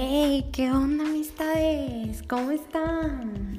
Hey, 0.00 0.48
¿qué 0.52 0.70
onda 0.70 1.06
amistades? 1.06 2.22
¿Cómo 2.28 2.52
están? 2.52 3.58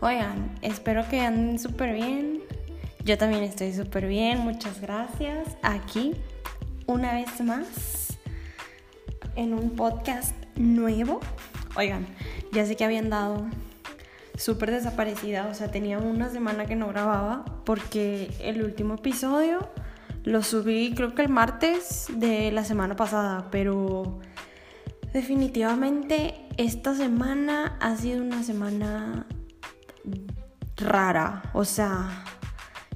Oigan, 0.00 0.58
espero 0.62 1.06
que 1.10 1.20
anden 1.20 1.58
súper 1.58 1.92
bien. 1.92 2.40
Yo 3.04 3.18
también 3.18 3.42
estoy 3.42 3.74
súper 3.74 4.06
bien, 4.06 4.38
muchas 4.38 4.80
gracias. 4.80 5.58
Aquí, 5.60 6.14
una 6.86 7.12
vez 7.12 7.42
más, 7.42 8.18
en 9.36 9.52
un 9.52 9.76
podcast 9.76 10.34
nuevo. 10.56 11.20
Oigan, 11.76 12.06
ya 12.50 12.64
sé 12.64 12.74
que 12.74 12.86
habían 12.86 13.10
dado 13.10 13.44
súper 14.38 14.70
desaparecida, 14.70 15.48
o 15.48 15.54
sea, 15.54 15.70
tenía 15.70 15.98
una 15.98 16.30
semana 16.30 16.64
que 16.64 16.76
no 16.76 16.88
grababa 16.88 17.44
porque 17.66 18.30
el 18.40 18.62
último 18.62 18.94
episodio 18.94 19.68
lo 20.24 20.42
subí 20.42 20.94
creo 20.94 21.14
que 21.14 21.20
el 21.20 21.28
martes 21.28 22.06
de 22.08 22.52
la 22.52 22.64
semana 22.64 22.96
pasada, 22.96 23.48
pero 23.50 24.18
definitivamente 25.12 26.34
esta 26.56 26.94
semana 26.94 27.76
ha 27.80 27.96
sido 27.96 28.22
una 28.22 28.42
semana 28.42 29.26
rara, 30.76 31.42
o 31.52 31.64
sea, 31.64 32.24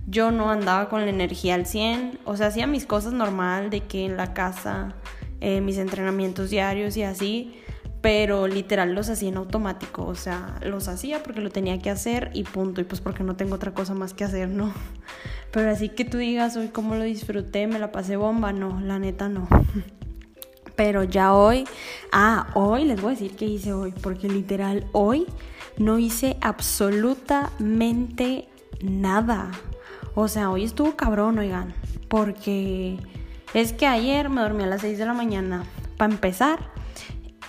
yo 0.07 0.31
no 0.31 0.51
andaba 0.51 0.89
con 0.89 1.03
la 1.03 1.11
energía 1.11 1.55
al 1.55 1.67
100, 1.67 2.21
o 2.25 2.37
sea, 2.37 2.49
hacía 2.49 2.67
mis 2.67 2.87
cosas 2.87 3.13
normal 3.13 3.71
de 3.71 3.81
que 3.81 4.05
en 4.05 4.17
la 4.17 4.35
casa, 4.35 4.95
eh, 5.41 5.61
mis 5.61 5.79
entrenamientos 5.79 6.51
diarios 6.51 6.97
y 6.97 7.03
así, 7.03 7.55
pero 8.01 8.49
literal 8.49 8.95
los 8.95 9.09
hacía 9.09 9.29
en 9.29 9.37
automático, 9.37 10.05
o 10.05 10.15
sea, 10.17 10.59
los 10.63 10.89
hacía 10.89 11.23
porque 11.23 11.41
lo 11.41 11.51
tenía 11.51 11.79
que 11.79 11.91
hacer 11.91 12.31
y 12.35 12.43
punto, 12.43 12.81
y 12.81 12.85
pues 12.85 13.01
porque 13.01 13.23
no 13.23 13.37
tengo 13.37 13.55
otra 13.55 13.73
cosa 13.75 13.95
más 13.95 14.13
que 14.13 14.25
hacer, 14.25 14.49
¿no? 14.49 14.73
Pero 15.53 15.71
así 15.71 15.91
que 15.91 16.07
tú 16.07 16.17
digas, 16.17 16.57
hoy 16.57 16.69
cómo 16.69 16.95
lo 16.95 17.05
disfruté, 17.05 17.67
me 17.67 17.79
la 17.79 17.93
pasé 17.93 18.17
bomba, 18.17 18.53
no, 18.55 18.81
la 18.81 18.99
neta 18.99 19.29
no. 19.29 19.47
Pero 20.77 21.05
ya 21.05 21.35
hoy, 21.35 21.65
ah, 22.13 22.49
hoy 22.55 22.85
les 22.85 23.01
voy 23.01 23.13
a 23.13 23.15
decir 23.15 23.37
qué 23.37 23.45
hice 23.45 23.73
hoy, 23.73 23.93
porque 24.03 24.29
literal 24.29 24.87
hoy 24.93 25.27
no 25.77 25.99
hice 25.99 26.37
absolutamente 26.41 28.49
nada. 28.83 29.51
O 30.15 30.29
sea, 30.29 30.51
hoy 30.51 30.65
estuvo 30.65 30.97
cabrón, 30.97 31.39
oigan, 31.39 31.75
porque 32.09 32.99
es 33.55 33.73
que 33.73 33.87
ayer 33.87 34.29
me 34.29 34.43
dormí 34.43 34.65
a 34.65 34.67
las 34.67 34.83
6 34.83 34.99
de 34.99 35.07
la 35.07 35.15
mañana. 35.15 35.65
Para 35.97 36.13
empezar, 36.13 36.71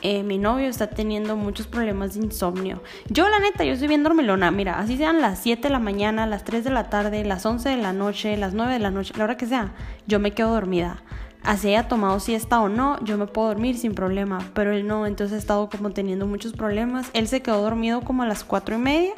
eh, 0.02 0.24
mi 0.24 0.38
novio 0.38 0.68
está 0.68 0.88
teniendo 0.88 1.38
muchos 1.38 1.66
problemas 1.66 2.14
de 2.14 2.26
insomnio. 2.26 2.84
Yo, 3.10 3.30
la 3.30 3.40
neta, 3.40 3.64
yo 3.64 3.78
soy 3.78 3.88
bien 3.88 4.04
dormilona. 4.04 4.52
Mira, 4.52 4.80
así 4.80 4.98
sean 4.98 5.22
las 5.22 5.40
7 5.40 5.64
de 5.64 5.70
la 5.70 5.80
mañana, 5.80 6.28
las 6.28 6.44
3 6.44 6.66
de 6.66 6.72
la 6.72 6.90
tarde, 6.90 7.24
las 7.24 7.46
11 7.46 7.70
de 7.70 7.78
la 7.78 7.94
noche, 7.94 8.36
las 8.36 8.54
9 8.54 8.74
de 8.74 8.80
la 8.80 8.92
noche, 8.92 9.14
la 9.18 9.24
hora 9.24 9.38
que 9.38 9.46
sea, 9.46 9.74
yo 10.06 10.20
me 10.20 10.34
quedo 10.34 10.52
dormida. 10.52 11.04
Así 11.44 11.68
haya 11.70 11.88
tomado 11.88 12.20
siesta 12.20 12.62
o 12.62 12.70
no, 12.70 13.04
yo 13.04 13.18
me 13.18 13.28
puedo 13.28 13.50
dormir 13.50 13.78
sin 13.78 13.94
problema. 13.94 14.40
Pero 14.54 14.72
él 14.72 14.88
no, 14.88 15.06
entonces 15.06 15.36
ha 15.36 15.40
estado 15.40 15.70
como 15.70 15.92
teniendo 15.92 16.26
muchos 16.26 16.54
problemas. 16.54 17.10
Él 17.14 17.28
se 17.28 17.42
quedó 17.42 17.62
dormido 17.62 18.02
como 18.02 18.24
a 18.24 18.28
las 18.28 18.44
4 18.44 18.76
y 18.76 18.80
media. 18.80 19.14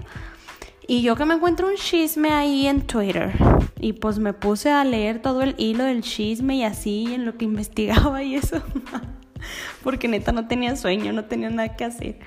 Y 0.87 1.01
yo 1.01 1.15
que 1.15 1.25
me 1.25 1.35
encuentro 1.35 1.67
un 1.67 1.75
chisme 1.75 2.31
ahí 2.31 2.67
en 2.67 2.81
Twitter. 2.81 3.31
Y 3.79 3.93
pues 3.93 4.19
me 4.19 4.33
puse 4.33 4.71
a 4.71 4.83
leer 4.83 5.21
todo 5.21 5.43
el 5.43 5.55
hilo 5.57 5.83
del 5.83 6.01
chisme 6.01 6.55
y 6.57 6.63
así 6.63 7.13
en 7.13 7.25
lo 7.25 7.37
que 7.37 7.45
investigaba 7.45 8.23
y 8.23 8.35
eso. 8.35 8.61
porque 9.83 10.07
neta 10.07 10.31
no 10.31 10.47
tenía 10.47 10.75
sueño, 10.75 11.13
no 11.13 11.25
tenía 11.25 11.49
nada 11.49 11.75
que 11.75 11.85
hacer. 11.85 12.19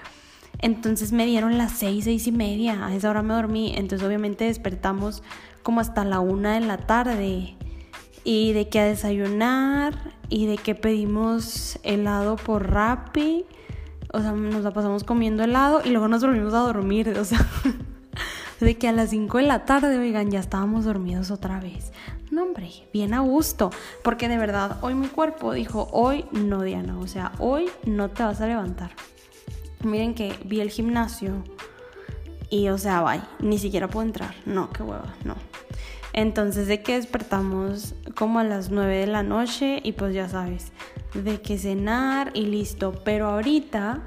Entonces 0.60 1.12
me 1.12 1.26
dieron 1.26 1.58
las 1.58 1.72
seis, 1.72 2.04
seis 2.04 2.26
y 2.26 2.32
media, 2.32 2.86
a 2.86 2.94
esa 2.94 3.10
hora 3.10 3.22
me 3.22 3.34
dormí, 3.34 3.74
entonces 3.76 4.06
obviamente 4.06 4.44
despertamos 4.44 5.22
como 5.62 5.80
hasta 5.80 6.04
la 6.04 6.19
una 6.19 6.54
de 6.54 6.60
la 6.60 6.78
tarde 6.78 7.56
y 8.31 8.53
de 8.53 8.69
que 8.69 8.79
a 8.79 8.84
desayunar 8.84 9.95
y 10.29 10.45
de 10.45 10.59
que 10.59 10.75
pedimos 10.75 11.79
helado 11.83 12.37
por 12.37 12.71
Rappi, 12.71 13.47
o 14.12 14.21
sea, 14.21 14.33
nos 14.33 14.62
la 14.62 14.71
pasamos 14.71 15.03
comiendo 15.03 15.43
helado 15.43 15.81
y 15.83 15.89
luego 15.89 16.09
nos 16.09 16.21
volvimos 16.21 16.53
a 16.53 16.59
dormir, 16.59 17.09
o 17.19 17.25
sea, 17.25 17.38
de 18.61 18.77
que 18.77 18.87
a 18.87 18.93
las 18.93 19.09
5 19.09 19.38
de 19.38 19.44
la 19.44 19.65
tarde, 19.65 19.97
oigan, 19.97 20.31
ya 20.31 20.41
estábamos 20.41 20.84
dormidos 20.84 21.31
otra 21.31 21.59
vez. 21.59 21.91
No, 22.31 22.43
hombre, 22.43 22.71
bien 22.93 23.15
a 23.15 23.21
gusto, 23.21 23.71
porque 24.05 24.28
de 24.28 24.37
verdad 24.37 24.77
hoy 24.83 24.93
mi 24.93 25.09
cuerpo 25.09 25.55
dijo, 25.55 25.88
hoy 25.93 26.27
no, 26.31 26.61
Diana, 26.61 26.99
o 26.99 27.06
sea, 27.06 27.33
hoy 27.38 27.71
no 27.87 28.11
te 28.11 28.25
vas 28.25 28.43
a 28.43 28.47
levantar. 28.47 28.91
Miren 29.83 30.15
que 30.15 30.38
vi 30.44 30.61
el 30.61 30.69
gimnasio 30.69 31.44
y, 32.50 32.69
o 32.69 32.77
sea, 32.77 33.00
bye, 33.00 33.22
ni 33.41 33.59
siquiera 33.59 33.88
puedo 33.88 34.05
entrar. 34.05 34.34
No, 34.44 34.69
qué 34.69 34.83
hueva, 34.83 35.15
no. 35.25 35.34
Entonces 36.19 36.67
de 36.67 36.83
que 36.83 36.95
despertamos 36.95 37.95
como 38.17 38.41
a 38.41 38.43
las 38.43 38.71
9 38.71 38.97
de 38.97 39.06
la 39.06 39.23
noche 39.23 39.79
y 39.84 39.93
pues 39.93 40.12
ya 40.12 40.29
sabes, 40.29 40.73
de 41.15 41.41
que 41.41 41.56
cenar 41.59 42.33
y 42.34 42.47
listo. 42.47 42.93
Pero 43.05 43.29
ahorita 43.29 44.03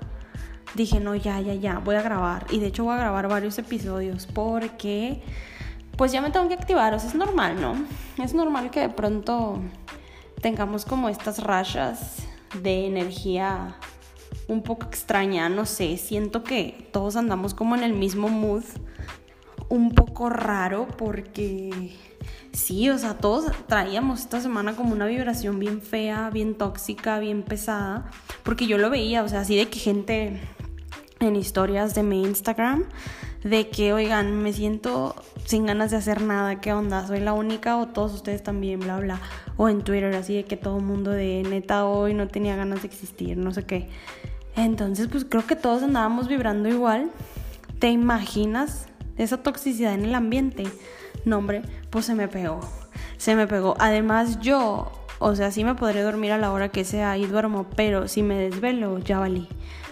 dije, 0.75 0.99
no, 0.99 1.15
ya, 1.15 1.39
ya, 1.39 1.53
ya, 1.53 1.79
voy 1.79 1.95
a 1.95 2.01
grabar. 2.01 2.47
Y 2.49 2.59
de 2.59 2.67
hecho 2.67 2.83
voy 2.83 2.95
a 2.95 2.97
grabar 2.97 3.29
varios 3.29 3.57
episodios 3.59 4.27
porque 4.27 5.21
pues 5.95 6.11
ya 6.11 6.19
me 6.19 6.31
tengo 6.31 6.49
que 6.49 6.55
activar. 6.55 6.93
O 6.93 6.99
sea, 6.99 7.07
es 7.07 7.15
normal, 7.15 7.61
¿no? 7.61 7.75
Es 8.21 8.33
normal 8.33 8.71
que 8.71 8.81
de 8.81 8.89
pronto 8.89 9.61
tengamos 10.41 10.83
como 10.83 11.07
estas 11.07 11.41
rayas 11.41 12.27
de 12.61 12.87
energía 12.87 13.77
un 14.49 14.63
poco 14.63 14.85
extraña, 14.85 15.47
no 15.47 15.65
sé, 15.65 15.95
siento 15.95 16.43
que 16.43 16.89
todos 16.91 17.15
andamos 17.15 17.53
como 17.53 17.73
en 17.75 17.83
el 17.83 17.93
mismo 17.93 18.27
mood, 18.27 18.63
un 19.71 19.91
poco 19.91 20.29
raro 20.29 20.85
porque 20.97 21.95
sí, 22.51 22.89
o 22.89 22.97
sea, 22.97 23.15
todos 23.15 23.45
traíamos 23.67 24.19
esta 24.19 24.41
semana 24.41 24.75
como 24.75 24.91
una 24.91 25.05
vibración 25.05 25.59
bien 25.59 25.81
fea, 25.81 26.29
bien 26.29 26.55
tóxica, 26.55 27.19
bien 27.19 27.41
pesada, 27.41 28.11
porque 28.43 28.67
yo 28.67 28.77
lo 28.77 28.89
veía, 28.89 29.23
o 29.23 29.29
sea, 29.29 29.39
así 29.39 29.55
de 29.55 29.69
que 29.69 29.79
gente 29.79 30.41
en 31.21 31.35
historias 31.37 31.95
de 31.95 32.03
mi 32.03 32.21
Instagram 32.23 32.83
de 33.45 33.69
que, 33.69 33.93
oigan, 33.93 34.43
me 34.43 34.51
siento 34.51 35.15
sin 35.45 35.65
ganas 35.65 35.89
de 35.91 35.97
hacer 35.97 36.21
nada, 36.21 36.59
¿qué 36.59 36.73
onda? 36.73 37.07
¿Soy 37.07 37.21
la 37.21 37.31
única 37.31 37.77
o 37.77 37.87
todos 37.87 38.13
ustedes 38.13 38.43
también, 38.43 38.81
bla, 38.81 38.99
bla? 38.99 39.21
O 39.55 39.69
en 39.69 39.83
Twitter, 39.83 40.13
así 40.15 40.35
de 40.35 40.43
que 40.43 40.57
todo 40.57 40.77
el 40.77 40.83
mundo 40.83 41.11
de 41.11 41.43
neta 41.49 41.85
hoy 41.85 42.13
no 42.13 42.27
tenía 42.27 42.57
ganas 42.57 42.81
de 42.81 42.89
existir, 42.89 43.37
no 43.37 43.53
sé 43.53 43.63
qué. 43.63 43.87
Entonces, 44.57 45.07
pues 45.07 45.25
creo 45.25 45.47
que 45.47 45.55
todos 45.55 45.81
andábamos 45.81 46.27
vibrando 46.27 46.67
igual. 46.67 47.09
¿Te 47.79 47.89
imaginas 47.89 48.87
esa 49.23 49.43
toxicidad 49.43 49.93
en 49.93 50.05
el 50.05 50.15
ambiente? 50.15 50.63
No, 51.25 51.37
hombre, 51.37 51.61
pues 51.89 52.05
se 52.05 52.15
me 52.15 52.27
pegó. 52.27 52.59
Se 53.17 53.35
me 53.35 53.47
pegó. 53.47 53.75
Además, 53.79 54.39
yo, 54.39 54.91
o 55.19 55.35
sea, 55.35 55.51
sí 55.51 55.63
me 55.63 55.75
podré 55.75 56.01
dormir 56.01 56.31
a 56.31 56.37
la 56.37 56.51
hora 56.51 56.69
que 56.69 56.83
sea 56.83 57.17
y 57.17 57.25
duermo, 57.25 57.67
pero 57.75 58.07
si 58.07 58.23
me 58.23 58.35
desvelo, 58.35 58.99
ya 58.99 59.19
valí. 59.19 59.47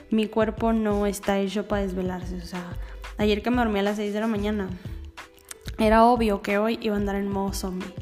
Mi 0.09 0.27
cuerpo 0.27 0.73
no 0.73 1.05
está 1.05 1.37
hecho 1.39 1.67
para 1.67 1.83
desvelarse, 1.83 2.37
o 2.37 2.45
sea 2.45 2.65
Ayer 3.19 3.41
que 3.43 3.51
me 3.51 3.57
dormí 3.57 3.79
a 3.79 3.83
las 3.83 3.97
6 3.97 4.13
de 4.13 4.21
la 4.21 4.27
mañana, 4.27 4.69
era 5.77 6.05
obvio 6.05 6.41
que 6.41 6.57
hoy 6.57 6.79
iba 6.81 6.95
a 6.95 6.97
andar 6.97 7.17
en 7.17 7.27
modo 7.27 7.51
zombie. 7.51 7.93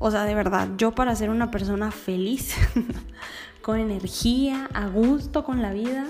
O 0.00 0.10
sea, 0.10 0.24
de 0.24 0.34
verdad, 0.34 0.70
yo 0.76 0.92
para 0.92 1.14
ser 1.14 1.30
una 1.30 1.52
persona 1.52 1.92
feliz, 1.92 2.56
con 3.62 3.78
energía, 3.78 4.68
a 4.74 4.88
gusto 4.88 5.44
con 5.44 5.62
la 5.62 5.72
vida 5.72 6.06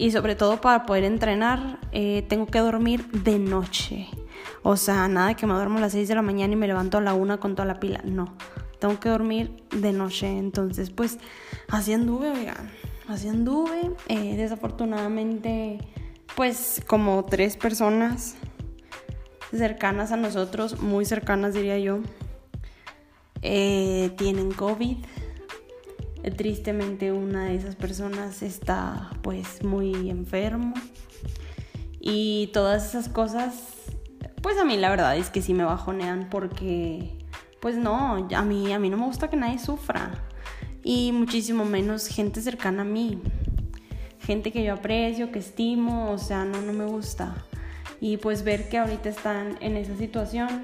y 0.00 0.10
sobre 0.10 0.34
todo 0.34 0.60
para 0.60 0.86
poder 0.86 1.04
entrenar, 1.04 1.78
eh, 1.92 2.24
tengo 2.28 2.46
que 2.46 2.58
dormir 2.58 3.06
de 3.10 3.38
noche. 3.38 4.08
O 4.62 4.76
sea, 4.76 5.06
nada 5.08 5.34
que 5.34 5.46
me 5.46 5.54
duermo 5.54 5.78
a 5.78 5.82
las 5.82 5.92
6 5.92 6.08
de 6.08 6.14
la 6.14 6.22
mañana 6.22 6.52
y 6.52 6.56
me 6.56 6.66
levanto 6.66 6.98
a 6.98 7.00
la 7.00 7.14
1 7.14 7.38
con 7.38 7.54
toda 7.54 7.66
la 7.66 7.80
pila. 7.80 8.00
No, 8.04 8.34
tengo 8.78 8.98
que 8.98 9.08
dormir 9.08 9.62
de 9.70 9.92
noche. 9.92 10.26
Entonces, 10.26 10.90
pues, 10.90 11.18
así 11.68 11.92
anduve, 11.92 12.30
oigan. 12.30 12.70
Así 13.08 13.28
anduve. 13.28 13.92
Eh, 14.08 14.36
desafortunadamente 14.36 15.78
pues 16.34 16.82
como 16.86 17.24
tres 17.24 17.56
personas 17.56 18.36
cercanas 19.52 20.12
a 20.12 20.16
nosotros, 20.16 20.80
muy 20.80 21.04
cercanas 21.04 21.54
diría 21.54 21.78
yo, 21.78 22.00
eh, 23.42 24.10
tienen 24.16 24.52
COVID. 24.52 24.98
Tristemente 26.36 27.12
una 27.12 27.46
de 27.46 27.56
esas 27.56 27.76
personas 27.76 28.42
está 28.42 29.10
pues 29.22 29.62
muy 29.62 30.10
enfermo. 30.10 30.74
Y 32.00 32.50
todas 32.52 32.88
esas 32.88 33.08
cosas, 33.08 33.54
pues 34.42 34.58
a 34.58 34.64
mí 34.64 34.76
la 34.76 34.90
verdad 34.90 35.16
es 35.16 35.30
que 35.30 35.42
sí 35.42 35.54
me 35.54 35.64
bajonean 35.64 36.28
porque, 36.30 37.18
pues 37.60 37.76
no, 37.76 38.28
a 38.34 38.42
mí, 38.42 38.72
a 38.72 38.78
mí 38.78 38.90
no 38.90 38.96
me 38.96 39.04
gusta 39.04 39.28
que 39.28 39.36
nadie 39.36 39.58
sufra. 39.58 40.10
Y 40.82 41.12
muchísimo 41.12 41.64
menos 41.64 42.06
gente 42.06 42.40
cercana 42.40 42.82
a 42.82 42.86
mí 42.86 43.20
gente 44.30 44.52
que 44.52 44.62
yo 44.62 44.74
aprecio, 44.74 45.32
que 45.32 45.40
estimo, 45.40 46.12
o 46.12 46.18
sea, 46.18 46.44
no, 46.44 46.62
no 46.62 46.72
me 46.72 46.84
gusta. 46.84 47.34
Y 48.00 48.16
pues 48.18 48.44
ver 48.44 48.68
que 48.68 48.78
ahorita 48.78 49.08
están 49.08 49.58
en 49.60 49.76
esa 49.76 49.96
situación 49.96 50.62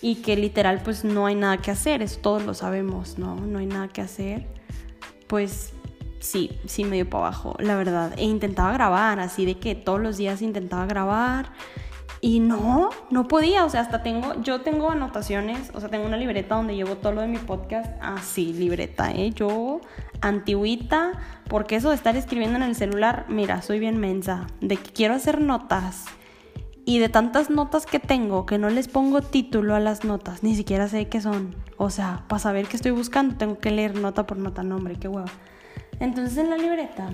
y 0.00 0.16
que 0.16 0.36
literal 0.36 0.80
pues 0.84 1.04
no 1.04 1.26
hay 1.26 1.34
nada 1.34 1.58
que 1.58 1.70
hacer, 1.70 2.02
eso 2.02 2.20
todos 2.20 2.44
lo 2.44 2.54
sabemos, 2.54 3.18
¿no? 3.18 3.36
No 3.36 3.58
hay 3.58 3.66
nada 3.66 3.88
que 3.88 4.00
hacer. 4.00 4.46
Pues 5.26 5.72
sí, 6.20 6.58
sí 6.66 6.84
medio 6.84 7.08
para 7.08 7.26
abajo, 7.26 7.56
la 7.58 7.76
verdad. 7.76 8.12
E 8.16 8.24
intentaba 8.24 8.72
grabar, 8.72 9.20
así 9.20 9.44
de 9.44 9.58
que 9.58 9.74
todos 9.74 10.00
los 10.00 10.16
días 10.16 10.42
intentaba 10.42 10.86
grabar 10.86 11.52
Y 12.20 12.40
no, 12.40 12.90
no 13.10 13.28
podía, 13.28 13.64
o 13.64 13.70
sea, 13.70 13.80
hasta 13.82 14.02
tengo, 14.02 14.40
yo 14.42 14.62
tengo 14.62 14.90
anotaciones, 14.90 15.70
o 15.74 15.80
sea, 15.80 15.88
tengo 15.88 16.04
una 16.06 16.16
libreta 16.16 16.56
donde 16.56 16.74
llevo 16.74 16.96
todo 16.96 17.12
lo 17.12 17.20
de 17.20 17.28
mi 17.28 17.38
podcast. 17.38 17.92
Ah, 18.00 18.16
sí, 18.22 18.52
libreta, 18.52 19.12
¿eh? 19.12 19.30
Yo, 19.30 19.80
antiguita, 20.20 21.12
porque 21.48 21.76
eso 21.76 21.90
de 21.90 21.94
estar 21.94 22.16
escribiendo 22.16 22.56
en 22.56 22.64
el 22.64 22.74
celular, 22.74 23.26
mira, 23.28 23.62
soy 23.62 23.78
bien 23.78 23.98
mensa, 23.98 24.48
de 24.60 24.76
que 24.78 24.90
quiero 24.92 25.14
hacer 25.14 25.40
notas. 25.40 26.06
Y 26.88 27.00
de 27.00 27.10
tantas 27.10 27.50
notas 27.50 27.84
que 27.84 27.98
tengo, 27.98 28.46
que 28.46 28.56
no 28.56 28.70
les 28.70 28.88
pongo 28.88 29.20
título 29.20 29.74
a 29.74 29.78
las 29.78 30.04
notas, 30.04 30.42
ni 30.42 30.54
siquiera 30.54 30.88
sé 30.88 31.06
qué 31.06 31.20
son. 31.20 31.54
O 31.76 31.90
sea, 31.90 32.24
para 32.28 32.38
saber 32.38 32.66
qué 32.66 32.76
estoy 32.76 32.92
buscando, 32.92 33.36
tengo 33.36 33.58
que 33.58 33.70
leer 33.70 34.00
nota 34.00 34.26
por 34.26 34.38
nota, 34.38 34.62
nombre, 34.62 34.96
qué 34.96 35.06
hueva. 35.06 35.28
Entonces 36.00 36.38
en 36.38 36.48
la 36.48 36.56
libreta 36.56 37.10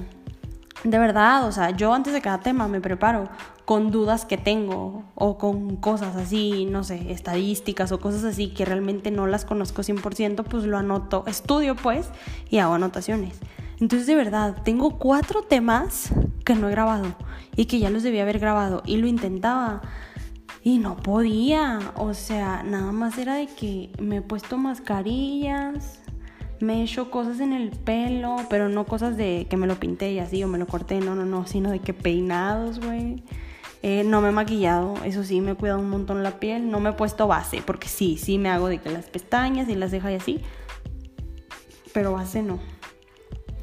de 0.84 0.98
verdad, 0.98 1.44
o 1.48 1.50
sea, 1.50 1.70
yo 1.70 1.92
antes 1.92 2.12
de 2.12 2.20
cada 2.20 2.38
tema 2.38 2.68
me 2.68 2.80
preparo 2.80 3.28
con 3.64 3.90
dudas 3.90 4.26
que 4.26 4.36
tengo 4.36 5.02
o 5.14 5.38
con 5.38 5.76
cosas 5.76 6.14
así, 6.14 6.66
no 6.66 6.84
sé, 6.84 7.10
estadísticas 7.10 7.90
o 7.90 7.98
cosas 7.98 8.22
así 8.22 8.48
que 8.48 8.64
realmente 8.64 9.10
no 9.10 9.26
las 9.26 9.44
conozco 9.44 9.82
100%, 9.82 10.44
pues 10.44 10.64
lo 10.64 10.78
anoto, 10.78 11.24
estudio 11.26 11.74
pues 11.74 12.10
y 12.48 12.58
hago 12.58 12.74
anotaciones. 12.74 13.40
Entonces 13.80 14.06
de 14.06 14.14
verdad, 14.14 14.62
tengo 14.64 14.98
cuatro 14.98 15.42
temas 15.42 16.10
que 16.44 16.54
no 16.54 16.68
he 16.68 16.70
grabado 16.70 17.14
y 17.56 17.66
que 17.66 17.78
ya 17.78 17.90
los 17.90 18.02
debía 18.02 18.22
haber 18.22 18.38
grabado 18.38 18.82
y 18.86 18.96
lo 18.96 19.06
intentaba 19.06 19.82
y 20.62 20.78
no 20.78 20.96
podía, 20.96 21.78
o 21.96 22.14
sea, 22.14 22.62
nada 22.62 22.92
más 22.92 23.18
era 23.18 23.34
de 23.34 23.46
que 23.46 23.90
me 23.98 24.16
he 24.16 24.22
puesto 24.22 24.56
mascarillas 24.56 26.00
me 26.60 26.80
he 26.80 26.82
hecho 26.84 27.10
cosas 27.10 27.40
en 27.40 27.52
el 27.52 27.70
pelo, 27.70 28.36
pero 28.48 28.68
no 28.68 28.86
cosas 28.86 29.16
de 29.16 29.46
que 29.48 29.56
me 29.56 29.66
lo 29.66 29.76
pinté 29.76 30.12
y 30.12 30.18
así 30.18 30.42
o 30.42 30.48
me 30.48 30.58
lo 30.58 30.66
corté, 30.66 31.00
no, 31.00 31.14
no, 31.14 31.24
no, 31.24 31.46
sino 31.46 31.70
de 31.70 31.80
que 31.80 31.92
peinados, 31.94 32.80
güey. 32.80 33.22
Eh, 33.82 34.02
no 34.02 34.22
me 34.22 34.30
he 34.30 34.32
maquillado, 34.32 34.94
eso 35.04 35.24
sí, 35.24 35.42
me 35.42 35.52
he 35.52 35.54
cuidado 35.56 35.78
un 35.78 35.90
montón 35.90 36.22
la 36.22 36.40
piel. 36.40 36.70
No 36.70 36.80
me 36.80 36.90
he 36.90 36.92
puesto 36.94 37.26
base, 37.26 37.62
porque 37.64 37.88
sí, 37.88 38.16
sí 38.16 38.38
me 38.38 38.48
hago 38.48 38.68
de 38.68 38.78
que 38.78 38.90
las 38.90 39.10
pestañas 39.10 39.68
y 39.68 39.74
las 39.74 39.90
cejas 39.90 40.12
y 40.12 40.14
así. 40.14 40.40
Pero 41.92 42.12
base 42.12 42.42
no. 42.42 42.58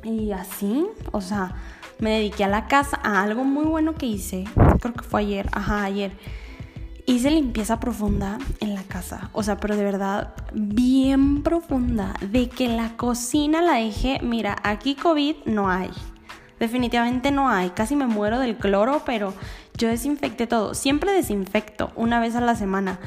Y 0.03 0.31
así, 0.31 0.87
o 1.11 1.21
sea, 1.21 1.55
me 1.99 2.11
dediqué 2.11 2.43
a 2.43 2.47
la 2.47 2.67
casa, 2.67 2.99
a 3.03 3.21
algo 3.21 3.43
muy 3.43 3.65
bueno 3.65 3.95
que 3.95 4.07
hice. 4.07 4.45
Creo 4.79 4.93
que 4.93 5.03
fue 5.03 5.21
ayer, 5.21 5.49
ajá, 5.51 5.83
ayer 5.83 6.11
hice 7.05 7.31
limpieza 7.31 7.79
profunda 7.79 8.37
en 8.59 8.73
la 8.73 8.83
casa. 8.83 9.29
O 9.33 9.43
sea, 9.43 9.57
pero 9.57 9.75
de 9.75 9.83
verdad, 9.83 10.33
bien 10.53 11.43
profunda. 11.43 12.13
De 12.31 12.49
que 12.49 12.67
la 12.67 12.95
cocina 12.97 13.61
la 13.61 13.75
dejé, 13.75 14.19
mira, 14.21 14.55
aquí 14.63 14.95
COVID 14.95 15.35
no 15.45 15.69
hay. 15.69 15.89
Definitivamente 16.59 17.31
no 17.31 17.49
hay. 17.49 17.71
Casi 17.71 17.95
me 17.95 18.07
muero 18.07 18.39
del 18.39 18.57
cloro, 18.57 19.01
pero 19.05 19.33
yo 19.81 19.89
desinfecté 19.89 20.47
todo. 20.47 20.73
Siempre 20.75 21.11
desinfecto 21.11 21.91
una 21.95 22.19
vez 22.19 22.35
a 22.35 22.41
la 22.41 22.55
semana. 22.55 22.99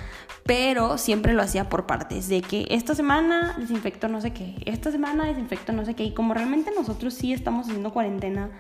Pero 0.45 0.99
siempre 0.99 1.33
lo 1.33 1.43
hacía 1.43 1.71
por 1.71 1.87
partes. 1.87 2.29
De 2.29 2.43
que 2.43 2.67
esta 2.71 2.95
semana 2.95 3.55
desinfecto 3.59 4.09
no 4.09 4.21
sé 4.21 4.33
qué. 4.33 4.57
Esta 4.67 4.91
semana 4.91 5.25
desinfecto 5.25 5.73
no 5.73 5.85
sé 5.85 5.95
qué. 5.95 6.05
Y 6.05 6.13
como 6.13 6.35
realmente 6.35 6.71
nosotros 6.77 7.15
sí 7.15 7.33
estamos 7.33 7.69
haciendo 7.69 7.93
cuarentena 7.93 8.51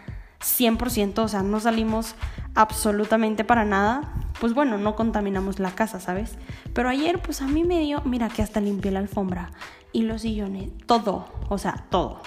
100%, 0.41 1.19
o 1.19 1.29
sea, 1.29 1.43
no 1.43 1.59
salimos 1.59 2.15
absolutamente 2.55 3.45
para 3.45 3.65
nada, 3.65 4.13
pues 4.41 4.53
bueno, 4.53 4.77
no 4.77 4.95
contaminamos 4.95 5.59
la 5.59 5.75
casa, 5.75 6.01
¿sabes? 6.01 6.37
Pero 6.75 6.91
ayer, 6.91 7.21
pues 7.23 7.41
a 7.41 7.47
mí 7.47 7.65
me 7.65 7.81
dio, 7.81 8.03
mira 8.05 8.29
que 8.29 8.43
hasta 8.43 8.61
limpié 8.61 8.91
la 8.91 8.99
alfombra 8.99 9.53
y 9.93 10.03
los 10.03 10.23
sillones, 10.23 10.71
todo, 10.87 11.33
o 11.49 11.57
sea, 11.57 11.87
todo. 11.89 12.21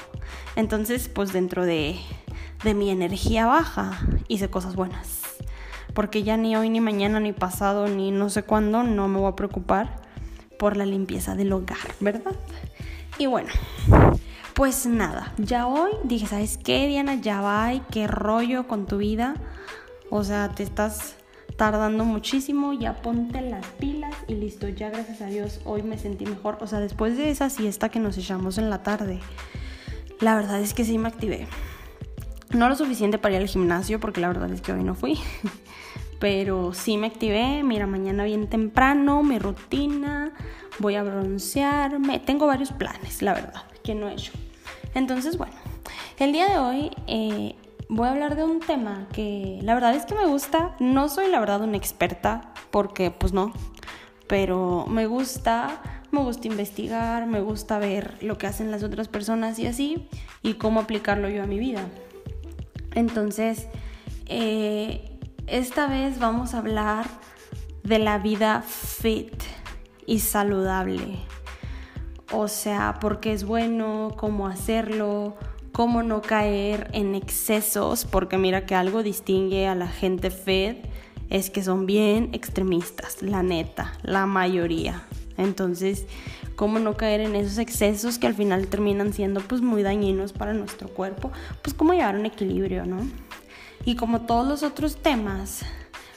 Entonces, 0.56 1.10
pues 1.10 1.32
dentro 1.32 1.66
de, 1.66 2.00
de 2.64 2.74
mi 2.74 2.90
energía 2.90 3.46
baja, 3.46 4.00
hice 4.28 4.50
cosas 4.50 4.76
buenas. 4.76 5.27
Porque 5.98 6.22
ya 6.22 6.38
ni 6.38 6.56
hoy, 6.56 6.70
ni 6.70 6.80
mañana, 6.80 7.20
ni 7.20 7.34
pasado, 7.34 7.88
ni 7.88 8.12
no 8.12 8.30
sé 8.30 8.44
cuándo, 8.44 8.84
no 8.84 9.08
me 9.08 9.18
voy 9.18 9.32
a 9.32 9.36
preocupar 9.36 10.00
por 10.60 10.78
la 10.78 10.86
limpieza 10.86 11.34
del 11.34 11.52
hogar, 11.52 11.80
¿verdad? 12.00 12.36
Y 13.18 13.26
bueno, 13.26 13.50
pues 14.54 14.86
nada, 14.86 15.34
ya 15.40 15.66
hoy 15.66 15.90
dije, 16.04 16.28
¿sabes 16.28 16.60
qué, 16.60 16.86
Diana? 16.86 17.16
Ya 17.16 17.42
va, 17.42 17.72
qué 17.90 18.06
rollo 18.06 18.68
con 18.68 18.86
tu 18.86 18.98
vida. 18.98 19.34
O 20.12 20.24
sea, 20.24 20.50
te 20.50 20.62
estás 20.62 21.16
tardando 21.56 22.06
muchísimo, 22.06 22.74
ya 22.74 23.02
ponte 23.02 23.42
las 23.42 23.66
pilas 23.66 24.14
y 24.28 24.36
listo, 24.36 24.70
ya 24.70 24.92
gracias 24.92 25.22
a 25.22 25.26
Dios 25.26 25.62
hoy 25.66 25.82
me 25.82 25.98
sentí 25.98 26.28
mejor. 26.28 26.60
O 26.62 26.68
sea, 26.68 26.80
después 26.80 27.18
de 27.18 27.32
esa 27.32 27.50
siesta 27.50 27.90
que 27.90 28.00
nos 28.00 28.20
echamos 28.20 28.60
en 28.60 28.70
la 28.70 28.84
tarde, 28.84 29.20
la 30.20 30.36
verdad 30.36 30.62
es 30.62 30.76
que 30.76 30.86
sí 30.86 31.00
me 31.00 31.08
activé. 31.08 31.48
No 32.52 32.70
lo 32.70 32.76
suficiente 32.76 33.18
para 33.18 33.36
ir 33.36 33.42
al 33.42 33.48
gimnasio, 33.48 34.00
porque 34.00 34.22
la 34.22 34.28
verdad 34.28 34.52
es 34.52 34.62
que 34.62 34.72
hoy 34.72 34.84
no 34.84 34.96
fui. 34.96 35.20
Pero 36.20 36.74
sí 36.74 36.98
me 36.98 37.08
activé, 37.08 37.62
mira, 37.64 37.86
mañana 37.86 38.24
bien 38.24 38.48
temprano, 38.48 39.22
mi 39.22 39.38
rutina, 39.38 40.34
voy 40.80 40.96
a 40.96 41.04
broncearme. 41.04 42.20
Tengo 42.20 42.48
varios 42.48 42.72
planes, 42.72 43.22
la 43.22 43.34
verdad, 43.34 43.64
que 43.84 43.94
no 43.94 44.10
he 44.10 44.14
hecho. 44.14 44.32
Entonces, 44.96 45.38
bueno, 45.38 45.54
el 46.18 46.32
día 46.32 46.48
de 46.48 46.58
hoy 46.58 46.92
eh, 47.06 47.56
voy 47.90 48.08
a 48.08 48.12
hablar 48.12 48.36
de 48.36 48.44
un 48.44 48.60
tema 48.60 49.08
que 49.14 49.60
la 49.62 49.76
verdad 49.76 49.94
es 49.94 50.06
que 50.06 50.16
me 50.16 50.26
gusta. 50.26 50.76
No 50.80 51.08
soy 51.10 51.30
la 51.30 51.40
verdad 51.40 51.62
una 51.62 51.78
experta, 51.78 52.54
porque 52.72 53.12
pues 53.12 53.34
no, 53.34 53.54
pero 54.28 54.86
me 54.88 55.06
gusta, 55.06 55.82
me 56.12 56.22
gusta 56.22 56.48
investigar, 56.48 57.28
me 57.28 57.42
gusta 57.42 57.78
ver 57.78 58.18
lo 58.22 58.38
que 58.38 58.48
hacen 58.48 58.72
las 58.72 58.82
otras 58.82 59.08
personas 59.08 59.60
y 59.60 59.68
así, 59.68 60.08
y 60.42 60.56
cómo 60.56 60.80
aplicarlo 60.80 61.30
yo 61.30 61.44
a 61.44 61.48
mi 61.48 61.60
vida. 61.60 61.82
Entonces, 62.98 63.68
eh, 64.26 65.20
esta 65.46 65.86
vez 65.86 66.18
vamos 66.18 66.56
a 66.56 66.58
hablar 66.58 67.06
de 67.84 68.00
la 68.00 68.18
vida 68.18 68.64
fit 68.64 69.36
y 70.08 70.18
saludable. 70.18 71.20
O 72.32 72.48
sea, 72.48 72.98
porque 73.00 73.34
es 73.34 73.44
bueno, 73.44 74.16
cómo 74.18 74.48
hacerlo, 74.48 75.38
cómo 75.74 76.02
no 76.02 76.24
caer 76.24 76.90
en 76.92 77.14
excesos, 77.14 78.04
porque 78.06 78.40
mira 78.40 78.66
que 78.66 78.74
algo 78.74 79.04
distingue 79.04 79.68
a 79.68 79.76
la 79.76 79.88
gente 79.88 80.32
fed 80.32 80.78
es 81.30 81.52
que 81.52 81.62
son 81.62 81.86
bien 81.86 82.32
extremistas, 82.34 83.22
la 83.22 83.44
neta, 83.44 83.94
la 84.02 84.26
mayoría. 84.26 85.04
Entonces, 85.38 86.08
cómo 86.58 86.80
no 86.80 86.98
caer 86.98 87.22
en 87.22 87.38
esos 87.38 87.58
excesos 87.58 88.20
que 88.20 88.28
al 88.28 88.34
final 88.34 88.68
terminan 88.68 89.14
siendo 89.14 89.40
pues 89.40 89.62
muy 89.62 89.82
dañinos 89.82 90.34
para 90.34 90.52
nuestro 90.52 90.90
cuerpo, 90.90 91.32
pues 91.62 91.74
cómo 91.74 91.94
llevar 91.94 92.18
un 92.18 92.26
equilibrio, 92.26 92.86
¿no? 92.86 93.08
Y 93.86 93.96
como 93.96 94.24
todos 94.24 94.46
los 94.46 94.64
otros 94.64 94.98
temas, 94.98 95.62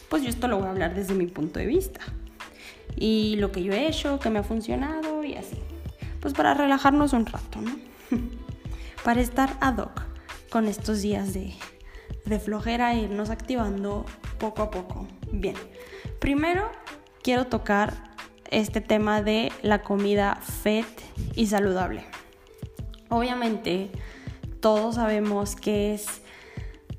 pues 0.09 0.25
yo 0.25 0.29
esto 0.29 0.49
lo 0.49 0.59
voy 0.59 0.67
a 0.67 0.71
hablar 0.71 0.97
desde 0.97 1.15
mi 1.15 1.29
punto 1.29 1.61
de 1.61 1.67
vista. 1.67 2.01
Y 2.97 3.37
lo 3.37 3.53
que 3.53 3.63
yo 3.63 3.73
he 3.73 3.87
hecho, 3.87 4.19
que 4.19 4.31
me 4.31 4.41
ha 4.41 4.43
funcionado 4.43 5.23
y 5.23 5.37
así 5.37 5.57
pues 6.21 6.35
para 6.35 6.55
relajarnos 6.55 7.13
un 7.13 7.27
rato, 7.27 7.61
¿no? 7.61 7.77
para 9.05 9.20
estar 9.20 9.56
ad 9.61 9.79
hoc 9.79 10.03
con 10.51 10.67
estos 10.67 11.03
días 11.03 11.32
de, 11.32 11.55
de 12.27 12.39
flojera 12.39 12.93
e 12.93 13.01
irnos 13.01 13.31
activando 13.31 14.05
poco 14.39 14.63
a 14.63 14.70
poco. 14.70 15.06
Bien, 15.32 15.56
primero 16.19 16.70
quiero 17.23 17.47
tocar 17.47 18.09
este 18.51 18.81
tema 18.81 19.23
de 19.23 19.53
la 19.63 19.83
comida 19.83 20.37
fet 20.63 20.87
y 21.35 21.47
saludable. 21.47 22.05
Obviamente, 23.09 23.91
todos 24.61 24.97
sabemos 24.97 25.57
que 25.57 25.95
es 25.95 26.23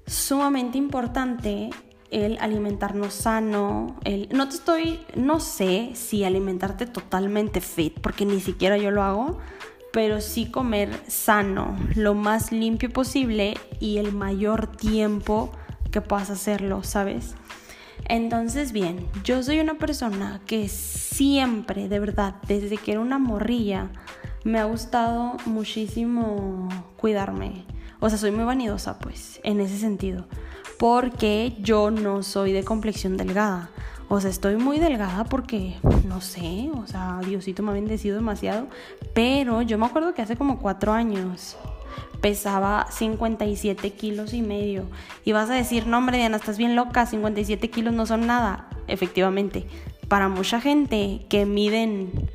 sumamente 0.06 0.78
importante 0.78 1.70
el 2.10 2.38
alimentarnos 2.42 3.14
sano, 3.14 3.98
el 4.04 4.28
no 4.34 4.50
te 4.50 4.56
estoy 4.56 5.00
no 5.16 5.40
sé 5.40 5.92
si 5.94 6.26
alimentarte 6.26 6.86
totalmente 6.86 7.62
fit 7.62 7.98
porque 8.02 8.26
ni 8.26 8.42
siquiera 8.42 8.78
yo 8.78 8.92
lo 8.92 9.02
hago, 9.02 9.40
pero 9.94 10.20
sí 10.20 10.52
comer 10.52 10.90
sano, 11.08 11.78
lo 11.96 12.14
más 12.14 12.52
limpio 12.52 12.90
posible 12.90 13.54
y 13.80 13.98
el 13.98 14.14
mayor 14.14 14.68
tiempo 14.68 15.52
que 15.92 16.02
puedas 16.02 16.30
hacerlo, 16.30 16.84
¿sabes? 16.84 17.36
Entonces, 18.12 18.74
bien, 18.74 19.08
yo 19.24 19.42
soy 19.42 19.60
una 19.60 19.76
persona 19.76 20.42
que 20.46 20.68
siempre, 20.68 21.88
de 21.88 22.00
verdad, 22.00 22.36
desde 22.46 22.78
que 22.78 22.92
era 22.92 23.00
una 23.00 23.18
morrilla, 23.18 23.90
me 24.44 24.60
ha 24.60 24.66
gustado 24.66 25.38
muchísimo 25.46 26.68
cuidarme. 26.98 27.64
O 28.02 28.10
sea, 28.10 28.18
soy 28.18 28.32
muy 28.32 28.44
vanidosa, 28.44 29.00
pues, 29.00 29.40
en 29.44 29.62
ese 29.62 29.78
sentido 29.78 30.28
porque 30.82 31.56
yo 31.60 31.92
no 31.92 32.24
soy 32.24 32.54
de 32.54 32.64
complexión 32.64 33.16
delgada. 33.16 33.70
O 34.10 34.20
sea, 34.20 34.32
estoy 34.32 34.56
muy 34.56 34.80
delgada 34.80 35.26
porque, 35.26 35.76
no 36.08 36.22
sé, 36.22 36.72
o 36.76 36.88
sea, 36.88 37.20
Diosito 37.24 37.62
me 37.62 37.70
ha 37.70 37.74
bendecido 37.76 38.16
demasiado. 38.16 38.66
Pero 39.14 39.62
yo 39.62 39.78
me 39.78 39.86
acuerdo 39.86 40.16
que 40.16 40.24
hace 40.24 40.36
como 40.36 40.58
cuatro 40.58 40.92
años 40.92 41.56
pesaba 42.22 42.88
57 42.92 43.92
kilos 43.92 44.34
y 44.34 44.42
medio. 44.42 44.86
Y 45.26 45.32
vas 45.32 45.50
a 45.50 45.54
decir, 45.54 45.88
no 45.88 45.98
hombre 45.98 46.18
Diana, 46.18 46.38
estás 46.38 46.58
bien 46.58 46.76
loca, 46.76 47.06
57 47.06 47.70
kilos 47.70 47.94
no 47.94 48.06
son 48.06 48.28
nada. 48.28 48.70
Efectivamente, 48.88 49.68
para 50.08 50.30
mucha 50.30 50.62
gente 50.62 51.26
que 51.30 51.46
miden, 51.46 52.30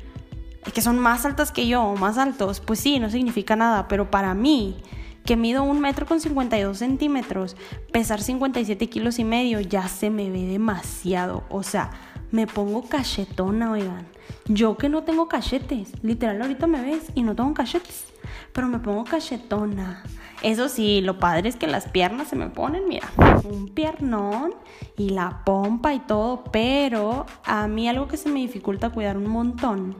que 0.73 0.81
son 0.81 0.99
más 0.99 1.25
altas 1.25 1.51
que 1.51 1.67
yo 1.67 1.83
o 1.83 1.95
más 1.95 2.17
altos, 2.17 2.59
pues 2.59 2.79
sí, 2.79 2.99
no 2.99 3.09
significa 3.09 3.55
nada. 3.55 3.87
Pero 3.87 4.11
para 4.11 4.33
mí, 4.33 4.77
que 5.25 5.35
mido 5.35 5.63
un 5.63 5.81
metro 5.81 6.05
con 6.05 6.19
52 6.19 6.77
centímetros, 6.77 7.55
pesar 7.91 8.21
57 8.21 8.87
kilos 8.87 9.19
y 9.19 9.23
medio, 9.23 9.59
ya 9.59 9.87
se 9.87 10.09
me 10.09 10.29
ve 10.29 10.43
demasiado. 10.45 11.43
O 11.49 11.63
sea, 11.63 11.91
me 12.31 12.47
pongo 12.47 12.83
cachetona, 12.83 13.71
oigan. 13.71 14.07
Yo 14.47 14.77
que 14.77 14.89
no 14.89 15.03
tengo 15.03 15.27
cachetes, 15.27 15.91
literal 16.03 16.41
ahorita 16.41 16.67
me 16.67 16.81
ves 16.81 17.11
y 17.15 17.23
no 17.23 17.35
tengo 17.35 17.53
cachetes, 17.53 18.05
pero 18.53 18.67
me 18.67 18.79
pongo 18.79 19.03
cachetona. 19.03 20.03
Eso 20.41 20.69
sí, 20.69 21.01
lo 21.01 21.17
padre 21.17 21.49
es 21.49 21.55
que 21.55 21.67
las 21.67 21.89
piernas 21.89 22.27
se 22.27 22.35
me 22.35 22.49
ponen, 22.49 22.87
mira, 22.87 23.07
un 23.43 23.69
piernón 23.69 24.53
y 24.95 25.09
la 25.09 25.43
pompa 25.43 25.93
y 25.93 25.99
todo, 25.99 26.43
pero 26.51 27.25
a 27.43 27.67
mí 27.67 27.89
algo 27.89 28.07
que 28.07 28.17
se 28.17 28.29
me 28.29 28.39
dificulta 28.39 28.91
cuidar 28.91 29.17
un 29.17 29.27
montón 29.27 29.95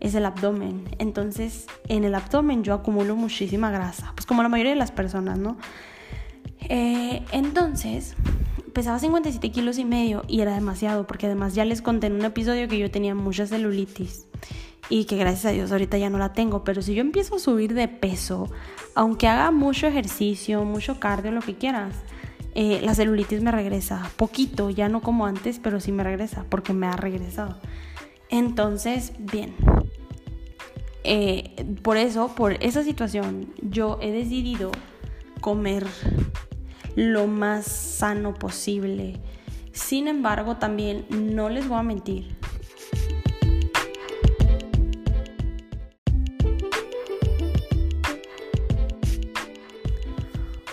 es 0.00 0.14
el 0.14 0.26
abdomen. 0.26 0.88
Entonces, 0.98 1.66
en 1.88 2.04
el 2.04 2.14
abdomen 2.14 2.64
yo 2.64 2.74
acumulo 2.74 3.14
muchísima 3.14 3.70
grasa, 3.70 4.12
pues 4.14 4.26
como 4.26 4.42
la 4.42 4.48
mayoría 4.48 4.72
de 4.72 4.78
las 4.78 4.90
personas, 4.90 5.38
¿no? 5.38 5.56
Eh, 6.60 7.24
entonces, 7.32 8.16
pesaba 8.74 8.98
57 8.98 9.50
kilos 9.50 9.78
y 9.78 9.84
medio 9.84 10.24
y 10.28 10.40
era 10.40 10.54
demasiado, 10.54 11.06
porque 11.06 11.26
además 11.26 11.54
ya 11.54 11.64
les 11.64 11.80
conté 11.80 12.08
en 12.08 12.14
un 12.14 12.24
episodio 12.24 12.68
que 12.68 12.78
yo 12.78 12.90
tenía 12.90 13.14
mucha 13.14 13.46
celulitis 13.46 14.26
y 14.90 15.06
que 15.06 15.16
gracias 15.16 15.46
a 15.46 15.50
Dios 15.50 15.72
ahorita 15.72 15.96
ya 15.96 16.10
no 16.10 16.18
la 16.18 16.32
tengo, 16.34 16.64
pero 16.64 16.82
si 16.82 16.94
yo 16.94 17.00
empiezo 17.00 17.36
a 17.36 17.38
subir 17.38 17.72
de 17.72 17.88
peso, 17.88 18.50
aunque 18.94 19.28
haga 19.28 19.50
mucho 19.50 19.86
ejercicio, 19.86 20.64
mucho 20.64 21.00
cardio, 21.00 21.30
lo 21.30 21.40
que 21.40 21.54
quieras, 21.54 21.94
eh, 22.54 22.80
la 22.82 22.94
celulitis 22.94 23.42
me 23.42 23.50
regresa, 23.50 24.10
poquito, 24.16 24.70
ya 24.70 24.88
no 24.88 25.00
como 25.00 25.26
antes, 25.26 25.58
pero 25.58 25.80
sí 25.80 25.90
me 25.90 26.04
regresa, 26.04 26.44
porque 26.50 26.72
me 26.72 26.86
ha 26.86 26.96
regresado. 26.96 27.58
Entonces, 28.28 29.12
bien. 29.18 29.54
Eh, 31.02 31.66
por 31.82 31.96
eso, 31.96 32.34
por 32.34 32.52
esa 32.64 32.82
situación, 32.82 33.52
yo 33.60 33.98
he 34.00 34.10
decidido 34.10 34.70
comer 35.40 35.86
lo 36.96 37.26
más 37.26 37.66
sano 37.66 38.34
posible. 38.34 39.20
Sin 39.72 40.08
embargo, 40.08 40.56
también 40.56 41.06
no 41.10 41.48
les 41.48 41.68
voy 41.68 41.78
a 41.78 41.82
mentir. 41.82 42.36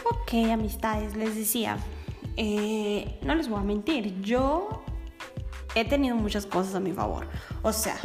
Ok, 0.03 0.33
amistades, 0.51 1.15
les 1.17 1.35
decía, 1.35 1.77
eh, 2.37 3.19
no 3.23 3.35
les 3.35 3.49
voy 3.49 3.59
a 3.59 3.63
mentir, 3.63 4.21
yo 4.21 4.83
he 5.75 5.83
tenido 5.83 6.15
muchas 6.15 6.45
cosas 6.45 6.75
a 6.75 6.79
mi 6.79 6.91
favor. 6.91 7.27
O 7.63 7.73
sea, 7.73 7.97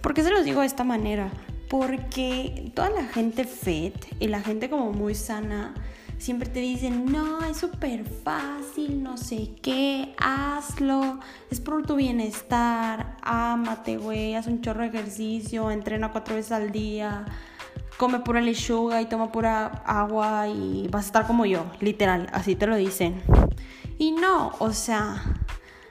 ¿por 0.00 0.14
qué 0.14 0.22
se 0.22 0.30
los 0.30 0.44
digo 0.44 0.60
de 0.60 0.66
esta 0.66 0.84
manera? 0.84 1.30
Porque 1.68 2.70
toda 2.74 2.90
la 2.90 3.04
gente 3.06 3.44
fit 3.44 3.96
y 4.20 4.28
la 4.28 4.40
gente 4.42 4.70
como 4.70 4.92
muy 4.92 5.14
sana 5.14 5.74
siempre 6.18 6.48
te 6.48 6.60
dicen, 6.60 7.06
no, 7.06 7.42
es 7.44 7.58
súper 7.58 8.04
fácil, 8.04 9.02
no 9.02 9.16
sé 9.16 9.50
qué, 9.62 10.14
hazlo, 10.18 11.20
es 11.50 11.60
por 11.60 11.84
tu 11.86 11.96
bienestar, 11.96 13.16
ámate, 13.22 13.96
güey, 13.96 14.34
haz 14.34 14.46
un 14.46 14.60
chorro 14.60 14.82
de 14.82 14.88
ejercicio, 14.88 15.70
entrena 15.70 16.12
cuatro 16.12 16.34
veces 16.34 16.52
al 16.52 16.72
día, 16.72 17.24
come 17.96 18.20
pura 18.20 18.40
lechuga 18.40 19.00
y 19.00 19.06
toma 19.06 19.32
pura 19.32 19.66
agua 19.86 20.48
y 20.48 20.88
vas 20.90 21.04
a 21.04 21.06
estar 21.06 21.26
como 21.26 21.46
yo, 21.46 21.66
literal, 21.80 22.28
así 22.32 22.56
te 22.56 22.66
lo 22.66 22.76
dicen. 22.76 23.22
Y 23.98 24.12
no, 24.12 24.52
o 24.58 24.72
sea, 24.72 25.22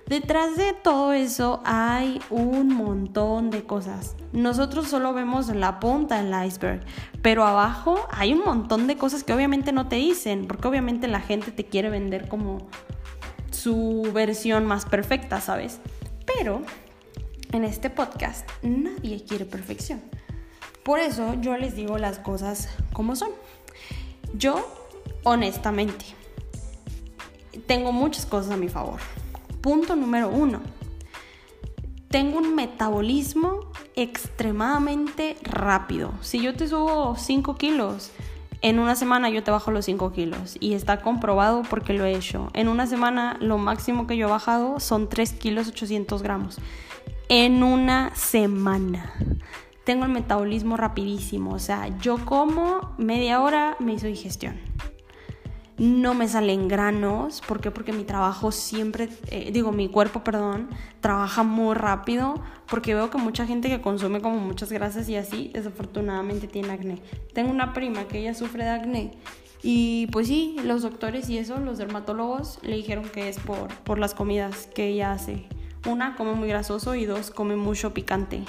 Detrás 0.08 0.56
de 0.56 0.74
todo 0.74 1.14
eso 1.14 1.62
hay 1.66 2.22
un 2.30 2.72
montón 2.76 3.50
de 3.50 3.64
cosas. 3.64 4.16
Nosotros 4.34 4.88
solo 4.88 5.14
vemos 5.14 5.48
la 5.48 5.80
punta 5.80 6.22
del 6.22 6.46
iceberg, 6.46 6.86
pero 7.24 7.44
abajo 7.44 8.06
hay 8.12 8.34
un 8.34 8.44
montón 8.46 8.86
de 8.86 8.98
cosas 8.98 9.24
que 9.24 9.34
obviamente 9.34 9.72
no 9.72 9.88
te 9.88 9.96
dicen, 9.96 10.46
porque 10.46 10.68
obviamente 10.68 11.08
la 11.08 11.22
gente 11.22 11.52
te 11.52 11.66
quiere 11.66 11.90
vender 11.90 12.28
como 12.28 12.68
su 13.50 14.12
versión 14.14 14.68
más 14.68 14.86
perfecta, 14.86 15.42
¿sabes? 15.42 15.80
Pero 16.28 16.62
en 17.52 17.64
este 17.64 17.90
podcast 17.90 18.48
nadie 18.62 19.24
quiere 19.24 19.46
perfección. 19.46 20.04
Por 20.84 21.00
eso 21.00 21.34
yo 21.42 21.58
les 21.58 21.76
digo 21.76 21.98
las 21.98 22.20
cosas 22.20 22.70
como 22.94 23.16
son. 23.16 23.32
Yo, 24.36 24.68
honestamente, 25.24 26.06
tengo 27.66 27.92
muchas 27.92 28.28
cosas 28.28 28.52
a 28.52 28.58
mi 28.58 28.70
favor 28.70 29.00
Punto 29.66 29.96
número 29.96 30.30
uno. 30.30 30.62
Tengo 32.12 32.38
un 32.38 32.54
metabolismo 32.54 33.62
extremadamente 33.96 35.38
rápido. 35.42 36.14
Si 36.22 36.40
yo 36.40 36.54
te 36.54 36.68
subo 36.68 37.16
5 37.16 37.56
kilos, 37.56 38.12
en 38.62 38.78
una 38.78 38.94
semana 38.94 39.32
yo 39.32 39.42
te 39.42 39.50
bajo 39.50 39.72
los 39.72 39.86
5 39.86 40.12
kilos. 40.12 40.56
Y 40.60 40.76
está 40.76 41.02
comprobado 41.02 41.64
porque 41.68 41.94
lo 41.94 42.06
he 42.06 42.16
hecho. 42.16 42.52
En 42.54 42.68
una 42.68 42.86
semana 42.86 43.38
lo 43.42 43.58
máximo 43.58 44.06
que 44.06 44.18
yo 44.18 44.28
he 44.28 44.30
bajado 44.30 44.80
son 44.80 45.10
3 45.10 45.34
kilos 45.34 45.68
800 45.68 46.22
gramos. 46.22 46.60
En 47.28 47.64
una 47.64 48.14
semana. 48.14 49.16
Tengo 49.84 50.06
el 50.06 50.12
metabolismo 50.12 50.78
rapidísimo. 50.78 51.56
O 51.56 51.60
sea, 51.60 51.88
yo 51.98 52.24
como 52.24 52.94
media 53.00 53.42
hora 53.42 53.78
me 53.80 53.94
hizo 53.94 54.06
digestión 54.06 54.60
no 55.78 56.14
me 56.14 56.28
salen 56.28 56.68
granos. 56.68 57.42
¿Por 57.46 57.60
qué? 57.60 57.72
Porque 57.72 57.92
mi 57.92 58.04
trabajo 58.04 58.52
siempre, 58.52 59.10
eh, 59.28 59.52
digo, 59.52 59.72
mi 59.72 59.90
cuerpo, 59.90 60.24
perdón, 60.24 60.70
trabaja 61.02 61.44
muy 61.44 61.76
rápido. 61.76 62.36
Porque 62.68 62.96
veo 62.96 63.10
que 63.10 63.18
mucha 63.18 63.46
gente 63.46 63.70
que 63.70 63.82
consume 63.82 64.22
como 64.22 64.40
muchas 64.40 64.72
grasas 64.72 65.08
y 65.10 65.16
así, 65.16 65.52
desafortunadamente 65.54 66.48
tiene 66.48 66.72
acné. 66.72 67.02
Tengo 67.34 67.52
una 67.52 67.74
prima 67.74 68.08
que 68.08 68.20
ella 68.20 68.34
sufre 68.34 68.64
de 68.64 68.70
acné. 68.70 69.12
Y 69.62 70.08
pues 70.08 70.28
sí, 70.28 70.58
los 70.64 70.84
doctores 70.84 71.30
y 71.30 71.38
eso, 71.38 71.58
los 71.60 71.78
dermatólogos, 71.78 72.60
le 72.62 72.76
dijeron 72.76 73.06
que 73.10 73.30
es 73.30 73.40
por, 73.40 73.68
por 73.84 74.00
las 74.00 74.14
comidas 74.14 74.68
que 74.74 74.88
ella 74.88 75.12
hace. 75.12 75.46
Una, 75.88 76.16
come 76.16 76.34
muy 76.34 76.48
grasoso 76.48 76.96
y 76.96 77.06
dos, 77.06 77.32
come 77.32 77.56
mucho 77.56 77.94
picante. 77.94 78.44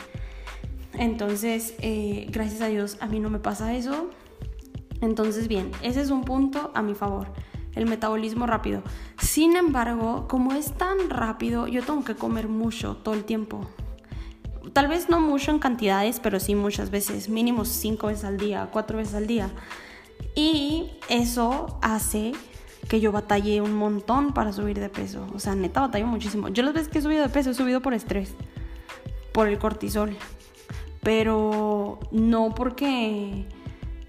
Entonces, 0.92 1.74
eh, 1.80 2.26
gracias 2.30 2.62
a 2.62 2.66
Dios, 2.66 2.96
a 3.00 3.06
mí 3.06 3.20
no 3.20 3.30
me 3.30 3.38
pasa 3.38 3.74
eso 3.74 4.10
entonces, 5.00 5.48
bien, 5.48 5.70
ese 5.82 6.00
es 6.00 6.10
un 6.10 6.24
punto 6.24 6.70
a 6.74 6.82
mi 6.82 6.94
favor, 6.94 7.28
el 7.74 7.86
metabolismo 7.86 8.46
rápido. 8.46 8.82
Sin 9.18 9.56
embargo, 9.56 10.26
como 10.28 10.52
es 10.52 10.72
tan 10.72 11.10
rápido, 11.10 11.66
yo 11.66 11.82
tengo 11.82 12.04
que 12.04 12.14
comer 12.14 12.48
mucho 12.48 12.96
todo 12.96 13.14
el 13.14 13.24
tiempo. 13.24 13.60
Tal 14.72 14.88
vez 14.88 15.08
no 15.08 15.20
mucho 15.20 15.50
en 15.50 15.58
cantidades, 15.58 16.20
pero 16.20 16.40
sí 16.40 16.54
muchas 16.54 16.90
veces, 16.90 17.28
mínimo 17.28 17.64
cinco 17.64 18.08
veces 18.08 18.24
al 18.24 18.36
día, 18.36 18.68
cuatro 18.72 18.98
veces 18.98 19.14
al 19.14 19.26
día. 19.26 19.50
Y 20.34 20.90
eso 21.08 21.78
hace 21.82 22.32
que 22.88 23.00
yo 23.00 23.12
batalle 23.12 23.60
un 23.60 23.74
montón 23.74 24.32
para 24.32 24.52
subir 24.52 24.78
de 24.78 24.88
peso. 24.88 25.26
O 25.34 25.38
sea, 25.38 25.54
neta 25.54 25.80
batallo 25.80 26.06
muchísimo. 26.06 26.48
Yo 26.48 26.62
las 26.62 26.74
veces 26.74 26.88
que 26.88 26.98
he 26.98 27.02
subido 27.02 27.22
de 27.22 27.28
peso 27.28 27.50
he 27.50 27.54
subido 27.54 27.80
por 27.80 27.94
estrés, 27.94 28.34
por 29.32 29.48
el 29.48 29.58
cortisol. 29.58 30.16
Pero 31.02 32.00
no 32.10 32.54
porque 32.54 33.46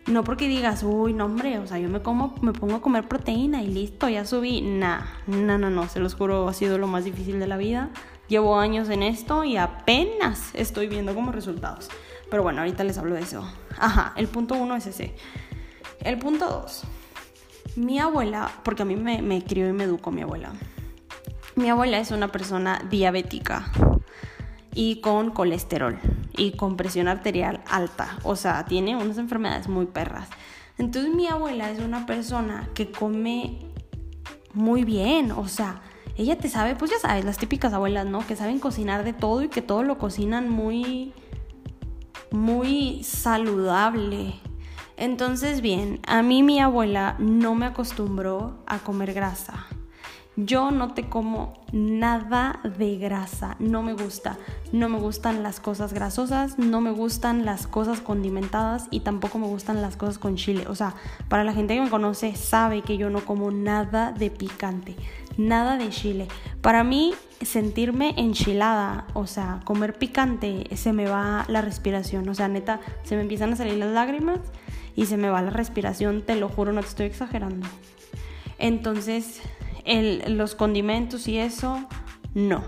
no 0.07 0.23
porque 0.23 0.47
digas, 0.47 0.83
uy, 0.83 1.13
no 1.13 1.25
hombre, 1.25 1.59
o 1.59 1.67
sea, 1.67 1.77
yo 1.79 1.89
me 1.89 2.01
como, 2.01 2.33
me 2.41 2.53
pongo 2.53 2.75
a 2.75 2.81
comer 2.81 3.07
proteína 3.07 3.61
y 3.61 3.67
listo, 3.67 4.07
ya 4.07 4.25
subí. 4.25 4.61
Nah, 4.61 5.01
no, 5.27 5.57
no, 5.57 5.69
no, 5.69 5.89
se 5.89 5.99
los 5.99 6.15
juro, 6.15 6.47
ha 6.47 6.53
sido 6.53 6.77
lo 6.77 6.87
más 6.87 7.03
difícil 7.03 7.39
de 7.39 7.47
la 7.47 7.57
vida. 7.57 7.89
Llevo 8.29 8.57
años 8.57 8.89
en 8.89 9.03
esto 9.03 9.43
y 9.43 9.57
apenas 9.57 10.51
estoy 10.53 10.87
viendo 10.87 11.13
como 11.13 11.31
resultados. 11.31 11.89
Pero 12.29 12.43
bueno, 12.43 12.59
ahorita 12.59 12.83
les 12.83 12.97
hablo 12.97 13.15
de 13.15 13.21
eso. 13.21 13.49
Ajá, 13.77 14.13
el 14.15 14.27
punto 14.27 14.55
uno 14.55 14.75
es 14.75 14.87
ese. 14.87 15.13
El 16.01 16.17
punto 16.17 16.47
dos. 16.47 16.83
Mi 17.75 17.99
abuela, 17.99 18.51
porque 18.63 18.81
a 18.83 18.85
mí 18.85 18.95
me, 18.95 19.21
me 19.21 19.43
crió 19.43 19.67
y 19.67 19.73
me 19.73 19.83
educó 19.83 20.11
mi 20.11 20.21
abuela. 20.21 20.51
Mi 21.55 21.69
abuela 21.69 21.99
es 21.99 22.11
una 22.11 22.29
persona 22.29 22.81
diabética 22.89 23.71
y 24.73 25.01
con 25.01 25.31
colesterol 25.31 25.99
y 26.35 26.51
con 26.51 26.77
presión 26.77 27.07
arterial 27.07 27.61
alta. 27.67 28.17
O 28.23 28.35
sea, 28.35 28.65
tiene 28.65 28.95
unas 28.95 29.17
enfermedades 29.17 29.67
muy 29.67 29.87
perras. 29.87 30.29
Entonces 30.77 31.13
mi 31.13 31.27
abuela 31.27 31.71
es 31.71 31.79
una 31.79 32.05
persona 32.05 32.69
que 32.73 32.91
come 32.91 33.59
muy 34.53 34.83
bien. 34.83 35.31
O 35.31 35.47
sea, 35.47 35.81
ella 36.17 36.37
te 36.37 36.49
sabe, 36.49 36.75
pues 36.75 36.91
ya 36.91 36.99
sabes, 36.99 37.25
las 37.25 37.37
típicas 37.37 37.73
abuelas, 37.73 38.05
¿no? 38.05 38.25
Que 38.25 38.35
saben 38.35 38.59
cocinar 38.59 39.03
de 39.03 39.13
todo 39.13 39.43
y 39.43 39.49
que 39.49 39.61
todo 39.61 39.83
lo 39.83 39.97
cocinan 39.97 40.49
muy, 40.49 41.13
muy 42.31 43.03
saludable. 43.03 44.35
Entonces, 44.97 45.61
bien, 45.61 45.99
a 46.07 46.23
mí 46.23 46.41
mi 46.41 46.59
abuela 46.59 47.15
no 47.19 47.53
me 47.53 47.67
acostumbró 47.67 48.63
a 48.65 48.79
comer 48.79 49.13
grasa. 49.13 49.67
Yo 50.39 50.69
no 50.69 50.93
te 50.93 51.09
como 51.09 51.53
nada 51.71 52.59
de 52.77 52.97
grasa, 52.97 53.55
no 53.57 53.81
me 53.81 53.93
gusta. 53.93 54.37
No 54.71 54.87
me 54.87 54.99
gustan 54.99 55.41
las 55.41 55.59
cosas 55.59 55.93
grasosas, 55.93 56.59
no 56.59 56.79
me 56.79 56.91
gustan 56.91 57.43
las 57.43 57.65
cosas 57.65 58.01
condimentadas 58.01 58.87
y 58.91 58.99
tampoco 58.99 59.39
me 59.39 59.47
gustan 59.47 59.81
las 59.81 59.97
cosas 59.97 60.19
con 60.19 60.35
chile. 60.35 60.65
O 60.67 60.75
sea, 60.75 60.93
para 61.27 61.43
la 61.43 61.53
gente 61.53 61.73
que 61.73 61.81
me 61.81 61.89
conoce 61.89 62.35
sabe 62.35 62.83
que 62.83 62.97
yo 62.97 63.09
no 63.09 63.25
como 63.25 63.49
nada 63.49 64.11
de 64.11 64.29
picante, 64.29 64.95
nada 65.37 65.75
de 65.75 65.89
chile. 65.89 66.27
Para 66.61 66.83
mí 66.83 67.15
sentirme 67.41 68.13
enchilada, 68.17 69.07
o 69.15 69.25
sea, 69.25 69.61
comer 69.63 69.97
picante, 69.97 70.67
se 70.75 70.93
me 70.93 71.07
va 71.07 71.45
la 71.47 71.61
respiración. 71.63 72.29
O 72.29 72.35
sea, 72.35 72.47
neta, 72.47 72.79
se 73.01 73.15
me 73.15 73.23
empiezan 73.23 73.53
a 73.53 73.55
salir 73.55 73.73
las 73.73 73.89
lágrimas 73.89 74.37
y 74.95 75.07
se 75.07 75.17
me 75.17 75.31
va 75.31 75.41
la 75.41 75.49
respiración, 75.49 76.21
te 76.21 76.35
lo 76.35 76.47
juro, 76.47 76.73
no 76.73 76.81
te 76.81 76.89
estoy 76.89 77.07
exagerando. 77.07 77.67
Entonces, 78.59 79.41
los 80.27 80.55
condimentos 80.55 81.27
y 81.27 81.37
eso, 81.37 81.87
no, 82.33 82.63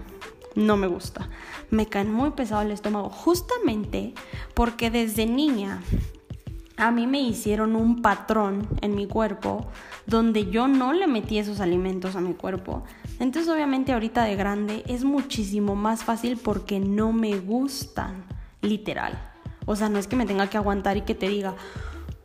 no 0.56 0.78
me 0.78 0.88
gusta. 0.88 1.30
Me 1.70 1.88
caen 1.88 2.12
muy 2.12 2.32
pesado 2.32 2.62
el 2.62 2.72
estómago, 2.72 3.10
justamente 3.10 4.14
porque 4.54 4.90
desde 4.90 5.26
niña 5.26 5.82
a 6.78 6.92
mí 6.92 7.08
me 7.08 7.20
hicieron 7.20 7.76
un 7.76 8.02
patrón 8.02 8.68
en 8.82 8.96
mi 8.96 9.06
cuerpo 9.06 9.68
donde 10.06 10.50
yo 10.50 10.68
no 10.68 10.94
le 10.94 11.08
metí 11.08 11.38
esos 11.38 11.60
alimentos 11.60 12.16
a 12.16 12.22
mi 12.22 12.34
cuerpo. 12.34 12.84
Entonces 13.20 13.52
obviamente 13.52 13.92
ahorita 13.92 14.24
de 14.24 14.36
grande 14.36 14.84
es 14.88 15.04
muchísimo 15.04 15.76
más 15.76 16.06
fácil 16.06 16.38
porque 16.38 16.80
no 16.80 17.12
me 17.12 17.38
gustan, 17.38 18.24
literal. 18.62 19.20
O 19.66 19.76
sea, 19.76 19.90
no 19.90 20.00
es 20.00 20.08
que 20.08 20.16
me 20.16 20.26
tenga 20.26 20.48
que 20.48 20.58
aguantar 20.58 20.98
y 20.98 21.02
que 21.02 21.16
te 21.16 21.28
diga, 21.28 21.54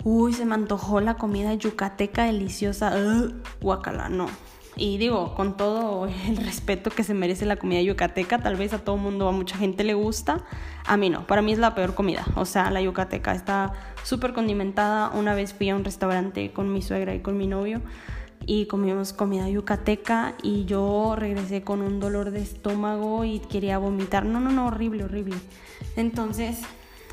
uy, 0.04 0.32
se 0.32 0.46
me 0.46 0.54
antojó 0.54 1.00
la 1.00 1.16
comida 1.16 1.52
yucateca 1.54 2.24
deliciosa, 2.24 2.92
guacala, 3.60 4.08
no. 4.08 4.28
Y 4.76 4.99
digo, 4.99 5.35
con 5.35 5.57
todo 5.57 6.07
el 6.26 6.37
respeto 6.37 6.90
que 6.90 7.04
se 7.04 7.14
merece 7.14 7.47
la 7.47 7.57
comida 7.57 7.81
yucateca, 7.81 8.38
tal 8.38 8.57
vez 8.57 8.73
a 8.73 8.78
todo 8.78 8.97
mundo, 8.97 9.28
a 9.28 9.33
mucha 9.33 9.57
gente 9.57 9.85
le 9.85 9.95
gusta, 9.95 10.45
a 10.87 10.97
mí 10.97 11.11
no, 11.11 11.26
para 11.26 11.43
mí 11.43 11.52
es 11.52 11.59
la 11.59 11.75
peor 11.75 11.95
comida. 11.95 12.25
O 12.37 12.45
sea, 12.45 12.71
la 12.71 12.81
yucateca 12.83 13.33
está 13.33 13.73
súper 14.02 14.33
condimentada. 14.33 15.11
Una 15.11 15.35
vez 15.35 15.54
fui 15.54 15.71
a 15.71 15.76
un 15.76 15.85
restaurante 15.85 16.52
con 16.52 16.73
mi 16.73 16.83
suegra 16.83 17.14
y 17.14 17.21
con 17.21 17.37
mi 17.37 17.47
novio 17.47 17.81
y 18.47 18.66
comimos 18.66 19.12
comida 19.12 19.49
yucateca 19.49 20.35
y 20.43 20.64
yo 20.64 21.16
regresé 21.16 21.62
con 21.62 21.81
un 21.81 22.00
dolor 22.00 22.31
de 22.31 22.43
estómago 22.43 23.25
y 23.25 23.38
quería 23.38 23.78
vomitar. 23.78 24.25
No, 24.25 24.40
no, 24.40 24.50
no, 24.50 24.66
horrible, 24.66 25.04
horrible. 25.04 25.37
Entonces, 25.97 26.61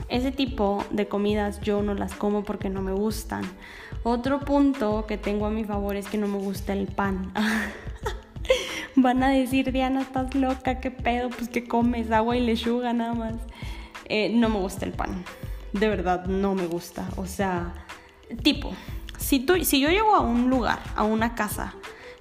ese 0.10 0.32
tipo 0.32 0.84
de 0.92 1.08
comidas 1.08 1.62
yo 1.62 1.82
no 1.82 1.94
las 1.94 2.14
como 2.14 2.44
porque 2.44 2.70
no 2.70 2.82
me 2.82 2.92
gustan. 2.92 3.44
Otro 4.04 4.40
punto 4.40 5.06
que 5.08 5.18
tengo 5.18 5.46
a 5.46 5.50
mi 5.52 5.64
favor 5.64 5.96
es 5.96 6.08
que 6.08 6.18
no 6.18 6.28
me 6.28 6.38
gusta 6.38 6.74
el 6.74 6.88
pan. 6.88 7.32
Van 8.96 9.24
a 9.24 9.30
decir, 9.30 9.72
Diana, 9.72 10.02
estás 10.02 10.34
loca, 10.34 10.80
qué 10.80 10.90
pedo, 10.90 11.30
pues 11.30 11.50
que 11.50 11.68
comes 11.68 12.12
agua 12.12 12.36
y 12.36 12.42
lechuga 12.42 12.94
nada 12.94 13.14
más. 13.14 13.36
Eh, 14.06 14.32
no 14.34 14.50
me 14.50 14.58
gusta 14.58 14.86
el 14.86 14.94
pan. 14.94 15.24
De 15.74 15.88
verdad, 15.88 16.26
no 16.26 16.56
me 16.56 16.66
gusta. 16.66 17.08
O 17.16 17.26
sea, 17.26 17.74
tipo, 18.42 18.74
si, 19.18 19.40
tú, 19.40 19.64
si 19.64 19.80
yo 19.80 19.90
llego 19.90 20.16
a 20.16 20.22
un 20.22 20.50
lugar, 20.50 20.80
a 20.96 21.04
una 21.04 21.36
casa, 21.36 21.76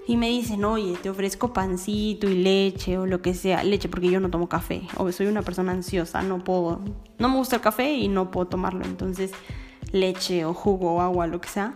y 0.06 0.16
me 0.16 0.28
dicen, 0.28 0.64
oye, 0.64 0.96
te 1.00 1.08
ofrezco 1.08 1.52
pancito 1.52 2.28
y 2.28 2.34
leche 2.42 2.98
o 2.98 3.06
lo 3.06 3.22
que 3.22 3.32
sea, 3.32 3.62
leche 3.62 3.88
porque 3.88 4.10
yo 4.10 4.20
no 4.20 4.28
tomo 4.28 4.48
café, 4.48 4.82
o 4.96 5.10
soy 5.12 5.28
una 5.28 5.42
persona 5.42 5.72
ansiosa, 5.72 6.20
no 6.22 6.42
puedo, 6.42 6.80
no 7.18 7.28
me 7.28 7.36
gusta 7.36 7.56
el 7.56 7.62
café 7.62 7.94
y 7.94 8.08
no 8.08 8.30
puedo 8.30 8.48
tomarlo, 8.48 8.84
entonces 8.84 9.30
leche 9.92 10.44
o 10.44 10.54
jugo 10.54 10.94
o 10.94 11.00
agua, 11.00 11.26
lo 11.26 11.40
que 11.40 11.48
sea. 11.48 11.74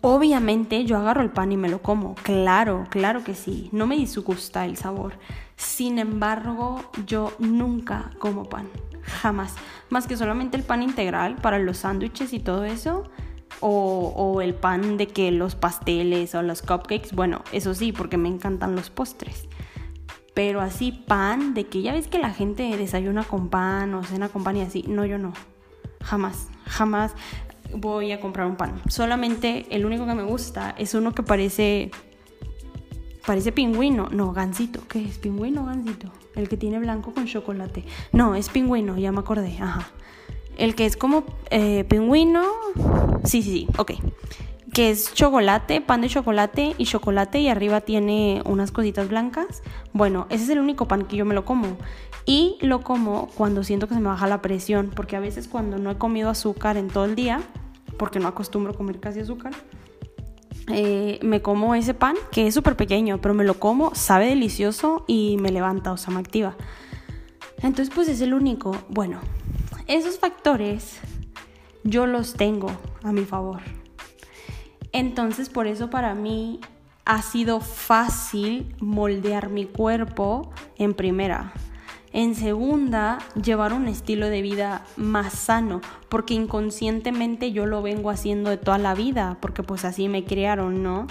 Obviamente 0.00 0.84
yo 0.84 0.96
agarro 0.96 1.22
el 1.22 1.30
pan 1.30 1.50
y 1.50 1.56
me 1.56 1.68
lo 1.68 1.82
como, 1.82 2.14
claro, 2.14 2.86
claro 2.88 3.24
que 3.24 3.34
sí, 3.34 3.68
no 3.72 3.86
me 3.86 3.96
disgusta 3.96 4.64
el 4.64 4.76
sabor. 4.76 5.14
Sin 5.56 5.98
embargo, 5.98 6.84
yo 7.04 7.32
nunca 7.40 8.10
como 8.20 8.48
pan, 8.48 8.68
jamás. 9.02 9.56
Más 9.90 10.06
que 10.06 10.16
solamente 10.16 10.56
el 10.56 10.62
pan 10.62 10.84
integral 10.84 11.34
para 11.36 11.58
los 11.58 11.78
sándwiches 11.78 12.32
y 12.32 12.38
todo 12.38 12.64
eso. 12.64 13.04
O, 13.60 14.12
o, 14.14 14.40
el 14.40 14.54
pan 14.54 14.98
de 14.98 15.08
que 15.08 15.32
los 15.32 15.56
pasteles 15.56 16.34
o 16.36 16.42
los 16.42 16.62
cupcakes, 16.62 17.12
bueno, 17.12 17.42
eso 17.50 17.74
sí, 17.74 17.90
porque 17.90 18.16
me 18.16 18.28
encantan 18.28 18.76
los 18.76 18.90
postres. 18.90 19.48
Pero 20.32 20.60
así 20.60 20.92
pan, 20.92 21.54
de 21.54 21.66
que 21.66 21.82
ya 21.82 21.92
ves 21.92 22.06
que 22.06 22.18
la 22.18 22.30
gente 22.30 22.76
desayuna 22.76 23.24
con 23.24 23.48
pan 23.48 23.94
o 23.94 24.04
cena 24.04 24.28
con 24.28 24.44
pan 24.44 24.58
y 24.58 24.60
así, 24.60 24.84
no, 24.86 25.04
yo 25.04 25.18
no. 25.18 25.32
Jamás, 26.04 26.48
jamás 26.68 27.14
voy 27.74 28.12
a 28.12 28.20
comprar 28.20 28.46
un 28.46 28.56
pan. 28.56 28.80
Solamente 28.88 29.66
el 29.70 29.84
único 29.84 30.06
que 30.06 30.14
me 30.14 30.22
gusta 30.22 30.74
es 30.78 30.94
uno 30.94 31.12
que 31.12 31.22
parece 31.22 31.90
parece 33.26 33.52
pingüino, 33.52 34.08
no, 34.10 34.32
gansito, 34.32 34.80
¿qué 34.88 35.04
es? 35.04 35.18
¿Pingüino 35.18 35.62
o 35.62 35.66
gansito? 35.66 36.10
El 36.34 36.48
que 36.48 36.56
tiene 36.56 36.78
blanco 36.78 37.12
con 37.12 37.26
chocolate. 37.26 37.84
No, 38.10 38.34
es 38.34 38.48
pingüino, 38.48 38.96
ya 38.96 39.12
me 39.12 39.18
acordé, 39.18 39.58
ajá. 39.60 39.86
El 40.56 40.74
que 40.74 40.86
es 40.86 40.96
como 40.96 41.24
eh, 41.50 41.84
pingüino, 41.84 42.42
sí, 43.24 43.42
sí, 43.42 43.50
sí, 43.50 43.68
ok. 43.76 43.92
Que 44.78 44.90
es 44.90 45.12
chocolate, 45.12 45.80
pan 45.80 46.02
de 46.02 46.08
chocolate 46.08 46.76
y 46.78 46.84
chocolate 46.84 47.40
y 47.40 47.48
arriba 47.48 47.80
tiene 47.80 48.42
unas 48.44 48.70
cositas 48.70 49.08
blancas. 49.08 49.64
Bueno, 49.92 50.28
ese 50.30 50.44
es 50.44 50.50
el 50.50 50.60
único 50.60 50.86
pan 50.86 51.06
que 51.06 51.16
yo 51.16 51.24
me 51.24 51.34
lo 51.34 51.44
como. 51.44 51.76
Y 52.26 52.58
lo 52.60 52.82
como 52.82 53.26
cuando 53.34 53.64
siento 53.64 53.88
que 53.88 53.94
se 53.94 54.00
me 54.00 54.06
baja 54.06 54.28
la 54.28 54.40
presión, 54.40 54.92
porque 54.94 55.16
a 55.16 55.18
veces 55.18 55.48
cuando 55.48 55.78
no 55.78 55.90
he 55.90 55.98
comido 55.98 56.30
azúcar 56.30 56.76
en 56.76 56.86
todo 56.86 57.06
el 57.06 57.16
día, 57.16 57.40
porque 57.96 58.20
no 58.20 58.28
acostumbro 58.28 58.72
comer 58.72 59.00
casi 59.00 59.18
azúcar, 59.18 59.52
eh, 60.68 61.18
me 61.24 61.42
como 61.42 61.74
ese 61.74 61.92
pan 61.92 62.14
que 62.30 62.46
es 62.46 62.54
súper 62.54 62.76
pequeño, 62.76 63.20
pero 63.20 63.34
me 63.34 63.42
lo 63.42 63.58
como, 63.58 63.96
sabe 63.96 64.26
delicioso 64.26 65.04
y 65.08 65.38
me 65.40 65.50
levanta, 65.50 65.90
o 65.90 65.96
sea, 65.96 66.14
me 66.14 66.20
activa. 66.20 66.54
Entonces, 67.62 67.92
pues 67.92 68.08
es 68.08 68.20
el 68.20 68.32
único. 68.32 68.76
Bueno, 68.88 69.18
esos 69.88 70.20
factores 70.20 71.00
yo 71.82 72.06
los 72.06 72.34
tengo 72.34 72.70
a 73.02 73.10
mi 73.10 73.24
favor. 73.24 73.60
Entonces, 74.92 75.48
por 75.48 75.66
eso 75.66 75.90
para 75.90 76.14
mí 76.14 76.60
ha 77.04 77.22
sido 77.22 77.60
fácil 77.60 78.74
moldear 78.80 79.48
mi 79.48 79.64
cuerpo 79.64 80.50
en 80.76 80.94
primera. 80.94 81.52
En 82.12 82.34
segunda, 82.34 83.18
llevar 83.42 83.72
un 83.72 83.86
estilo 83.86 84.28
de 84.28 84.42
vida 84.42 84.84
más 84.96 85.32
sano, 85.32 85.80
porque 86.08 86.34
inconscientemente 86.34 87.52
yo 87.52 87.66
lo 87.66 87.82
vengo 87.82 88.10
haciendo 88.10 88.50
de 88.50 88.56
toda 88.56 88.78
la 88.78 88.94
vida, 88.94 89.36
porque 89.40 89.62
pues 89.62 89.84
así 89.84 90.08
me 90.08 90.24
criaron, 90.24 90.82
¿no? 90.82 91.06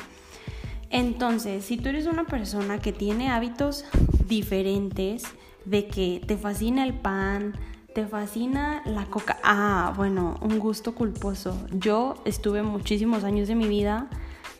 Entonces, 0.90 1.66
si 1.66 1.78
tú 1.78 1.90
eres 1.90 2.08
una 2.08 2.26
persona 2.26 2.80
que 2.80 2.94
tiene 2.94 3.30
hábitos 3.30 3.86
diferentes, 4.28 5.24
de 5.66 5.88
que 5.88 6.22
te 6.26 6.38
fascina 6.38 6.84
el 6.84 6.94
pan, 6.94 7.54
te 7.98 8.06
fascina 8.06 8.84
la 8.86 9.06
coca, 9.06 9.40
ah, 9.44 9.92
bueno, 9.96 10.38
un 10.42 10.60
gusto 10.60 10.94
culposo. 10.94 11.58
Yo 11.72 12.14
estuve 12.26 12.62
muchísimos 12.62 13.24
años 13.24 13.48
de 13.48 13.56
mi 13.56 13.68
vida 13.68 14.06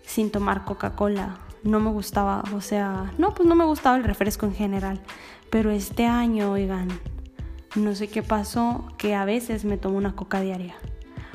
sin 0.02 0.32
tomar 0.32 0.66
Coca-Cola, 0.66 1.38
no 1.62 1.80
me 1.80 1.92
gustaba, 1.92 2.44
o 2.56 2.62
sea, 2.62 3.14
no, 3.20 3.36
pues 3.36 3.48
no 3.48 3.54
me 3.54 3.64
gustaba 3.64 3.96
el 3.96 4.04
refresco 4.04 4.48
en 4.48 4.56
general. 4.56 5.00
Pero 5.52 5.70
este 5.70 6.08
año, 6.08 6.52
oigan, 6.52 6.88
no 7.76 7.94
sé 7.94 8.08
qué 8.08 8.24
pasó, 8.24 8.88
que 8.98 9.14
a 9.14 9.24
veces 9.24 9.66
me 9.66 9.78
tomo 9.78 10.00
una 10.00 10.16
coca 10.16 10.42
diaria. 10.42 10.74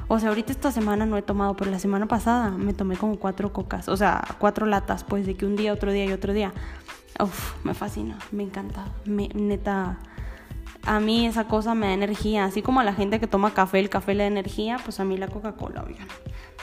O 0.09 0.19
sea, 0.19 0.31
ahorita 0.31 0.51
esta 0.51 0.73
semana 0.73 1.07
no 1.07 1.17
he 1.17 1.23
tomado, 1.23 1.55
pero 1.55 1.71
la 1.71 1.79
semana 1.79 2.09
pasada 2.09 2.51
me 2.51 2.75
tomé 2.75 2.97
como 2.97 3.17
cuatro 3.21 3.53
cocas, 3.53 3.87
o 3.89 3.97
sea, 3.97 4.25
cuatro 4.41 4.67
latas, 4.67 5.05
pues 5.05 5.25
de 5.25 5.37
que 5.37 5.47
un 5.47 5.55
día, 5.55 5.73
otro 5.73 5.93
día 5.93 6.07
y 6.07 6.13
otro 6.13 6.33
día. 6.33 6.53
Uf, 7.21 7.65
me 7.65 7.75
fascina, 7.75 8.19
me 8.33 8.43
encanta, 8.43 8.87
me, 9.05 9.29
neta, 9.29 10.01
a 10.85 11.01
mí 11.01 11.27
esa 11.27 11.45
cosa 11.45 11.75
me 11.75 11.87
da 11.87 11.93
energía, 11.93 12.45
así 12.45 12.63
como 12.63 12.81
a 12.81 12.85
la 12.85 12.95
gente 12.95 13.21
que 13.21 13.27
toma 13.27 13.55
café, 13.55 13.79
el 13.81 13.89
café 13.89 14.15
le 14.15 14.25
da 14.25 14.29
energía, 14.29 14.79
pues 14.85 15.01
a 15.01 15.05
mí 15.05 15.17
la 15.17 15.29
Coca-Cola, 15.29 15.85
oigan. 15.87 16.09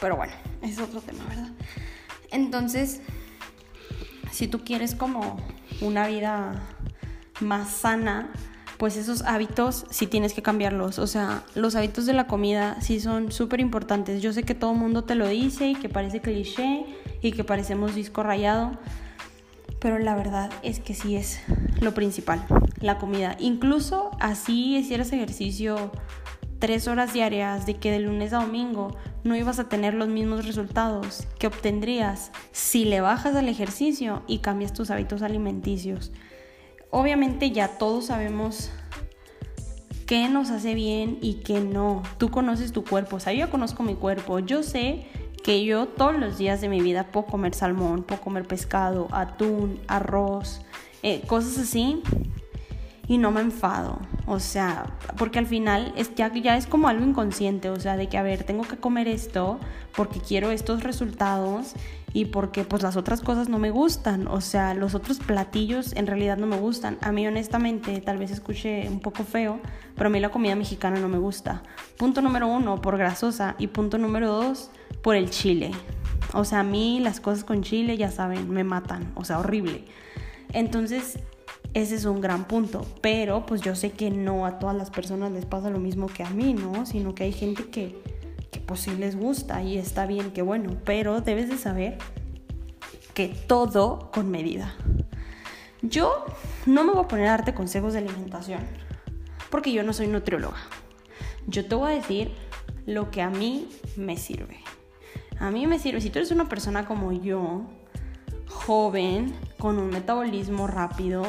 Pero 0.02 0.16
bueno, 0.16 0.34
es 0.62 0.80
otro 0.80 1.02
tema, 1.02 1.24
¿verdad? 1.30 1.50
Entonces, 2.32 3.02
si 4.32 4.48
tú 4.48 4.64
quieres 4.64 4.96
como 4.96 5.38
una 5.82 6.08
vida 6.08 6.62
más 7.40 7.70
sana, 7.70 8.32
pues 8.78 8.96
esos 8.96 9.24
hábitos 9.24 9.86
sí 9.90 10.08
tienes 10.08 10.34
que 10.34 10.42
cambiarlos. 10.42 11.00
O 11.00 11.08
sea, 11.08 11.44
los 11.54 11.76
hábitos 11.76 12.06
de 12.06 12.14
la 12.14 12.28
comida 12.28 12.80
sí 12.82 13.00
son 13.00 13.32
súper 13.32 13.60
importantes. 13.60 14.22
Yo 14.22 14.32
sé 14.32 14.44
que 14.44 14.56
todo 14.56 14.72
el 14.72 14.78
mundo 14.78 15.04
te 15.04 15.16
lo 15.16 15.28
dice 15.28 15.68
y 15.68 15.76
que 15.76 15.90
parece 15.90 16.22
cliché 16.22 16.86
y 17.22 17.34
que 17.34 17.44
parecemos 17.44 17.94
disco 17.94 18.24
rayado, 18.24 18.72
pero 19.80 20.00
la 20.00 20.16
verdad 20.16 20.50
es 20.64 20.80
que 20.80 20.94
sí 20.94 21.16
es 21.16 21.42
lo 21.82 21.94
principal, 21.94 22.46
la 22.82 22.98
comida. 22.98 23.36
Incluso 23.40 24.12
así 24.20 24.78
hicieras 24.78 25.12
ejercicio 25.12 25.92
tres 26.60 26.88
horas 26.88 27.14
diarias 27.14 27.66
de 27.66 27.78
que 27.78 27.92
de 27.92 28.00
lunes 28.00 28.34
a 28.34 28.42
domingo 28.42 28.96
no 29.24 29.36
ibas 29.36 29.60
a 29.60 29.70
tener 29.70 29.94
los 29.94 30.10
mismos 30.10 30.46
resultados 30.46 31.26
que 31.40 31.48
obtendrías 31.48 32.32
si 32.52 32.86
le 32.86 33.02
bajas 33.02 33.36
al 33.36 33.48
ejercicio 33.48 34.24
y 34.28 34.40
cambias 34.40 34.74
tus 34.74 34.92
hábitos 34.92 35.22
alimenticios. 35.22 36.12
Obviamente 36.92 37.52
ya 37.52 37.78
todos 37.78 38.08
sabemos 38.08 38.72
qué 40.06 40.28
nos 40.28 40.50
hace 40.50 40.74
bien 40.74 41.18
y 41.22 41.36
qué 41.36 41.62
no. 41.62 42.04
Tú 42.18 42.30
conoces 42.30 42.72
tu 42.72 42.84
cuerpo, 42.84 43.18
o 43.18 43.20
sea, 43.20 43.34
yo 43.34 43.50
conozco 43.50 43.84
mi 43.84 43.96
cuerpo. 43.96 44.40
Yo 44.40 44.64
sé 44.64 45.06
que 45.44 45.64
yo 45.64 45.88
todos 45.88 46.18
los 46.18 46.38
días 46.38 46.62
de 46.62 46.68
mi 46.68 46.82
vida 46.82 47.12
puedo 47.12 47.28
comer 47.28 47.54
salmón, 47.54 48.04
puedo 48.04 48.22
comer 48.22 48.46
pescado, 48.48 49.08
atún, 49.12 49.80
arroz, 49.88 50.62
eh, 51.04 51.22
cosas 51.28 51.58
así 51.60 52.02
y 53.10 53.18
no 53.18 53.32
me 53.32 53.42
enfado. 53.42 54.00
O 54.28 54.40
sea, 54.40 54.86
porque 55.18 55.40
al 55.40 55.48
final 55.48 55.92
es, 55.98 56.14
ya, 56.16 56.32
ya 56.32 56.56
es 56.56 56.68
como 56.68 56.88
algo 56.88 57.04
inconsciente, 57.04 57.72
o 57.72 57.80
sea, 57.80 57.98
de 57.98 58.08
que, 58.08 58.18
a 58.18 58.24
ver, 58.24 58.44
tengo 58.44 58.64
que 58.64 58.78
comer 58.78 59.08
esto 59.08 59.60
porque 59.96 60.22
quiero 60.22 60.52
estos 60.52 60.84
resultados 60.84 61.74
y 62.14 62.26
porque 62.26 62.64
pues 62.64 62.84
las 62.84 62.96
otras 62.98 63.22
cosas 63.22 63.50
no 63.50 63.58
me 63.58 63.72
gustan, 63.72 64.28
o 64.28 64.42
sea, 64.42 64.76
los 64.76 64.94
otros 64.94 65.18
platillos 65.18 65.94
en 65.96 66.06
realidad 66.06 66.38
no 66.38 66.46
me 66.46 66.58
gustan. 66.58 67.00
A 67.02 67.12
mí 67.12 67.26
honestamente, 67.26 68.00
tal 68.00 68.20
vez 68.20 68.30
escuche 68.30 68.88
un 68.88 69.00
poco 69.00 69.24
feo, 69.24 69.60
pero 69.96 70.08
a 70.08 70.10
mí 70.12 70.20
la 70.20 70.30
comida 70.30 70.56
mexicana 70.56 71.00
no 71.00 71.10
me 71.10 71.18
gusta. 71.18 71.64
Punto 71.98 72.22
número 72.22 72.48
uno, 72.48 72.80
por 72.80 72.96
grasosa 72.96 73.56
y 73.58 73.68
punto 73.68 73.98
número 73.98 74.28
dos, 74.28 74.70
por 75.02 75.16
el 75.16 75.32
chile. 75.32 75.72
O 76.34 76.46
sea, 76.46 76.60
a 76.60 76.64
mí 76.64 77.00
las 77.00 77.20
cosas 77.20 77.44
con 77.44 77.64
chile, 77.64 77.98
ya 77.98 78.12
saben, 78.12 78.52
me 78.52 78.64
matan, 78.64 79.12
o 79.16 79.26
sea, 79.26 79.40
horrible. 79.40 79.86
Entonces, 80.54 81.20
ese 81.74 81.96
es 81.96 82.06
un 82.06 82.20
gran 82.20 82.46
punto, 82.46 82.86
pero 83.02 83.46
pues 83.46 83.62
yo 83.62 83.76
sé 83.76 83.92
que 83.92 84.10
no 84.10 84.46
a 84.46 84.60
todas 84.60 84.76
las 84.76 84.90
personas 84.90 85.32
les 85.32 85.46
pasa 85.46 85.70
lo 85.70 85.80
mismo 85.80 86.08
que 86.08 86.24
a 86.24 86.30
mí, 86.30 86.54
¿no? 86.54 86.86
Sino 86.86 87.14
que 87.14 87.24
hay 87.26 87.32
gente 87.32 87.66
que, 87.66 87.96
que 88.52 88.60
pues 88.60 88.82
sí 88.82 88.92
les 88.92 89.16
gusta 89.16 89.62
y 89.62 89.78
está 89.78 90.06
bien, 90.06 90.32
que 90.32 90.42
bueno, 90.42 90.78
pero 90.84 91.22
debes 91.22 91.50
de 91.50 91.58
saber 91.58 91.98
que 93.14 93.28
todo 93.28 94.10
con 94.12 94.32
medida. 94.32 94.76
Yo 95.82 96.26
no 96.66 96.84
me 96.84 96.92
voy 96.92 97.04
a 97.04 97.08
poner 97.08 97.28
a 97.28 97.32
darte 97.32 97.54
consejos 97.54 97.94
de 97.94 98.00
alimentación, 98.00 98.62
porque 99.50 99.72
yo 99.72 99.84
no 99.84 99.94
soy 99.94 100.08
nutrióloga. 100.08 100.58
Yo 101.48 101.66
te 101.66 101.76
voy 101.76 101.92
a 101.92 101.96
decir 101.96 102.32
lo 102.86 103.12
que 103.12 103.22
a 103.22 103.30
mí 103.30 103.70
me 103.96 104.18
sirve. 104.18 104.60
A 105.40 105.52
mí 105.52 105.68
me 105.68 105.80
sirve, 105.80 106.02
si 106.02 106.10
tú 106.10 106.20
eres 106.20 106.32
una 106.32 106.50
persona 106.50 106.86
como 106.86 107.12
yo, 107.12 107.64
joven, 108.48 109.34
con 109.58 109.78
un 109.78 109.90
metabolismo 109.90 110.68
rápido, 110.68 111.24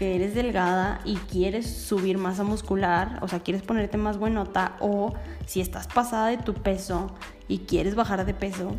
que 0.00 0.16
eres 0.16 0.34
delgada 0.34 1.02
y 1.04 1.16
quieres 1.16 1.66
subir 1.70 2.16
masa 2.16 2.42
muscular, 2.42 3.18
o 3.20 3.28
sea, 3.28 3.40
quieres 3.40 3.62
ponerte 3.62 3.98
más 3.98 4.16
buenota, 4.16 4.78
o 4.80 5.12
si 5.44 5.60
estás 5.60 5.88
pasada 5.88 6.28
de 6.28 6.38
tu 6.38 6.54
peso 6.54 7.14
y 7.48 7.58
quieres 7.58 7.94
bajar 7.96 8.24
de 8.24 8.32
peso, 8.32 8.76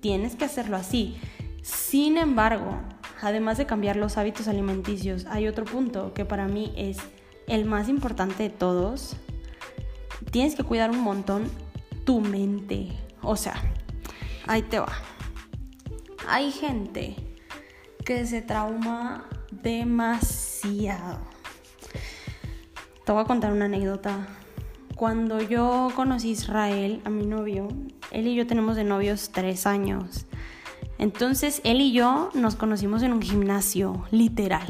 tienes 0.00 0.34
que 0.34 0.46
hacerlo 0.46 0.78
así. 0.78 1.18
Sin 1.60 2.16
embargo, 2.16 2.80
además 3.20 3.58
de 3.58 3.66
cambiar 3.66 3.96
los 3.96 4.16
hábitos 4.16 4.48
alimenticios, 4.48 5.26
hay 5.26 5.46
otro 5.46 5.66
punto 5.66 6.14
que 6.14 6.24
para 6.24 6.48
mí 6.48 6.72
es 6.74 6.96
el 7.48 7.66
más 7.66 7.90
importante 7.90 8.44
de 8.44 8.48
todos. 8.48 9.14
Tienes 10.30 10.54
que 10.54 10.64
cuidar 10.64 10.88
un 10.88 11.00
montón 11.00 11.50
tu 12.06 12.22
mente. 12.22 12.92
O 13.20 13.36
sea, 13.36 13.60
ahí 14.46 14.62
te 14.62 14.78
va. 14.78 14.92
Hay 16.26 16.50
gente 16.50 17.14
que 18.06 18.24
se 18.24 18.40
trauma 18.40 19.28
demasiado. 19.50 21.18
Te 23.04 23.12
voy 23.12 23.22
a 23.22 23.26
contar 23.26 23.52
una 23.52 23.66
anécdota. 23.66 24.26
Cuando 24.96 25.40
yo 25.40 25.90
conocí 25.94 26.30
a 26.30 26.32
Israel, 26.32 27.00
a 27.04 27.10
mi 27.10 27.26
novio, 27.26 27.68
él 28.10 28.26
y 28.26 28.34
yo 28.34 28.46
tenemos 28.46 28.76
de 28.76 28.84
novios 28.84 29.30
tres 29.32 29.66
años. 29.66 30.26
Entonces 30.98 31.60
él 31.64 31.80
y 31.80 31.92
yo 31.92 32.30
nos 32.34 32.56
conocimos 32.56 33.02
en 33.02 33.12
un 33.12 33.22
gimnasio, 33.22 34.04
literal. 34.10 34.66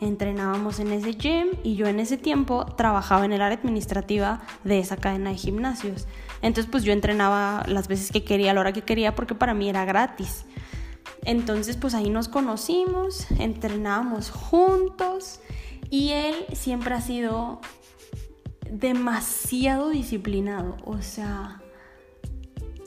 Entrenábamos 0.00 0.78
en 0.78 0.92
ese 0.92 1.14
gym 1.14 1.48
y 1.64 1.74
yo 1.74 1.88
en 1.88 1.98
ese 1.98 2.16
tiempo 2.16 2.64
trabajaba 2.64 3.24
en 3.24 3.32
el 3.32 3.42
área 3.42 3.58
administrativa 3.58 4.40
de 4.62 4.78
esa 4.78 4.96
cadena 4.96 5.30
de 5.30 5.36
gimnasios. 5.36 6.06
Entonces 6.40 6.70
pues 6.70 6.84
yo 6.84 6.92
entrenaba 6.92 7.64
las 7.66 7.88
veces 7.88 8.12
que 8.12 8.22
quería, 8.22 8.52
a 8.52 8.54
la 8.54 8.60
hora 8.60 8.72
que 8.72 8.82
quería, 8.82 9.16
porque 9.16 9.34
para 9.34 9.54
mí 9.54 9.68
era 9.68 9.84
gratis. 9.84 10.44
Entonces 11.24 11.76
pues 11.76 11.94
ahí 11.94 12.10
nos 12.10 12.28
conocimos, 12.28 13.26
entrenábamos 13.38 14.30
juntos 14.30 15.40
y 15.90 16.10
él 16.10 16.34
siempre 16.52 16.94
ha 16.94 17.00
sido 17.00 17.60
demasiado 18.70 19.90
disciplinado, 19.90 20.76
o 20.84 21.00
sea, 21.00 21.62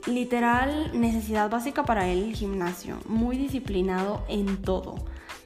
literal 0.06 0.90
necesidad 0.98 1.50
básica 1.50 1.84
para 1.84 2.08
él 2.08 2.22
el 2.22 2.34
gimnasio, 2.34 2.98
muy 3.06 3.36
disciplinado 3.36 4.24
en 4.28 4.62
todo, 4.62 4.94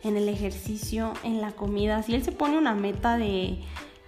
en 0.02 0.16
el 0.16 0.28
ejercicio, 0.28 1.14
en 1.22 1.40
la 1.40 1.52
comida, 1.52 2.02
si 2.02 2.14
él 2.14 2.22
se 2.22 2.32
pone 2.32 2.58
una 2.58 2.74
meta 2.74 3.16
de 3.16 3.60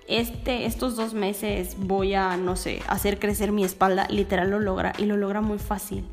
este, 0.07 0.67
estos 0.67 0.97
dos 0.97 1.15
meses 1.15 1.77
voy 1.79 2.15
a, 2.15 2.37
no 2.37 2.57
sé, 2.57 2.81
hacer 2.89 3.19
crecer 3.19 3.53
mi 3.53 3.65
espalda, 3.65 4.07
literal 4.09 4.51
lo 4.51 4.61
logra 4.61 4.93
y 4.99 5.05
lo 5.05 5.17
logra 5.17 5.41
muy 5.41 5.59
fácil 5.59 6.05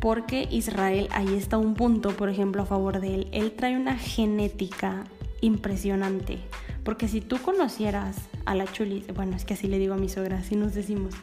porque 0.00 0.48
Israel, 0.50 1.08
ahí 1.12 1.34
está 1.34 1.58
un 1.58 1.74
punto, 1.74 2.10
por 2.16 2.28
ejemplo, 2.28 2.62
a 2.62 2.66
favor 2.66 3.00
de 3.00 3.14
él. 3.14 3.28
Él 3.32 3.52
trae 3.52 3.76
una 3.76 3.96
genética 3.96 5.04
impresionante. 5.40 6.38
Porque 6.84 7.08
si 7.08 7.20
tú 7.20 7.38
conocieras 7.38 8.16
a 8.44 8.54
la 8.54 8.66
Chuli, 8.66 9.04
bueno, 9.14 9.36
es 9.36 9.44
que 9.44 9.54
así 9.54 9.66
le 9.68 9.78
digo 9.78 9.94
a 9.94 9.98
mi 9.98 10.08
suegra, 10.08 10.38
así 10.38 10.56
nos 10.56 10.74
decimos, 10.74 11.14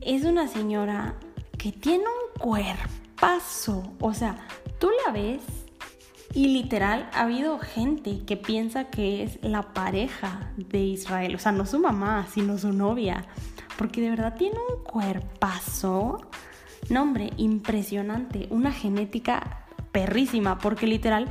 es 0.00 0.24
una 0.24 0.48
señora 0.48 1.14
que 1.58 1.72
tiene 1.72 2.04
un 2.04 2.40
cuerpazo. 2.40 3.92
O 4.00 4.14
sea, 4.14 4.36
tú 4.78 4.90
la 5.06 5.12
ves 5.12 5.42
y 6.34 6.48
literal 6.48 7.08
ha 7.12 7.22
habido 7.22 7.58
gente 7.58 8.24
que 8.24 8.36
piensa 8.36 8.84
que 8.84 9.22
es 9.22 9.38
la 9.42 9.74
pareja 9.74 10.52
de 10.56 10.80
Israel. 10.80 11.34
O 11.34 11.38
sea, 11.38 11.52
no 11.52 11.66
su 11.66 11.78
mamá, 11.78 12.26
sino 12.32 12.58
su 12.58 12.72
novia. 12.72 13.26
Porque 13.76 14.00
de 14.00 14.10
verdad 14.10 14.34
tiene 14.36 14.56
un 14.58 14.82
cuerpazo 14.82 16.18
Nombre, 16.90 17.32
impresionante, 17.36 18.48
una 18.50 18.72
genética 18.72 19.66
perrísima, 19.92 20.58
porque 20.58 20.86
literal 20.86 21.28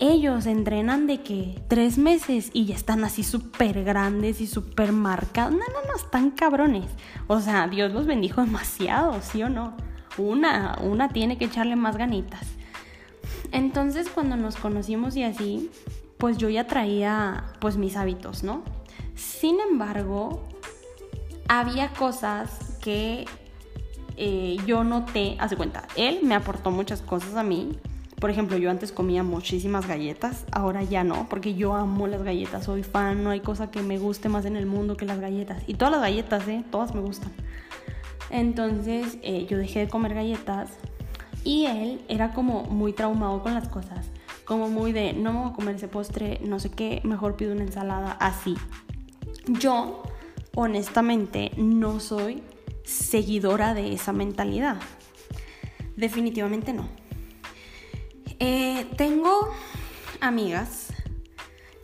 ellos 0.00 0.46
entrenan 0.46 1.06
de 1.06 1.22
que 1.22 1.62
tres 1.68 1.96
meses 1.98 2.50
y 2.52 2.64
ya 2.64 2.74
están 2.74 3.04
así 3.04 3.22
súper 3.22 3.84
grandes 3.84 4.40
y 4.40 4.46
súper 4.46 4.92
marcados. 4.92 5.52
No, 5.52 5.58
no, 5.58 5.86
no, 5.86 5.96
están 5.96 6.32
cabrones. 6.32 6.86
O 7.28 7.40
sea, 7.40 7.68
Dios 7.68 7.92
los 7.92 8.06
bendijo 8.06 8.40
demasiado, 8.40 9.20
¿sí 9.22 9.42
o 9.42 9.48
no? 9.48 9.76
Una, 10.18 10.76
una 10.82 11.08
tiene 11.08 11.38
que 11.38 11.44
echarle 11.44 11.76
más 11.76 11.96
ganitas. 11.96 12.42
Entonces 13.52 14.08
cuando 14.08 14.36
nos 14.36 14.56
conocimos 14.56 15.14
y 15.16 15.22
así, 15.22 15.70
pues 16.18 16.38
yo 16.38 16.48
ya 16.48 16.66
traía 16.66 17.44
pues 17.60 17.76
mis 17.76 17.96
hábitos, 17.96 18.42
¿no? 18.42 18.62
Sin 19.14 19.60
embargo, 19.60 20.42
había 21.48 21.92
cosas 21.92 22.78
que 22.82 23.26
eh, 24.16 24.56
yo 24.66 24.84
noté, 24.84 25.36
hace 25.38 25.56
cuenta, 25.56 25.86
él 25.96 26.20
me 26.22 26.34
aportó 26.34 26.70
muchas 26.70 27.02
cosas 27.02 27.34
a 27.36 27.42
mí. 27.42 27.78
Por 28.20 28.30
ejemplo, 28.30 28.56
yo 28.56 28.70
antes 28.70 28.92
comía 28.92 29.24
muchísimas 29.24 29.88
galletas, 29.88 30.44
ahora 30.52 30.84
ya 30.84 31.02
no, 31.02 31.28
porque 31.28 31.54
yo 31.54 31.74
amo 31.74 32.06
las 32.06 32.22
galletas, 32.22 32.64
soy 32.64 32.84
fan, 32.84 33.24
no 33.24 33.30
hay 33.30 33.40
cosa 33.40 33.72
que 33.72 33.82
me 33.82 33.98
guste 33.98 34.28
más 34.28 34.44
en 34.44 34.54
el 34.54 34.66
mundo 34.66 34.96
que 34.96 35.06
las 35.06 35.18
galletas. 35.18 35.64
Y 35.66 35.74
todas 35.74 35.92
las 35.92 36.02
galletas, 36.02 36.46
¿eh? 36.46 36.64
Todas 36.70 36.94
me 36.94 37.00
gustan. 37.00 37.32
Entonces 38.30 39.18
eh, 39.22 39.46
yo 39.48 39.58
dejé 39.58 39.80
de 39.80 39.88
comer 39.88 40.14
galletas 40.14 40.70
y 41.44 41.66
él 41.66 42.00
era 42.08 42.32
como 42.32 42.62
muy 42.62 42.92
traumado 42.92 43.42
con 43.42 43.54
las 43.54 43.68
cosas, 43.68 44.06
como 44.44 44.68
muy 44.68 44.92
de, 44.92 45.12
no 45.12 45.32
me 45.32 45.40
voy 45.40 45.50
a 45.50 45.52
comer 45.54 45.74
ese 45.74 45.88
postre, 45.88 46.40
no 46.44 46.60
sé 46.60 46.70
qué, 46.70 47.00
mejor 47.04 47.36
pido 47.36 47.52
una 47.52 47.64
ensalada, 47.64 48.12
así. 48.12 48.54
Yo, 49.46 50.02
honestamente, 50.54 51.50
no 51.56 51.98
soy 51.98 52.42
seguidora 52.84 53.74
de 53.74 53.92
esa 53.92 54.12
mentalidad. 54.12 54.76
Definitivamente 55.96 56.72
no. 56.72 56.88
Eh, 58.38 58.86
tengo 58.96 59.50
amigas 60.20 60.88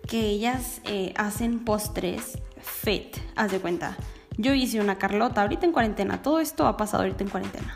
que 0.09 0.21
ellas 0.21 0.81
eh, 0.85 1.13
hacen 1.17 1.65
postres 1.65 2.39
fit, 2.61 3.17
haz 3.37 3.53
de 3.53 3.61
cuenta. 3.61 3.97
Yo 4.37 4.55
hice 4.55 4.81
una 4.81 4.99
Carlota 4.99 5.43
ahorita 5.43 5.67
en 5.67 5.73
cuarentena, 5.73 6.23
todo 6.23 6.41
esto 6.41 6.67
ha 6.67 6.77
pasado 6.77 7.03
ahorita 7.03 7.25
en 7.25 7.31
cuarentena. 7.31 7.75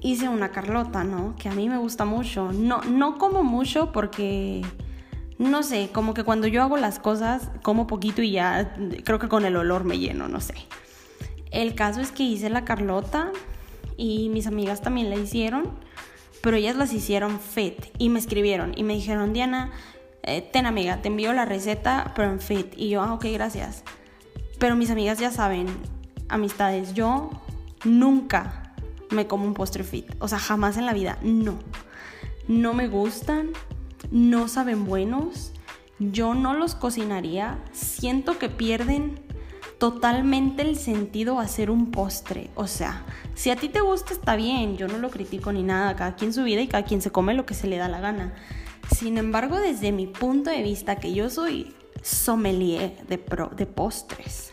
Hice 0.00 0.28
una 0.28 0.50
Carlota, 0.50 1.04
¿no? 1.04 1.36
Que 1.36 1.48
a 1.48 1.52
mí 1.52 1.68
me 1.68 1.76
gusta 1.76 2.04
mucho. 2.04 2.50
No, 2.52 2.80
no 2.82 3.18
como 3.18 3.44
mucho 3.44 3.92
porque, 3.92 4.62
no 5.38 5.62
sé, 5.62 5.90
como 5.92 6.14
que 6.14 6.24
cuando 6.24 6.46
yo 6.46 6.62
hago 6.62 6.76
las 6.76 6.98
cosas, 6.98 7.50
como 7.62 7.86
poquito 7.86 8.22
y 8.22 8.32
ya 8.32 8.74
creo 9.04 9.18
que 9.18 9.28
con 9.28 9.44
el 9.44 9.56
olor 9.56 9.84
me 9.84 9.98
lleno, 9.98 10.28
no 10.28 10.40
sé. 10.40 10.54
El 11.52 11.74
caso 11.74 12.00
es 12.00 12.10
que 12.10 12.22
hice 12.22 12.50
la 12.50 12.64
Carlota 12.64 13.30
y 13.96 14.30
mis 14.30 14.46
amigas 14.46 14.80
también 14.80 15.10
la 15.10 15.16
hicieron, 15.16 15.70
pero 16.42 16.56
ellas 16.56 16.76
las 16.76 16.92
hicieron 16.92 17.38
fit 17.38 17.86
y 17.98 18.08
me 18.08 18.18
escribieron 18.18 18.72
y 18.76 18.82
me 18.82 18.94
dijeron, 18.94 19.32
Diana, 19.32 19.70
eh, 20.22 20.40
ten 20.40 20.66
amiga, 20.66 21.02
te 21.02 21.08
envío 21.08 21.32
la 21.32 21.44
receta, 21.44 22.12
pero 22.16 22.30
en 22.30 22.40
fit. 22.40 22.72
Y 22.76 22.88
yo, 22.88 23.02
ah, 23.02 23.12
ok, 23.12 23.26
gracias. 23.32 23.84
Pero 24.58 24.76
mis 24.76 24.90
amigas 24.90 25.18
ya 25.18 25.30
saben, 25.30 25.66
amistades, 26.28 26.94
yo 26.94 27.30
nunca 27.84 28.74
me 29.10 29.26
como 29.26 29.44
un 29.44 29.54
postre 29.54 29.84
fit. 29.84 30.06
O 30.20 30.28
sea, 30.28 30.38
jamás 30.38 30.76
en 30.78 30.86
la 30.86 30.94
vida, 30.94 31.18
no. 31.22 31.58
No 32.48 32.72
me 32.72 32.88
gustan, 32.88 33.50
no 34.10 34.48
saben 34.48 34.84
buenos, 34.84 35.52
yo 35.98 36.34
no 36.34 36.54
los 36.54 36.74
cocinaría, 36.74 37.58
siento 37.72 38.38
que 38.38 38.48
pierden 38.48 39.21
totalmente 39.82 40.62
el 40.62 40.76
sentido 40.76 41.40
hacer 41.40 41.68
un 41.68 41.90
postre. 41.90 42.50
O 42.54 42.68
sea, 42.68 43.04
si 43.34 43.50
a 43.50 43.56
ti 43.56 43.68
te 43.68 43.80
gusta 43.80 44.12
está 44.12 44.36
bien, 44.36 44.76
yo 44.76 44.86
no 44.86 44.96
lo 44.98 45.10
critico 45.10 45.50
ni 45.50 45.64
nada, 45.64 45.96
cada 45.96 46.14
quien 46.14 46.32
su 46.32 46.44
vida 46.44 46.60
y 46.60 46.68
cada 46.68 46.84
quien 46.84 47.02
se 47.02 47.10
come 47.10 47.34
lo 47.34 47.46
que 47.46 47.54
se 47.54 47.66
le 47.66 47.78
da 47.78 47.88
la 47.88 47.98
gana. 47.98 48.32
Sin 48.94 49.18
embargo, 49.18 49.58
desde 49.58 49.90
mi 49.90 50.06
punto 50.06 50.50
de 50.50 50.62
vista, 50.62 50.94
que 50.94 51.12
yo 51.12 51.28
soy 51.30 51.74
sommelier 52.00 52.96
de, 53.08 53.20
de 53.56 53.66
postres, 53.66 54.52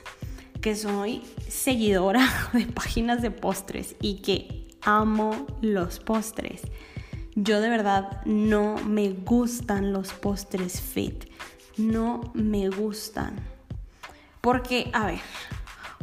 que 0.61 0.75
soy 0.75 1.21
seguidora 1.47 2.27
de 2.53 2.65
páginas 2.65 3.21
de 3.21 3.29
postres 3.29 3.97
y 4.01 4.23
que 4.23 4.67
amo 4.81 5.45
los 5.61 5.99
postres. 5.99 6.63
Yo 7.35 7.61
de 7.61 7.69
verdad 7.69 8.25
no 8.25 8.77
me 8.83 9.11
gustan 9.11 9.93
los 9.93 10.11
postres 10.11 10.81
fit. 10.81 11.25
No 11.77 12.31
me 12.33 12.69
gustan. 12.69 13.58
Porque, 14.41 14.89
a 14.93 15.05
ver, 15.05 15.19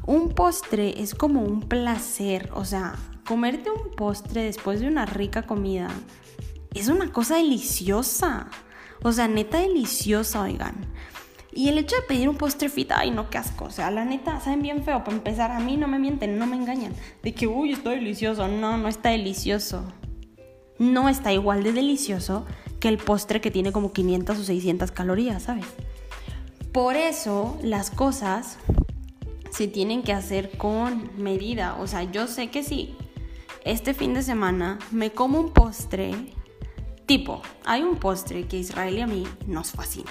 un 0.06 0.30
postre 0.34 1.00
es 1.02 1.14
como 1.14 1.42
un 1.42 1.62
placer. 1.62 2.50
O 2.54 2.64
sea, 2.64 2.96
comerte 3.26 3.70
un 3.70 3.94
postre 3.96 4.44
después 4.44 4.80
de 4.80 4.88
una 4.88 5.06
rica 5.06 5.42
comida 5.42 5.88
es 6.78 6.88
una 6.88 7.12
cosa 7.12 7.36
deliciosa. 7.36 8.48
O 9.02 9.12
sea, 9.12 9.28
neta 9.28 9.60
deliciosa, 9.60 10.42
oigan. 10.42 10.74
Y 11.52 11.68
el 11.68 11.78
hecho 11.78 11.96
de 11.96 12.02
pedir 12.02 12.28
un 12.28 12.36
postre 12.36 12.68
fit, 12.68 12.92
ay, 12.92 13.10
no, 13.10 13.30
qué 13.30 13.38
asco. 13.38 13.64
O 13.64 13.70
sea, 13.70 13.90
la 13.90 14.04
neta, 14.04 14.40
saben 14.40 14.60
bien 14.60 14.84
feo. 14.84 15.02
Para 15.02 15.16
empezar, 15.16 15.50
a 15.50 15.60
mí 15.60 15.78
no 15.78 15.88
me 15.88 15.98
mienten, 15.98 16.38
no 16.38 16.46
me 16.46 16.56
engañan. 16.56 16.92
De 17.22 17.32
que, 17.32 17.46
uy, 17.46 17.72
está 17.72 17.90
delicioso. 17.90 18.46
No, 18.46 18.76
no 18.76 18.88
está 18.88 19.10
delicioso. 19.10 19.84
No 20.78 21.08
está 21.08 21.32
igual 21.32 21.62
de 21.62 21.72
delicioso 21.72 22.44
que 22.78 22.88
el 22.88 22.98
postre 22.98 23.40
que 23.40 23.50
tiene 23.50 23.72
como 23.72 23.92
500 23.92 24.38
o 24.38 24.44
600 24.44 24.90
calorías, 24.90 25.44
¿sabes? 25.44 25.64
Por 26.76 26.94
eso 26.94 27.58
las 27.62 27.90
cosas 27.90 28.58
se 29.48 29.66
tienen 29.66 30.02
que 30.02 30.12
hacer 30.12 30.58
con 30.58 31.10
medida. 31.16 31.74
O 31.80 31.86
sea, 31.86 32.02
yo 32.02 32.26
sé 32.26 32.48
que 32.50 32.62
si 32.62 32.94
este 33.64 33.94
fin 33.94 34.12
de 34.12 34.20
semana 34.20 34.78
me 34.90 35.10
como 35.10 35.40
un 35.40 35.54
postre, 35.54 36.14
tipo, 37.06 37.40
hay 37.64 37.82
un 37.82 37.96
postre 37.96 38.46
que 38.46 38.58
Israel 38.58 38.98
y 38.98 39.00
a 39.00 39.06
mí 39.06 39.24
nos 39.46 39.70
fascina. 39.70 40.10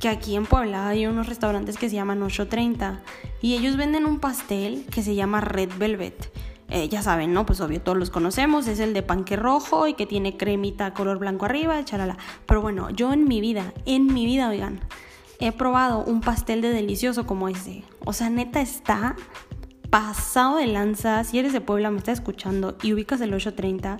Que 0.00 0.08
aquí 0.08 0.36
en 0.36 0.46
Puebla 0.46 0.86
hay 0.86 1.06
unos 1.06 1.26
restaurantes 1.26 1.76
que 1.76 1.88
se 1.88 1.96
llaman 1.96 2.22
830 2.22 3.02
y 3.40 3.56
ellos 3.56 3.76
venden 3.76 4.06
un 4.06 4.20
pastel 4.20 4.86
que 4.88 5.02
se 5.02 5.16
llama 5.16 5.40
Red 5.40 5.70
Velvet. 5.78 6.32
Eh, 6.68 6.88
ya 6.90 7.02
saben, 7.02 7.32
¿no? 7.34 7.44
Pues 7.44 7.60
obvio, 7.60 7.82
todos 7.82 7.98
los 7.98 8.10
conocemos, 8.10 8.68
es 8.68 8.78
el 8.78 8.94
de 8.94 9.02
panque 9.02 9.34
rojo 9.34 9.88
y 9.88 9.94
que 9.94 10.06
tiene 10.06 10.36
cremita 10.36 10.94
color 10.94 11.18
blanco 11.18 11.46
arriba, 11.46 11.84
charala. 11.84 12.18
Pero 12.46 12.62
bueno, 12.62 12.90
yo 12.90 13.12
en 13.12 13.24
mi 13.24 13.40
vida, 13.40 13.74
en 13.84 14.06
mi 14.06 14.26
vida, 14.26 14.48
oigan, 14.48 14.78
he 15.42 15.50
probado 15.50 16.04
un 16.04 16.20
pastel 16.20 16.62
de 16.62 16.70
delicioso 16.70 17.26
como 17.26 17.48
ese. 17.48 17.82
O 18.04 18.12
sea, 18.12 18.30
neta 18.30 18.60
está 18.60 19.16
pasado 19.90 20.56
de 20.56 20.68
lanza. 20.68 21.24
Si 21.24 21.38
eres 21.38 21.52
de 21.52 21.60
Puebla, 21.60 21.90
me 21.90 21.98
estás 21.98 22.20
escuchando 22.20 22.78
y 22.80 22.92
ubicas 22.92 23.20
el 23.20 23.34
830, 23.34 23.98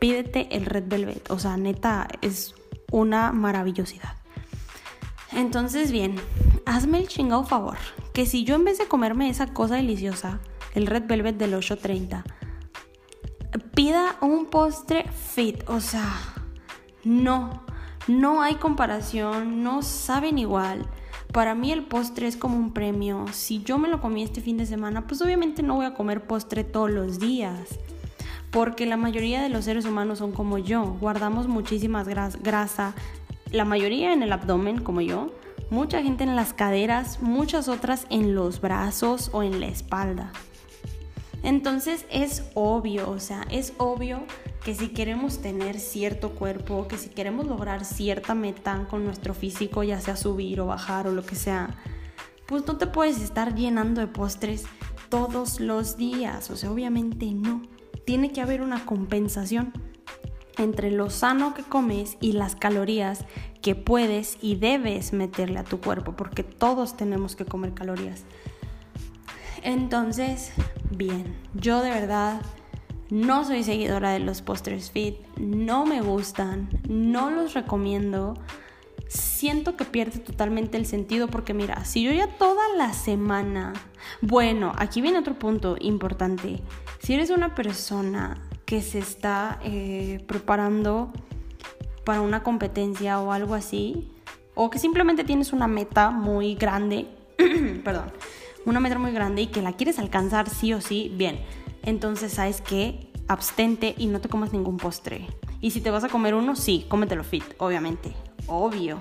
pídete 0.00 0.48
el 0.50 0.66
Red 0.66 0.84
Velvet. 0.88 1.30
O 1.30 1.38
sea, 1.38 1.56
neta 1.56 2.08
es 2.22 2.56
una 2.90 3.30
maravillosidad. 3.30 4.16
Entonces, 5.32 5.92
bien, 5.92 6.16
hazme 6.66 6.98
el 6.98 7.06
chingado 7.06 7.44
favor. 7.44 7.76
Que 8.12 8.26
si 8.26 8.42
yo 8.42 8.56
en 8.56 8.64
vez 8.64 8.78
de 8.78 8.86
comerme 8.86 9.30
esa 9.30 9.46
cosa 9.46 9.76
deliciosa, 9.76 10.40
el 10.74 10.88
Red 10.88 11.04
Velvet 11.06 11.36
del 11.36 11.54
830, 11.54 12.24
pida 13.74 14.16
un 14.20 14.46
postre 14.46 15.08
fit. 15.08 15.62
O 15.68 15.80
sea, 15.80 16.12
no, 17.04 17.62
no 18.10 18.42
hay 18.42 18.56
comparación, 18.56 19.62
no 19.62 19.82
saben 19.82 20.38
igual. 20.38 20.86
Para 21.32 21.54
mí 21.54 21.70
el 21.70 21.84
postre 21.84 22.26
es 22.26 22.36
como 22.36 22.56
un 22.56 22.72
premio. 22.72 23.26
Si 23.32 23.62
yo 23.62 23.78
me 23.78 23.88
lo 23.88 24.00
comí 24.00 24.22
este 24.22 24.40
fin 24.40 24.56
de 24.56 24.66
semana, 24.66 25.06
pues 25.06 25.22
obviamente 25.22 25.62
no 25.62 25.76
voy 25.76 25.86
a 25.86 25.94
comer 25.94 26.26
postre 26.26 26.64
todos 26.64 26.90
los 26.90 27.20
días. 27.20 27.78
Porque 28.50 28.84
la 28.84 28.96
mayoría 28.96 29.40
de 29.40 29.48
los 29.48 29.64
seres 29.64 29.84
humanos 29.84 30.18
son 30.18 30.32
como 30.32 30.58
yo. 30.58 30.96
Guardamos 31.00 31.46
muchísimas 31.46 32.08
grasa. 32.08 32.94
La 33.52 33.64
mayoría 33.64 34.12
en 34.12 34.24
el 34.24 34.32
abdomen, 34.32 34.82
como 34.82 35.00
yo. 35.00 35.28
Mucha 35.70 36.02
gente 36.02 36.24
en 36.24 36.34
las 36.34 36.52
caderas. 36.52 37.22
Muchas 37.22 37.68
otras 37.68 38.06
en 38.10 38.34
los 38.34 38.60
brazos 38.60 39.30
o 39.32 39.44
en 39.44 39.60
la 39.60 39.68
espalda. 39.68 40.32
Entonces 41.42 42.06
es 42.10 42.50
obvio, 42.54 43.08
o 43.08 43.18
sea, 43.18 43.46
es 43.50 43.72
obvio 43.78 44.20
que 44.64 44.74
si 44.74 44.88
queremos 44.88 45.40
tener 45.40 45.80
cierto 45.80 46.30
cuerpo, 46.30 46.86
que 46.86 46.98
si 46.98 47.08
queremos 47.08 47.46
lograr 47.46 47.84
cierta 47.84 48.34
meta 48.34 48.86
con 48.90 49.04
nuestro 49.04 49.34
físico, 49.34 49.82
ya 49.82 50.00
sea 50.00 50.16
subir 50.16 50.60
o 50.60 50.66
bajar 50.66 51.06
o 51.06 51.12
lo 51.12 51.24
que 51.24 51.34
sea, 51.34 51.78
pues 52.46 52.66
no 52.66 52.76
te 52.76 52.86
puedes 52.86 53.20
estar 53.20 53.54
llenando 53.54 54.00
de 54.00 54.06
postres 54.06 54.64
todos 55.08 55.60
los 55.60 55.96
días, 55.96 56.50
o 56.50 56.56
sea, 56.56 56.70
obviamente 56.70 57.32
no. 57.32 57.62
Tiene 58.04 58.32
que 58.32 58.40
haber 58.40 58.60
una 58.60 58.84
compensación 58.84 59.72
entre 60.58 60.90
lo 60.90 61.10
sano 61.10 61.54
que 61.54 61.62
comes 61.62 62.16
y 62.20 62.32
las 62.32 62.54
calorías 62.54 63.24
que 63.62 63.74
puedes 63.74 64.36
y 64.42 64.56
debes 64.56 65.12
meterle 65.12 65.58
a 65.58 65.64
tu 65.64 65.80
cuerpo, 65.80 66.16
porque 66.16 66.42
todos 66.42 66.96
tenemos 66.96 67.34
que 67.34 67.46
comer 67.46 67.72
calorías. 67.72 68.24
Entonces, 69.62 70.52
bien, 70.90 71.36
yo 71.54 71.82
de 71.82 71.90
verdad 71.90 72.42
no 73.10 73.44
soy 73.44 73.64
seguidora 73.64 74.10
de 74.10 74.20
los 74.20 74.40
postres 74.40 74.90
fit, 74.90 75.16
no 75.36 75.84
me 75.84 76.00
gustan, 76.00 76.68
no 76.88 77.30
los 77.30 77.54
recomiendo. 77.54 78.34
Siento 79.08 79.76
que 79.76 79.84
pierde 79.84 80.20
totalmente 80.20 80.76
el 80.76 80.86
sentido 80.86 81.26
porque 81.26 81.52
mira, 81.52 81.84
si 81.84 82.04
yo 82.04 82.12
ya 82.12 82.28
toda 82.38 82.62
la 82.76 82.92
semana, 82.92 83.72
bueno, 84.20 84.72
aquí 84.76 85.00
viene 85.00 85.18
otro 85.18 85.34
punto 85.34 85.76
importante. 85.80 86.62
Si 87.00 87.14
eres 87.14 87.30
una 87.30 87.56
persona 87.56 88.40
que 88.64 88.80
se 88.82 89.00
está 89.00 89.58
eh, 89.64 90.22
preparando 90.28 91.12
para 92.04 92.20
una 92.20 92.44
competencia 92.44 93.20
o 93.20 93.32
algo 93.32 93.54
así, 93.54 94.12
o 94.54 94.70
que 94.70 94.78
simplemente 94.78 95.24
tienes 95.24 95.52
una 95.52 95.66
meta 95.66 96.10
muy 96.10 96.54
grande, 96.54 97.08
perdón, 97.84 98.12
una 98.66 98.78
meta 98.78 98.98
muy 98.98 99.10
grande 99.10 99.42
y 99.42 99.46
que 99.48 99.62
la 99.62 99.72
quieres 99.72 99.98
alcanzar 99.98 100.48
sí 100.48 100.72
o 100.72 100.80
sí, 100.80 101.10
bien 101.16 101.40
entonces 101.82 102.32
sabes 102.32 102.60
que 102.60 103.10
abstente 103.28 103.94
y 103.96 104.06
no 104.06 104.20
te 104.20 104.28
comas 104.28 104.52
ningún 104.52 104.76
postre. 104.76 105.26
Y 105.60 105.70
si 105.70 105.80
te 105.80 105.90
vas 105.90 106.04
a 106.04 106.08
comer 106.08 106.34
uno, 106.34 106.56
sí, 106.56 106.86
cómetelo 106.88 107.22
fit, 107.22 107.44
obviamente, 107.58 108.14
obvio. 108.46 109.00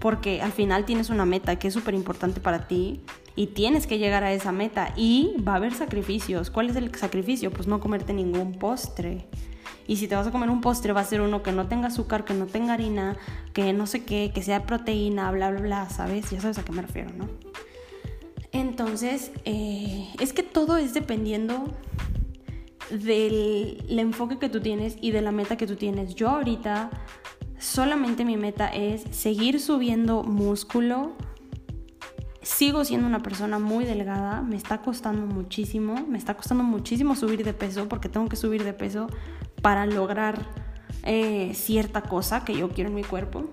Porque 0.00 0.42
al 0.42 0.52
final 0.52 0.84
tienes 0.84 1.10
una 1.10 1.24
meta 1.24 1.56
que 1.56 1.68
es 1.68 1.74
súper 1.74 1.94
importante 1.94 2.40
para 2.40 2.66
ti 2.66 3.00
y 3.36 3.48
tienes 3.48 3.86
que 3.86 3.98
llegar 3.98 4.24
a 4.24 4.32
esa 4.32 4.52
meta 4.52 4.92
y 4.96 5.36
va 5.46 5.52
a 5.52 5.56
haber 5.56 5.74
sacrificios. 5.74 6.50
¿Cuál 6.50 6.70
es 6.70 6.76
el 6.76 6.94
sacrificio? 6.94 7.50
Pues 7.50 7.68
no 7.68 7.80
comerte 7.80 8.12
ningún 8.12 8.52
postre. 8.54 9.26
Y 9.86 9.96
si 9.96 10.08
te 10.08 10.14
vas 10.14 10.26
a 10.26 10.32
comer 10.32 10.50
un 10.50 10.60
postre, 10.60 10.92
va 10.92 11.00
a 11.00 11.04
ser 11.04 11.20
uno 11.20 11.42
que 11.42 11.52
no 11.52 11.68
tenga 11.68 11.88
azúcar, 11.88 12.24
que 12.24 12.34
no 12.34 12.46
tenga 12.46 12.74
harina, 12.74 13.16
que 13.52 13.72
no 13.72 13.86
sé 13.86 14.04
qué, 14.04 14.32
que 14.34 14.42
sea 14.42 14.66
proteína, 14.66 15.30
bla, 15.30 15.50
bla, 15.50 15.60
bla, 15.60 15.90
¿sabes? 15.90 16.30
Ya 16.30 16.40
sabes 16.40 16.58
a 16.58 16.64
qué 16.64 16.72
me 16.72 16.82
refiero, 16.82 17.10
¿no? 17.16 17.28
Entonces, 18.52 19.32
eh, 19.44 20.08
es 20.20 20.32
que 20.32 20.42
todo 20.42 20.76
es 20.76 20.94
dependiendo 20.94 21.64
del 22.90 23.98
enfoque 23.98 24.38
que 24.38 24.50
tú 24.50 24.60
tienes 24.60 24.96
y 25.00 25.10
de 25.10 25.22
la 25.22 25.32
meta 25.32 25.56
que 25.56 25.66
tú 25.66 25.76
tienes. 25.76 26.14
Yo 26.14 26.28
ahorita 26.28 26.90
solamente 27.58 28.24
mi 28.24 28.36
meta 28.36 28.68
es 28.68 29.02
seguir 29.10 29.60
subiendo 29.60 30.22
músculo. 30.22 31.12
Sigo 32.42 32.84
siendo 32.84 33.06
una 33.06 33.20
persona 33.20 33.58
muy 33.58 33.84
delgada, 33.84 34.42
me 34.42 34.56
está 34.56 34.82
costando 34.82 35.32
muchísimo, 35.32 35.94
me 36.08 36.18
está 36.18 36.34
costando 36.34 36.64
muchísimo 36.64 37.14
subir 37.14 37.44
de 37.44 37.54
peso 37.54 37.88
porque 37.88 38.08
tengo 38.08 38.28
que 38.28 38.36
subir 38.36 38.64
de 38.64 38.72
peso 38.72 39.06
para 39.62 39.86
lograr 39.86 40.44
eh, 41.04 41.52
cierta 41.54 42.02
cosa 42.02 42.44
que 42.44 42.54
yo 42.54 42.68
quiero 42.70 42.90
en 42.90 42.96
mi 42.96 43.04
cuerpo. 43.04 43.44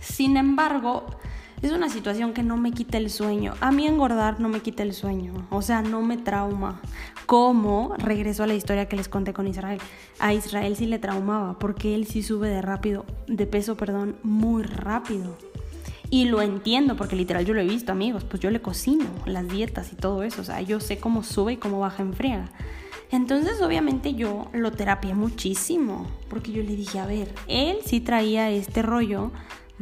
Sin 0.00 0.36
embargo, 0.38 1.06
es 1.66 1.72
una 1.72 1.88
situación 1.88 2.32
que 2.34 2.42
no 2.42 2.56
me 2.56 2.72
quita 2.72 2.98
el 2.98 3.10
sueño. 3.10 3.54
A 3.60 3.72
mí 3.72 3.86
engordar 3.86 4.40
no 4.40 4.48
me 4.48 4.60
quita 4.60 4.82
el 4.82 4.92
sueño, 4.92 5.46
o 5.50 5.62
sea, 5.62 5.82
no 5.82 6.02
me 6.02 6.16
trauma. 6.16 6.80
¿Cómo? 7.26 7.94
Regreso 7.96 8.42
a 8.42 8.46
la 8.46 8.54
historia 8.54 8.86
que 8.86 8.96
les 8.96 9.08
conté 9.08 9.32
con 9.32 9.46
Israel. 9.46 9.80
A 10.18 10.34
Israel 10.34 10.76
sí 10.76 10.86
le 10.86 10.98
traumaba 10.98 11.58
porque 11.58 11.94
él 11.94 12.06
sí 12.06 12.22
sube 12.22 12.48
de 12.48 12.60
rápido, 12.60 13.06
de 13.26 13.46
peso, 13.46 13.76
perdón, 13.76 14.16
muy 14.22 14.62
rápido. 14.62 15.36
Y 16.10 16.26
lo 16.26 16.42
entiendo 16.42 16.96
porque 16.96 17.16
literal 17.16 17.44
yo 17.44 17.54
lo 17.54 17.60
he 17.60 17.66
visto, 17.66 17.92
amigos, 17.92 18.24
pues 18.24 18.40
yo 18.40 18.50
le 18.50 18.60
cocino 18.60 19.06
las 19.24 19.48
dietas 19.48 19.92
y 19.92 19.96
todo 19.96 20.22
eso, 20.22 20.42
o 20.42 20.44
sea, 20.44 20.60
yo 20.60 20.80
sé 20.80 20.98
cómo 20.98 21.22
sube 21.22 21.54
y 21.54 21.56
cómo 21.56 21.80
baja 21.80 22.02
en 22.02 22.12
friega. 22.12 22.50
Entonces, 23.10 23.62
obviamente 23.62 24.14
yo 24.14 24.48
lo 24.52 24.72
terapié 24.72 25.14
muchísimo, 25.14 26.06
porque 26.28 26.52
yo 26.52 26.62
le 26.62 26.76
dije, 26.76 26.98
a 26.98 27.06
ver, 27.06 27.32
él 27.46 27.78
sí 27.84 28.00
traía 28.00 28.50
este 28.50 28.82
rollo 28.82 29.30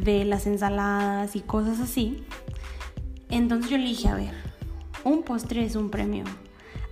de 0.03 0.25
las 0.25 0.47
ensaladas 0.47 1.37
y 1.37 1.41
cosas 1.41 1.81
así. 1.81 2.25
Entonces 3.31 3.71
yo 3.71 3.79
le 3.79 3.85
dije, 3.85 4.09
a 4.09 4.15
ver, 4.15 4.35
un 5.05 5.23
postre 5.23 5.65
es 5.65 5.77
un 5.77 5.91
premio 5.91 6.25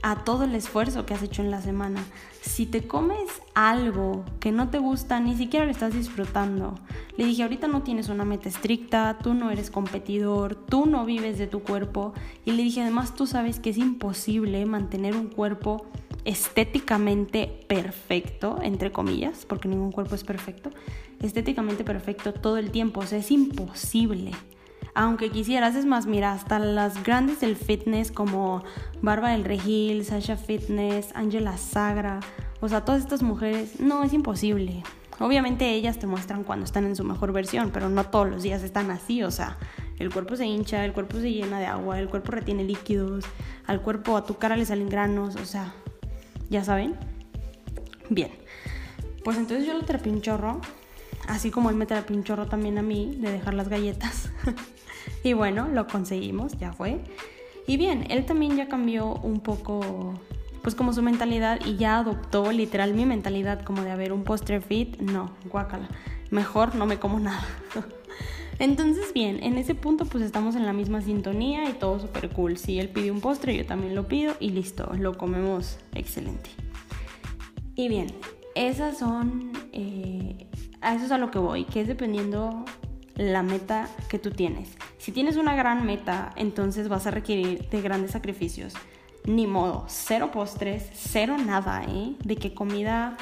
a 0.03 0.25
todo 0.25 0.45
el 0.45 0.55
esfuerzo 0.55 1.05
que 1.05 1.15
has 1.15 1.23
hecho 1.23 1.43
en 1.43 1.51
la 1.51 1.61
semana. 1.61 2.03
Si 2.41 2.65
te 2.65 2.87
comes 2.87 3.29
algo 3.55 4.25
que 4.41 4.51
no 4.51 4.71
te 4.71 4.79
gusta, 4.79 5.21
ni 5.21 5.37
siquiera 5.37 5.67
lo 5.67 5.71
estás 5.71 5.93
disfrutando. 5.93 6.75
Le 7.19 7.27
dije, 7.27 7.43
ahorita 7.43 7.69
no 7.69 7.83
tienes 7.83 8.09
una 8.09 8.25
meta 8.25 8.49
estricta, 8.49 9.19
tú 9.23 9.35
no 9.35 9.51
eres 9.51 9.71
competidor, 9.71 10.55
tú 10.55 10.87
no 10.87 11.05
vives 11.05 11.37
de 11.37 11.47
tu 11.47 11.61
cuerpo. 11.61 12.15
Y 12.47 12.53
le 12.53 12.63
dije, 12.63 12.81
además 12.81 13.15
tú 13.15 13.27
sabes 13.27 13.61
que 13.61 13.71
es 13.71 13.77
imposible 13.77 14.65
mantener 14.65 15.17
un 15.17 15.29
cuerpo 15.29 15.87
estéticamente 16.25 17.65
perfecto, 17.69 18.59
entre 18.63 18.93
comillas, 18.93 19.45
porque 19.47 19.69
ningún 19.69 19.93
cuerpo 19.93 20.15
es 20.15 20.25
perfecto, 20.25 20.71
estéticamente 21.23 21.85
perfecto 21.85 22.33
todo 22.33 22.59
el 22.59 22.71
tiempo, 22.71 23.01
o 23.01 23.07
sea, 23.07 23.19
es 23.19 23.31
imposible. 23.31 24.33
aunque 24.95 25.31
quisieras, 25.31 25.77
es 25.77 25.87
más, 25.87 26.07
mira, 26.07 26.33
hasta 26.33 26.59
las 26.59 27.03
grandes 27.05 27.41
del 27.41 27.55
fitness 27.55 28.11
como 28.11 28.65
Bárbara 29.01 29.35
del 29.35 29.45
Regil, 29.45 30.05
Sasha 30.05 30.37
Fitness, 30.37 31.11
Angela 31.15 31.57
Sagra, 31.57 32.21
o 32.61 32.69
sea, 32.69 32.85
todas 32.85 33.01
estas 33.01 33.23
mujeres, 33.23 33.79
no, 33.81 34.03
es 34.03 34.13
imposible. 34.13 34.83
Obviamente 35.21 35.71
ellas 35.71 35.99
te 35.99 36.07
muestran 36.07 36.45
cuando 36.45 36.65
están 36.65 36.87
en 36.87 36.97
su 36.97 37.05
mejor 37.05 37.33
versión, 37.33 37.71
pero 37.73 37.89
no 37.89 38.05
todos 38.05 38.29
los 38.29 38.43
días 38.43 38.63
están 38.63 38.91
así, 38.91 39.23
o 39.23 39.31
sea, 39.31 39.59
el 39.99 40.11
cuerpo 40.11 40.35
se 40.35 40.47
hincha, 40.47 40.85
el 40.85 40.93
cuerpo 40.93 41.19
se 41.19 41.31
llena 41.31 41.61
de 41.61 41.67
agua, 41.67 42.01
el 42.01 42.09
cuerpo 42.09 42.33
retiene 42.33 42.65
líquidos, 42.65 43.25
al 43.67 43.83
cuerpo, 43.83 44.17
a 44.17 44.25
tu 44.25 44.39
cara 44.39 44.57
le 44.57 44.65
salen 44.65 44.89
granos, 44.89 45.37
o 45.37 45.45
sea, 45.45 45.75
¿ya 46.49 46.65
saben? 46.65 46.97
Bien, 48.09 48.31
pues 49.23 49.37
entonces 49.37 49.67
yo 49.67 49.75
le 49.75 49.85
terapí 49.85 50.09
un 50.09 50.23
chorro, 50.23 50.61
así 51.31 51.51
como 51.51 51.71
él 51.71 51.77
me 51.77 51.87
terapió 51.87 52.17
un 52.17 52.25
también 52.49 52.79
a 52.79 52.83
mí 52.83 53.17
de 53.21 53.33
dejar 53.33 53.55
las 53.55 53.69
galletas. 53.69 54.31
y 55.25 55.33
bueno, 55.33 55.69
lo 55.69 55.87
conseguimos, 55.87 56.59
ya 56.59 56.73
fue. 56.73 57.01
Y 57.67 57.77
bien, 57.77 58.07
él 58.11 58.27
también 58.27 58.57
ya 58.57 58.69
cambió 58.69 59.15
un 59.15 59.41
poco, 59.41 60.15
pues 60.63 60.75
como 60.75 60.93
su 60.93 61.03
mentalidad 61.03 61.61
y 61.65 61.77
ya 61.77 61.99
adoptó 61.99 62.51
literal 62.53 62.95
mi 62.95 63.07
mentalidad 63.07 63.63
como 63.63 63.83
de 63.83 63.91
haber 63.91 64.13
un 64.13 64.25
postre 64.25 64.61
fit. 64.61 64.99
No, 65.01 65.31
guácala. 65.45 65.89
Mejor 66.31 66.75
no 66.75 66.87
me 66.87 66.99
como 66.99 67.21
nada. 67.21 67.45
Entonces, 68.59 69.15
bien, 69.15 69.43
en 69.43 69.57
ese 69.57 69.75
punto 69.75 70.05
pues 70.05 70.23
estamos 70.23 70.55
en 70.55 70.67
la 70.67 70.75
misma 70.75 71.01
sintonía 71.01 71.69
y 71.71 71.73
todo 71.73 71.99
súper 71.99 72.29
cool. 72.31 72.59
Si 72.59 72.79
él 72.79 72.91
pide 72.91 73.11
un 73.11 73.21
postre, 73.21 73.57
yo 73.57 73.65
también 73.65 73.95
lo 73.95 74.07
pido 74.07 74.35
y 74.39 74.51
listo, 74.51 74.93
lo 74.99 75.17
comemos 75.17 75.79
excelente. 75.95 76.51
Y 77.75 77.89
bien, 77.89 78.09
esas 78.55 78.99
son, 78.99 79.53
eh, 79.73 80.50
a 80.81 80.95
eso 80.95 81.05
es 81.07 81.13
a 81.13 81.19
lo 81.19 81.31
que 81.31 81.39
voy, 81.39 81.65
que 81.65 81.81
es 81.81 81.89
dependiendo 81.89 82.65
la 83.17 83.43
meta 83.43 83.89
que 84.09 84.19
tú 84.19 84.31
tienes. 84.31 84.71
Si 84.99 85.13
tienes 85.13 85.37
una 85.37 85.55
gran 85.55 85.85
meta, 85.85 86.33
entonces 86.37 86.89
vas 86.89 87.07
a 87.07 87.11
requerir 87.11 87.69
de 87.69 87.83
grandes 87.83 88.13
sacrificios. 88.13 88.75
Ni 89.27 89.47
modo, 89.47 89.85
cero 89.89 90.31
postres, 90.33 90.89
cero 90.95 91.37
nada, 91.37 91.83
¿eh? 91.85 92.15
De 92.25 92.37
que 92.37 92.55
comida 92.55 93.17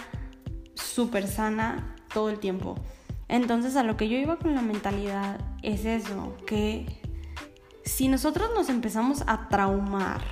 súper 0.74 1.26
sana 1.26 1.96
todo 2.12 2.30
el 2.30 2.38
tiempo. 2.38 2.76
Entonces 3.26 3.76
a 3.76 3.82
lo 3.82 3.96
que 3.96 4.08
yo 4.08 4.16
iba 4.16 4.38
con 4.38 4.54
la 4.54 4.62
mentalidad 4.62 5.40
es 5.62 5.84
eso, 5.84 6.36
que 6.46 6.86
si 7.84 8.08
nosotros 8.08 8.50
nos 8.54 8.68
empezamos 8.68 9.22
a 9.26 9.48
traumar 9.48 10.22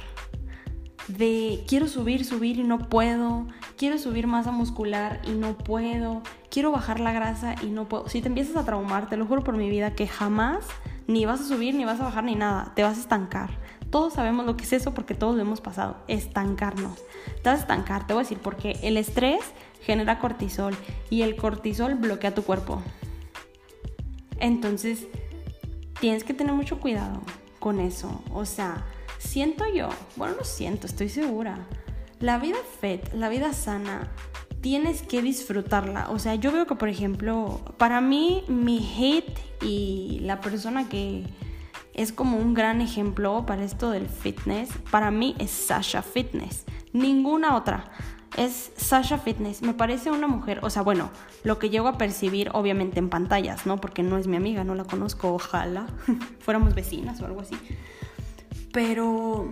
de 1.08 1.64
quiero 1.66 1.88
subir, 1.88 2.24
subir 2.24 2.58
y 2.58 2.64
no 2.64 2.88
puedo, 2.88 3.46
quiero 3.76 3.98
subir 3.98 4.26
masa 4.26 4.50
muscular 4.50 5.20
y 5.24 5.32
no 5.32 5.56
puedo, 5.56 6.22
quiero 6.50 6.72
bajar 6.72 7.00
la 7.00 7.12
grasa 7.12 7.54
y 7.62 7.66
no 7.66 7.88
puedo. 7.88 8.08
Si 8.08 8.20
te 8.20 8.28
empiezas 8.28 8.56
a 8.56 8.64
traumar, 8.64 9.08
te 9.08 9.16
lo 9.16 9.26
juro 9.26 9.44
por 9.44 9.56
mi 9.56 9.68
vida 9.68 9.94
que 9.94 10.06
jamás 10.06 10.64
ni 11.06 11.24
vas 11.24 11.40
a 11.40 11.44
subir, 11.44 11.74
ni 11.74 11.84
vas 11.84 12.00
a 12.00 12.04
bajar, 12.04 12.24
ni 12.24 12.34
nada, 12.34 12.72
te 12.74 12.82
vas 12.82 12.96
a 12.96 13.00
estancar. 13.00 13.50
Todos 13.90 14.14
sabemos 14.14 14.46
lo 14.46 14.56
que 14.56 14.64
es 14.64 14.72
eso 14.72 14.94
porque 14.94 15.14
todos 15.14 15.36
lo 15.36 15.42
hemos 15.42 15.60
pasado, 15.60 15.98
estancarnos. 16.08 16.98
Te 17.42 17.50
vas 17.50 17.58
a 17.58 17.62
estancar, 17.62 18.06
te 18.06 18.14
voy 18.14 18.22
a 18.22 18.24
decir, 18.24 18.38
porque 18.38 18.78
el 18.82 18.96
estrés 18.96 19.40
genera 19.82 20.18
cortisol 20.18 20.74
y 21.10 21.22
el 21.22 21.36
cortisol 21.36 21.94
bloquea 21.94 22.34
tu 22.34 22.42
cuerpo. 22.42 22.82
Entonces, 24.40 25.06
tienes 26.00 26.24
que 26.24 26.34
tener 26.34 26.52
mucho 26.52 26.80
cuidado 26.80 27.20
con 27.60 27.78
eso. 27.78 28.22
O 28.32 28.44
sea, 28.44 28.84
siento 29.18 29.64
yo, 29.72 29.88
bueno, 30.16 30.34
no 30.38 30.44
siento, 30.44 30.86
estoy 30.86 31.08
segura. 31.08 31.66
La 32.20 32.38
vida 32.38 32.56
fit, 32.80 33.12
la 33.12 33.28
vida 33.28 33.52
sana, 33.52 34.10
tienes 34.60 35.02
que 35.02 35.22
disfrutarla. 35.22 36.08
O 36.10 36.18
sea, 36.18 36.34
yo 36.34 36.52
veo 36.52 36.66
que, 36.66 36.74
por 36.74 36.88
ejemplo, 36.88 37.60
para 37.78 38.00
mí, 38.00 38.44
mi 38.48 38.78
hate 38.78 39.38
y 39.62 40.20
la 40.22 40.40
persona 40.40 40.88
que 40.88 41.24
es 41.94 42.12
como 42.12 42.38
un 42.38 42.54
gran 42.54 42.80
ejemplo 42.80 43.44
para 43.46 43.64
esto 43.64 43.90
del 43.90 44.08
fitness, 44.08 44.70
para 44.90 45.10
mí 45.10 45.34
es 45.38 45.50
Sasha 45.50 46.02
Fitness. 46.02 46.64
Ninguna 46.92 47.56
otra. 47.56 47.90
Es 48.36 48.72
Sasha 48.76 49.18
Fitness. 49.18 49.62
Me 49.62 49.74
parece 49.74 50.10
una 50.10 50.26
mujer, 50.26 50.60
o 50.62 50.70
sea, 50.70 50.82
bueno, 50.82 51.10
lo 51.44 51.58
que 51.58 51.70
llego 51.70 51.88
a 51.88 51.98
percibir 51.98 52.50
obviamente 52.52 52.98
en 52.98 53.08
pantallas, 53.08 53.66
¿no? 53.66 53.76
Porque 53.78 54.02
no 54.02 54.18
es 54.18 54.26
mi 54.26 54.36
amiga, 54.36 54.64
no 54.64 54.74
la 54.74 54.84
conozco, 54.84 55.32
ojalá 55.34 55.86
fuéramos 56.40 56.74
vecinas 56.74 57.20
o 57.20 57.26
algo 57.26 57.40
así 57.40 57.56
pero 58.76 59.48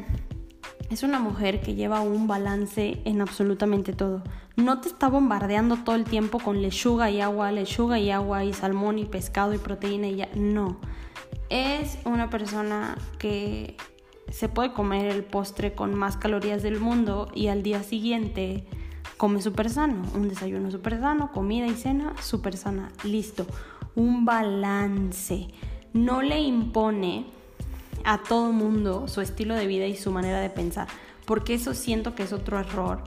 es 0.91 1.03
una 1.03 1.19
mujer 1.19 1.61
que 1.61 1.75
lleva 1.75 2.01
un 2.01 2.27
balance 2.27 3.01
en 3.05 3.21
absolutamente 3.21 3.93
todo. 3.93 4.23
No 4.57 4.81
te 4.81 4.89
está 4.89 5.09
bombardeando 5.09 5.79
todo 5.79 5.97
el 5.97 6.05
tiempo 6.05 6.39
con 6.39 6.63
lechuga 6.63 7.11
y 7.11 7.21
agua, 7.21 7.51
lechuga 7.53 7.99
y 7.99 8.11
agua 8.11 8.45
y 8.45 8.53
salmón 8.53 8.99
y 8.99 9.05
pescado 9.05 9.55
y 9.55 9.59
proteína 9.59 10.09
y 10.09 10.17
ya. 10.17 10.29
No. 10.35 10.79
Es 11.49 11.99
una 12.05 12.31
persona 12.31 12.97
que 13.19 13.77
se 14.31 14.49
puede 14.49 14.73
comer 14.73 15.07
el 15.07 15.25
postre 15.25 15.75
con 15.75 15.95
más 15.95 16.17
calorías 16.17 16.63
del 16.63 16.81
mundo 16.81 17.31
y 17.35 17.49
al 17.49 17.63
día 17.63 17.83
siguiente 17.83 18.67
come 19.17 19.41
súper 19.41 19.71
sano. 19.71 20.03
Un 20.15 20.29
desayuno 20.29 20.71
súper 20.71 21.01
sano, 21.01 21.33
comida 21.33 21.67
y 21.67 21.75
cena 21.75 22.15
súper 22.21 22.57
sana. 22.57 22.91
Listo. 23.05 23.47
Un 23.95 24.25
balance. 24.25 25.49
No 25.93 26.23
le 26.23 26.41
impone 26.41 27.27
a 28.05 28.19
todo 28.19 28.53
mundo 28.53 29.09
su 29.09 29.21
estilo 29.21 29.55
de 29.55 29.67
vida 29.67 29.87
y 29.87 29.97
su 29.97 30.11
manera 30.11 30.41
de 30.41 30.51
pensar. 30.51 30.87
Porque 31.25 31.55
eso 31.55 31.75
siento 31.75 32.15
que 32.15 32.23
es 32.23 32.33
otro 32.33 32.59
error 32.59 33.05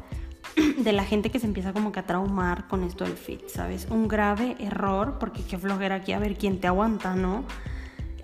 de 0.77 0.91
la 0.91 1.05
gente 1.05 1.29
que 1.29 1.39
se 1.39 1.45
empieza 1.45 1.73
como 1.73 1.91
que 1.91 1.99
a 1.99 2.05
traumar 2.05 2.67
con 2.67 2.83
esto 2.83 3.03
del 3.03 3.15
fit, 3.15 3.47
¿sabes? 3.47 3.87
Un 3.89 4.07
grave 4.07 4.55
error, 4.59 5.17
porque 5.19 5.43
qué 5.43 5.57
flojera 5.57 5.95
aquí 5.95 6.13
a 6.13 6.19
ver 6.19 6.35
quién 6.35 6.59
te 6.59 6.67
aguanta, 6.67 7.15
¿no? 7.15 7.45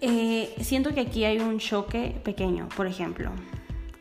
Eh, 0.02 0.54
siento 0.62 0.94
que 0.94 1.02
aquí 1.02 1.24
hay 1.24 1.40
un 1.40 1.60
choque 1.60 2.20
pequeño, 2.24 2.68
por 2.76 2.88
ejemplo. 2.88 3.32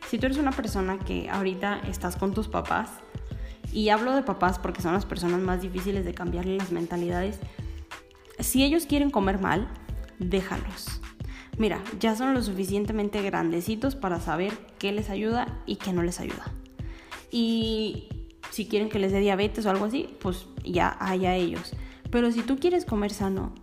Si 0.09 0.17
tú 0.17 0.25
eres 0.25 0.37
una 0.37 0.51
persona 0.51 0.99
que 0.99 1.29
ahorita 1.29 1.81
estás 1.87 2.17
con 2.17 2.33
tus 2.33 2.47
papás, 2.47 2.89
y 3.71 3.89
hablo 3.89 4.13
de 4.13 4.21
papás 4.21 4.59
porque 4.59 4.81
son 4.81 4.93
las 4.93 5.05
personas 5.05 5.39
más 5.39 5.61
difíciles 5.61 6.05
de 6.05 6.13
cambiarle 6.13 6.57
las 6.57 6.71
mentalidades, 6.71 7.39
si 8.39 8.63
ellos 8.63 8.85
quieren 8.85 9.09
comer 9.09 9.39
mal, 9.39 9.67
déjalos 10.19 11.01
mira, 11.57 11.81
ya 11.99 12.15
son 12.15 12.33
lo 12.33 12.41
suficientemente 12.41 13.21
grandecitos 13.21 13.95
para 13.95 14.19
saber 14.19 14.53
qué 14.79 14.91
les 14.91 15.09
ayuda 15.09 15.61
y 15.65 15.77
qué 15.77 15.93
no 15.93 16.03
les 16.03 16.19
ayuda. 16.19 16.51
Y 17.31 18.09
si 18.51 18.67
quieren 18.67 18.89
que 18.89 18.99
les 18.99 19.11
dé 19.11 19.19
diabetes 19.19 19.65
o 19.65 19.69
algo 19.69 19.85
así, 19.85 20.09
pues 20.19 20.47
ya 20.63 20.95
haya 20.99 21.35
ellos. 21.35 21.73
Pero 22.11 22.31
si 22.31 22.41
tú 22.41 22.57
quieres 22.57 22.85
comer 22.85 23.11
sano, 23.11 23.53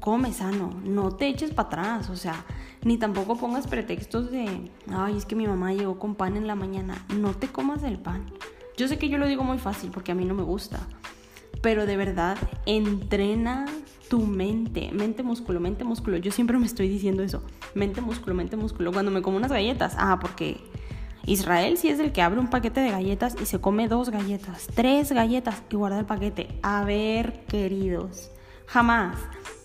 come 0.00 0.32
sano, 0.32 0.70
no 0.84 1.16
te 1.16 1.28
eches 1.28 1.50
para 1.50 1.68
atrás, 1.68 2.10
o 2.10 2.16
sea, 2.16 2.44
ni 2.84 2.98
tampoco 2.98 3.38
pongas 3.38 3.66
pretextos 3.66 4.30
de, 4.30 4.70
ay, 4.90 5.16
es 5.16 5.24
que 5.24 5.34
mi 5.34 5.46
mamá 5.46 5.72
llegó 5.72 5.98
con 5.98 6.14
pan 6.14 6.36
en 6.36 6.46
la 6.46 6.54
mañana, 6.54 7.06
no 7.16 7.34
te 7.34 7.48
comas 7.48 7.82
el 7.82 7.98
pan. 7.98 8.26
Yo 8.76 8.86
sé 8.86 8.98
que 8.98 9.08
yo 9.08 9.16
lo 9.16 9.26
digo 9.26 9.44
muy 9.44 9.56
fácil 9.56 9.90
porque 9.90 10.12
a 10.12 10.14
mí 10.14 10.26
no 10.26 10.34
me 10.34 10.42
gusta, 10.42 10.86
pero 11.62 11.86
de 11.86 11.96
verdad, 11.96 12.36
entrena 12.66 13.64
tu 14.08 14.20
mente, 14.20 14.90
mente, 14.92 15.22
músculo, 15.22 15.60
mente, 15.60 15.84
músculo. 15.84 16.16
Yo 16.16 16.30
siempre 16.30 16.58
me 16.58 16.66
estoy 16.66 16.88
diciendo 16.88 17.22
eso, 17.22 17.42
mente, 17.74 18.00
músculo, 18.00 18.34
mente, 18.34 18.56
músculo. 18.56 18.92
Cuando 18.92 19.10
me 19.10 19.22
como 19.22 19.36
unas 19.36 19.52
galletas, 19.52 19.94
ah, 19.98 20.18
porque 20.20 20.60
Israel 21.26 21.78
sí 21.78 21.88
es 21.88 21.98
el 22.00 22.12
que 22.12 22.22
abre 22.22 22.38
un 22.38 22.48
paquete 22.48 22.80
de 22.80 22.90
galletas 22.90 23.36
y 23.40 23.46
se 23.46 23.60
come 23.60 23.88
dos 23.88 24.10
galletas, 24.10 24.68
tres 24.74 25.12
galletas 25.12 25.62
y 25.70 25.76
guarda 25.76 25.98
el 25.98 26.06
paquete. 26.06 26.58
A 26.62 26.84
ver, 26.84 27.44
queridos, 27.46 28.30
jamás. 28.66 29.16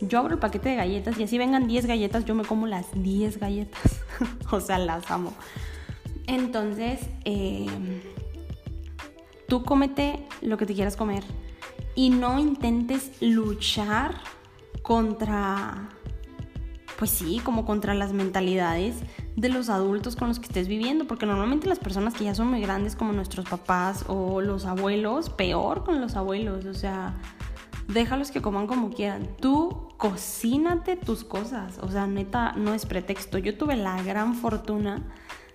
Yo 0.01 0.19
abro 0.19 0.33
el 0.33 0.39
paquete 0.39 0.69
de 0.69 0.75
galletas 0.75 1.19
y 1.19 1.23
así 1.23 1.37
vengan 1.37 1.67
10 1.67 1.85
galletas, 1.85 2.23
yo 2.23 2.33
me 2.33 2.45
como 2.45 2.67
las 2.67 2.87
10 2.93 3.37
galletas. 3.37 4.01
o 4.51 4.61
sea, 4.61 4.77
las 4.77 5.11
amo. 5.11 5.33
Entonces, 6.25 7.01
eh, 7.25 7.65
tú 9.47 9.63
cómete 9.63 10.25
lo 10.41 10.57
que 10.57 10.65
te 10.65 10.73
quieras 10.73 10.95
comer 10.95 11.23
y 11.99 12.11
no 12.11 12.39
intentes 12.39 13.11
luchar 13.19 14.21
contra, 14.83 15.89
pues 16.97 17.11
sí, 17.11 17.41
como 17.43 17.65
contra 17.65 17.93
las 17.93 18.13
mentalidades 18.13 18.95
de 19.35 19.49
los 19.49 19.67
adultos 19.67 20.15
con 20.15 20.29
los 20.29 20.39
que 20.39 20.45
estés 20.45 20.69
viviendo, 20.69 21.07
porque 21.07 21.25
normalmente 21.25 21.67
las 21.67 21.77
personas 21.77 22.13
que 22.13 22.23
ya 22.23 22.33
son 22.33 22.47
muy 22.47 22.61
grandes 22.61 22.95
como 22.95 23.11
nuestros 23.11 23.49
papás 23.49 24.05
o 24.07 24.39
los 24.39 24.63
abuelos, 24.63 25.29
peor 25.29 25.83
con 25.83 25.99
los 25.99 26.15
abuelos, 26.15 26.63
o 26.63 26.73
sea, 26.73 27.15
déjalos 27.89 28.31
que 28.31 28.41
coman 28.41 28.65
como 28.65 28.91
quieran. 28.91 29.27
Tú 29.41 29.89
cocínate 29.97 30.95
tus 30.95 31.25
cosas, 31.25 31.79
o 31.79 31.91
sea, 31.91 32.07
neta, 32.07 32.53
no 32.53 32.73
es 32.73 32.85
pretexto. 32.85 33.39
Yo 33.39 33.57
tuve 33.57 33.75
la 33.75 34.01
gran 34.03 34.35
fortuna 34.35 35.03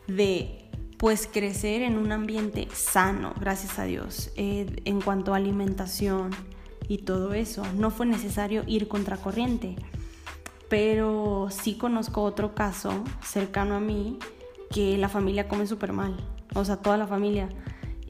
de 0.09 0.64
pues 1.05 1.29
crecer 1.31 1.83
en 1.83 1.99
un 1.99 2.13
ambiente 2.13 2.67
sano, 2.73 3.35
gracias 3.39 3.79
a 3.79 3.85
Dios, 3.85 4.31
eh, 4.37 4.65
en 4.87 5.03
cuanto 5.03 5.35
a 5.35 5.37
alimentación 5.37 6.31
y 6.89 6.97
todo 6.97 7.35
eso. 7.35 7.63
No 7.77 7.91
fue 7.91 8.07
necesario 8.07 8.65
ir 8.67 8.89
contracorriente, 8.89 9.77
pero 10.71 11.49
sí 11.51 11.75
conozco 11.75 12.23
otro 12.23 12.55
caso 12.55 13.05
cercano 13.23 13.75
a 13.75 13.81
mí 13.81 14.19
que 14.71 14.97
la 14.97 15.11
familia 15.11 15.47
come 15.47 15.67
súper 15.67 15.93
mal, 15.93 16.17
o 16.55 16.65
sea, 16.65 16.79
toda 16.79 16.97
la 16.97 17.07
familia. 17.07 17.51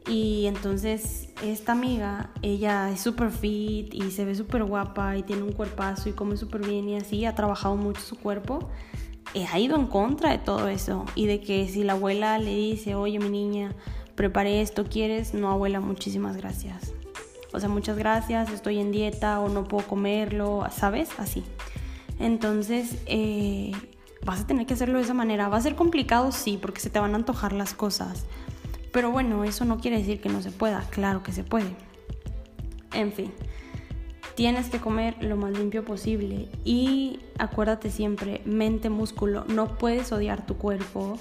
Y 0.07 0.47
entonces 0.47 1.31
esta 1.43 1.73
amiga, 1.73 2.31
ella 2.43 2.93
es 2.93 3.01
súper 3.01 3.33
fit 3.33 3.93
y 3.93 4.13
se 4.13 4.25
ve 4.25 4.37
súper 4.37 4.63
guapa 4.63 5.17
y 5.17 5.25
tiene 5.25 5.43
un 5.43 5.53
cuerpazo 5.53 6.11
y 6.11 6.13
come 6.13 6.37
súper 6.37 6.65
bien 6.65 6.89
y 6.89 6.95
así, 6.95 7.25
ha 7.25 7.35
trabajado 7.35 7.75
mucho 7.75 8.03
su 8.03 8.15
cuerpo. 8.21 8.71
Eh, 9.35 9.47
ha 9.53 9.59
ido 9.59 9.77
en 9.77 9.87
contra 9.87 10.31
de 10.31 10.39
todo 10.39 10.69
eso 10.69 11.05
y 11.17 11.27
de 11.27 11.41
que 11.41 11.69
si 11.69 11.83
la 11.83 11.95
abuela 11.95 12.39
le 12.39 12.55
dice, 12.55 12.95
oye 12.95 13.19
mi 13.19 13.29
niña, 13.29 13.75
preparé 14.15 14.61
esto, 14.61 14.85
¿quieres? 14.85 15.35
No, 15.35 15.51
abuela, 15.51 15.81
muchísimas 15.81 16.37
gracias. 16.37 16.93
O 17.53 17.61
sea, 17.61 17.69
muchas 17.69 17.97
gracias, 17.97 18.51
estoy 18.51 18.79
en 18.79 18.93
dieta 18.93 19.41
o 19.41 19.49
no 19.49 19.65
puedo 19.65 19.87
comerlo, 19.87 20.67
¿sabes? 20.71 21.11
Así. 21.19 21.45
Entonces, 22.19 22.97
eh, 23.07 23.73
vas 24.25 24.41
a 24.41 24.47
tener 24.47 24.67
que 24.67 24.75
hacerlo 24.75 24.99
de 24.99 25.05
esa 25.05 25.15
manera. 25.15 25.49
Va 25.49 25.57
a 25.57 25.61
ser 25.61 25.75
complicado, 25.75 26.33
sí, 26.33 26.59
porque 26.61 26.81
se 26.81 26.91
te 26.91 26.99
van 26.99 27.13
a 27.13 27.17
antojar 27.17 27.53
las 27.53 27.75
cosas. 27.75 28.27
Pero 28.93 29.11
bueno, 29.11 29.45
eso 29.45 29.65
no 29.65 29.79
quiere 29.79 29.99
decir 29.99 30.21
que 30.21 30.29
no 30.29 30.43
se 30.43 30.53
pueda. 30.53 30.83
Claro 30.91 31.23
que 31.23 31.33
se 31.33 31.43
puede. 31.43 31.75
En 32.93 33.13
fin, 33.13 33.33
tienes 34.35 34.69
que 34.69 34.81
comer 34.81 35.23
lo 35.23 35.37
más 35.37 35.53
limpio 35.53 35.85
posible. 35.85 36.49
Y 36.65 37.21
acuérdate 37.39 37.91
siempre, 37.91 38.43
mente, 38.45 38.91
músculo, 38.91 39.45
no 39.49 39.79
puedes 39.79 40.13
odiar 40.13 40.47
tu 40.47 40.57
cuerpo. 40.57 41.19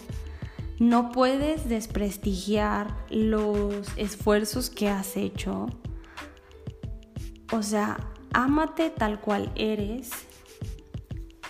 No 0.80 1.12
puedes 1.12 1.70
desprestigiar 1.70 2.96
los 3.10 3.88
esfuerzos 3.96 4.70
que 4.70 4.90
has 4.90 5.16
hecho. 5.16 5.68
O 7.52 7.62
sea, 7.62 7.98
ámate 8.34 8.90
tal 8.90 9.22
cual 9.22 9.52
eres 9.56 10.12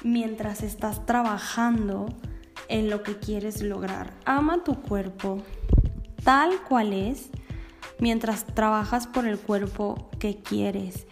mientras 0.03 0.61
estás 0.61 1.05
trabajando 1.05 2.07
en 2.67 2.89
lo 2.89 3.03
que 3.03 3.17
quieres 3.17 3.61
lograr. 3.61 4.13
Ama 4.25 4.63
tu 4.63 4.81
cuerpo 4.81 5.41
tal 6.23 6.61
cual 6.63 6.93
es 6.93 7.29
mientras 7.99 8.45
trabajas 8.45 9.07
por 9.07 9.27
el 9.27 9.39
cuerpo 9.39 10.09
que 10.19 10.37
quieres. 10.37 11.05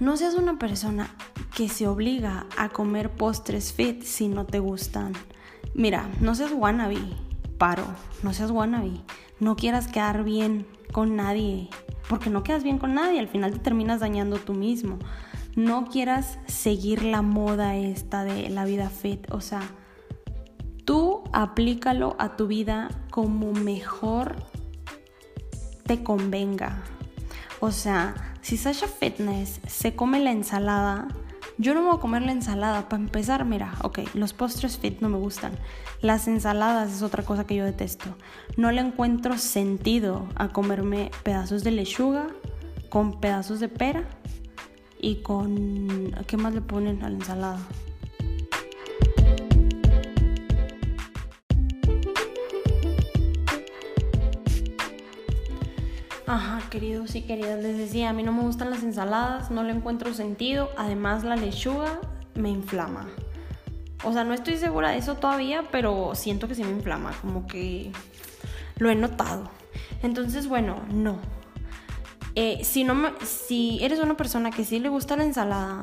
No 0.00 0.16
seas 0.16 0.34
una 0.34 0.58
persona 0.58 1.14
que 1.56 1.68
se 1.68 1.86
obliga 1.86 2.46
a 2.58 2.68
comer 2.68 3.10
postres 3.10 3.72
fit 3.72 4.02
si 4.02 4.28
no 4.28 4.44
te 4.44 4.58
gustan. 4.58 5.12
Mira, 5.74 6.08
no 6.20 6.34
seas 6.34 6.52
wannabe, 6.52 6.98
paro, 7.58 7.86
no 8.22 8.32
seas 8.32 8.50
wannabe. 8.50 9.00
No 9.40 9.56
quieras 9.56 9.88
quedar 9.88 10.24
bien 10.24 10.66
con 10.92 11.16
nadie, 11.16 11.68
porque 12.08 12.30
no 12.30 12.42
quedas 12.42 12.62
bien 12.62 12.78
con 12.78 12.94
nadie, 12.94 13.20
al 13.20 13.28
final 13.28 13.52
te 13.52 13.58
terminas 13.58 14.00
dañando 14.00 14.38
tú 14.38 14.54
mismo 14.54 14.98
no 15.56 15.86
quieras 15.86 16.38
seguir 16.46 17.04
la 17.04 17.22
moda 17.22 17.76
esta 17.76 18.24
de 18.24 18.50
la 18.50 18.64
vida 18.64 18.90
fit. 18.90 19.30
O 19.30 19.40
sea, 19.40 19.62
tú 20.84 21.22
aplícalo 21.32 22.16
a 22.18 22.36
tu 22.36 22.46
vida 22.46 22.88
como 23.10 23.52
mejor 23.52 24.36
te 25.84 26.02
convenga. 26.02 26.82
O 27.64 27.72
sea, 27.72 28.14
si 28.42 28.58
Sasha 28.58 28.86
Fitness 28.86 29.58
se 29.66 29.96
come 29.96 30.20
la 30.20 30.32
ensalada, 30.32 31.08
yo 31.56 31.72
no 31.72 31.82
voy 31.82 31.96
a 31.96 31.98
comer 31.98 32.20
la 32.20 32.32
ensalada. 32.32 32.90
Para 32.90 33.02
empezar, 33.02 33.46
mira, 33.46 33.72
ok, 33.80 34.00
los 34.12 34.34
postres 34.34 34.76
fit 34.76 35.00
no 35.00 35.08
me 35.08 35.16
gustan. 35.16 35.52
Las 36.02 36.28
ensaladas 36.28 36.92
es 36.92 37.00
otra 37.00 37.22
cosa 37.22 37.46
que 37.46 37.54
yo 37.54 37.64
detesto. 37.64 38.18
No 38.58 38.70
le 38.70 38.82
encuentro 38.82 39.38
sentido 39.38 40.28
a 40.34 40.48
comerme 40.48 41.10
pedazos 41.22 41.64
de 41.64 41.70
lechuga 41.70 42.26
con 42.90 43.18
pedazos 43.18 43.60
de 43.60 43.70
pera 43.70 44.04
y 45.00 45.22
con... 45.22 46.14
¿Qué 46.26 46.36
más 46.36 46.52
le 46.52 46.60
ponen 46.60 47.02
a 47.02 47.08
la 47.08 47.16
ensalada? 47.16 47.60
Queridos 56.74 57.14
y 57.14 57.22
queridas, 57.22 57.62
les 57.62 57.78
decía, 57.78 58.10
a 58.10 58.12
mí 58.12 58.24
no 58.24 58.32
me 58.32 58.42
gustan 58.42 58.68
las 58.68 58.82
ensaladas, 58.82 59.48
no 59.52 59.62
le 59.62 59.70
encuentro 59.70 60.12
sentido, 60.12 60.70
además 60.76 61.22
la 61.22 61.36
lechuga 61.36 62.00
me 62.34 62.50
inflama. 62.50 63.06
O 64.02 64.12
sea, 64.12 64.24
no 64.24 64.34
estoy 64.34 64.56
segura 64.56 64.90
de 64.90 64.98
eso 64.98 65.14
todavía, 65.14 65.68
pero 65.70 66.16
siento 66.16 66.48
que 66.48 66.56
sí 66.56 66.64
me 66.64 66.72
inflama, 66.72 67.12
como 67.20 67.46
que 67.46 67.92
lo 68.78 68.90
he 68.90 68.96
notado. 68.96 69.48
Entonces, 70.02 70.48
bueno, 70.48 70.82
no, 70.92 71.20
eh, 72.34 72.64
si, 72.64 72.82
no 72.82 73.12
si 73.24 73.78
eres 73.80 74.00
una 74.00 74.16
persona 74.16 74.50
que 74.50 74.64
sí 74.64 74.80
le 74.80 74.88
gusta 74.88 75.16
la 75.16 75.22
ensalada, 75.22 75.82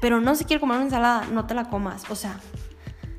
pero 0.00 0.22
no 0.22 0.34
se 0.34 0.46
quiere 0.46 0.60
comer 0.60 0.76
una 0.76 0.86
ensalada, 0.86 1.26
no 1.26 1.44
te 1.44 1.52
la 1.52 1.68
comas. 1.68 2.10
O 2.10 2.14
sea, 2.14 2.40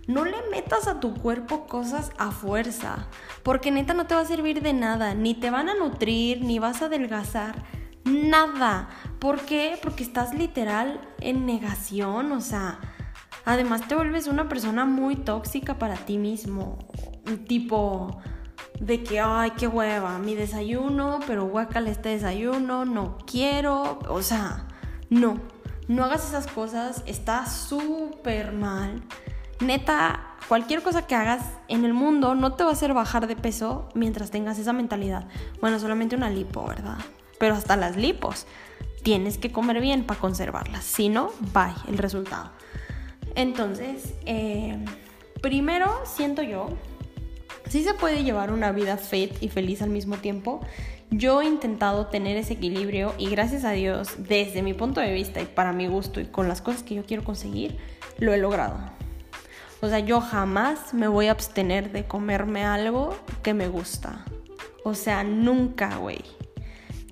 no 0.07 0.25
le 0.25 0.37
metas 0.51 0.87
a 0.87 0.99
tu 0.99 1.13
cuerpo 1.13 1.65
cosas 1.65 2.11
a 2.17 2.31
fuerza, 2.31 3.07
porque 3.41 3.71
neta 3.71 3.93
no 3.93 4.05
te 4.05 4.15
va 4.15 4.21
a 4.21 4.25
servir 4.25 4.61
de 4.61 4.73
nada, 4.73 5.13
ni 5.13 5.33
te 5.33 5.49
van 5.49 5.69
a 5.69 5.75
nutrir, 5.75 6.41
ni 6.43 6.59
vas 6.59 6.81
a 6.81 6.85
adelgazar, 6.85 7.63
nada. 8.03 8.89
¿Por 9.19 9.41
qué? 9.41 9.77
Porque 9.81 10.03
estás 10.03 10.33
literal 10.33 10.99
en 11.21 11.45
negación, 11.45 12.31
o 12.31 12.41
sea, 12.41 12.79
además 13.45 13.87
te 13.87 13.95
vuelves 13.95 14.27
una 14.27 14.49
persona 14.49 14.85
muy 14.85 15.15
tóxica 15.15 15.77
para 15.77 15.95
ti 15.95 16.17
mismo, 16.17 16.79
tipo 17.47 18.21
de 18.79 19.03
que, 19.03 19.21
ay, 19.21 19.51
qué 19.51 19.67
hueva, 19.67 20.17
mi 20.19 20.35
desayuno, 20.35 21.19
pero 21.25 21.47
guacala 21.47 21.89
este 21.89 22.09
desayuno, 22.09 22.83
no 22.83 23.17
quiero, 23.25 23.99
o 24.09 24.21
sea, 24.21 24.67
no, 25.09 25.39
no 25.87 26.03
hagas 26.03 26.27
esas 26.27 26.47
cosas, 26.47 27.03
está 27.05 27.45
súper 27.45 28.51
mal. 28.51 29.01
Neta, 29.59 30.35
cualquier 30.47 30.81
cosa 30.81 31.07
que 31.07 31.15
hagas 31.15 31.43
en 31.67 31.85
el 31.85 31.93
mundo 31.93 32.35
no 32.35 32.53
te 32.53 32.63
va 32.63 32.71
a 32.71 32.73
hacer 32.73 32.93
bajar 32.93 33.27
de 33.27 33.35
peso 33.35 33.89
mientras 33.93 34.31
tengas 34.31 34.59
esa 34.59 34.73
mentalidad. 34.73 35.27
Bueno, 35.61 35.79
solamente 35.79 36.15
una 36.15 36.29
lipo, 36.29 36.65
¿verdad? 36.67 36.97
Pero 37.39 37.55
hasta 37.55 37.75
las 37.75 37.95
lipos 37.95 38.45
tienes 39.03 39.37
que 39.37 39.51
comer 39.51 39.81
bien 39.81 40.03
para 40.05 40.19
conservarlas. 40.19 40.83
Si 40.83 41.09
no, 41.09 41.31
bye, 41.53 41.73
el 41.87 41.97
resultado. 41.97 42.51
Entonces, 43.35 44.13
eh, 44.25 44.83
primero 45.41 45.91
siento 46.05 46.41
yo 46.41 46.69
sí 47.69 47.83
se 47.83 47.93
puede 47.93 48.23
llevar 48.23 48.51
una 48.51 48.71
vida 48.71 48.97
fit 48.97 49.41
y 49.41 49.49
feliz 49.49 49.81
al 49.81 49.89
mismo 49.89 50.17
tiempo. 50.17 50.61
Yo 51.09 51.41
he 51.41 51.45
intentado 51.45 52.07
tener 52.07 52.37
ese 52.37 52.53
equilibrio 52.53 53.13
y 53.17 53.29
gracias 53.29 53.63
a 53.63 53.71
Dios, 53.71 54.13
desde 54.17 54.61
mi 54.61 54.73
punto 54.73 55.01
de 55.01 55.11
vista 55.11 55.41
y 55.41 55.45
para 55.45 55.73
mi 55.73 55.87
gusto 55.87 56.19
y 56.19 56.25
con 56.25 56.47
las 56.47 56.61
cosas 56.61 56.83
que 56.83 56.95
yo 56.95 57.05
quiero 57.05 57.23
conseguir, 57.23 57.77
lo 58.17 58.33
he 58.33 58.37
logrado. 58.37 58.77
O 59.83 59.89
sea, 59.89 59.99
yo 59.99 60.21
jamás 60.21 60.93
me 60.93 61.09
voy 61.09 61.27
a 61.27 61.31
abstener 61.31 61.91
de 61.91 62.05
comerme 62.05 62.63
algo 62.63 63.17
que 63.43 63.53
me 63.53 63.67
gusta. 63.67 64.23
O 64.85 64.93
sea, 64.93 65.25
nunca, 65.25 65.97
güey. 65.97 66.21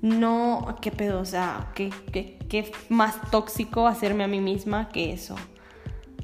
No, 0.02 0.78
qué 0.80 0.90
pedo, 0.90 1.20
o 1.20 1.26
sea, 1.26 1.74
qué, 1.76 1.90
qué, 2.14 2.40
qué 2.48 2.72
más 2.88 3.30
tóxico 3.30 3.88
hacerme 3.88 4.24
a 4.24 4.28
mí 4.28 4.40
misma 4.40 4.88
que 4.88 5.12
eso. 5.12 5.36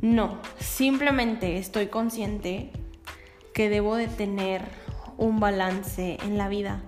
No, 0.01 0.37
simplemente 0.57 1.57
estoy 1.57 1.87
consciente 1.87 2.71
que 3.53 3.69
debo 3.69 3.97
de 3.97 4.07
tener 4.07 4.61
un 5.17 5.41
balance 5.41 6.17
en 6.23 6.37
la 6.37 6.47
vida. 6.47 6.81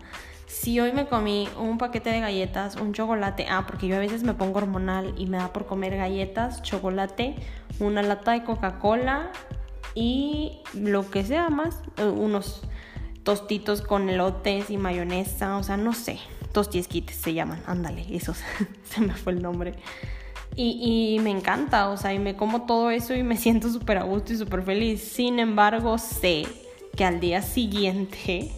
Si 0.47 0.79
hoy 0.79 0.93
me 0.93 1.05
comí 1.05 1.49
un 1.59 1.77
paquete 1.77 2.11
de 2.11 2.21
galletas, 2.21 2.77
un 2.77 2.93
chocolate, 2.93 3.45
ah, 3.49 3.65
porque 3.67 3.87
yo 3.87 3.97
a 3.97 3.99
veces 3.99 4.23
me 4.23 4.33
pongo 4.33 4.59
hormonal 4.59 5.13
y 5.17 5.25
me 5.25 5.37
da 5.37 5.51
por 5.51 5.65
comer 5.65 5.97
galletas, 5.97 6.61
chocolate, 6.63 7.35
una 7.79 8.01
lata 8.01 8.31
de 8.31 8.43
Coca-Cola 8.43 9.31
y 9.95 10.59
lo 10.73 11.09
que 11.09 11.23
sea 11.23 11.49
más, 11.49 11.81
eh, 11.97 12.05
unos 12.05 12.61
tostitos 13.23 13.81
con 13.81 14.09
elotes 14.09 14.69
y 14.69 14.77
mayonesa, 14.77 15.57
o 15.57 15.63
sea, 15.63 15.77
no 15.77 15.93
sé, 15.93 16.19
tostiesquites 16.51 17.15
se 17.15 17.33
llaman, 17.33 17.61
ándale, 17.65 18.05
esos, 18.11 18.39
se 18.83 19.01
me 19.01 19.13
fue 19.13 19.33
el 19.33 19.41
nombre. 19.41 19.75
Y, 20.55 21.15
y, 21.15 21.19
me 21.19 21.29
encanta, 21.29 21.89
o 21.89 21.97
sea, 21.97 22.13
y 22.13 22.19
me 22.19 22.35
como 22.35 22.65
todo 22.65 22.91
eso 22.91 23.13
y 23.13 23.23
me 23.23 23.37
siento 23.37 23.71
súper 23.71 23.97
a 23.97 24.03
gusto 24.03 24.33
y 24.33 24.37
súper 24.37 24.63
feliz. 24.63 25.01
Sin 25.01 25.39
embargo, 25.39 25.97
sé 25.97 26.45
que 26.97 27.05
al 27.05 27.19
día 27.19 27.41
siguiente 27.41 28.51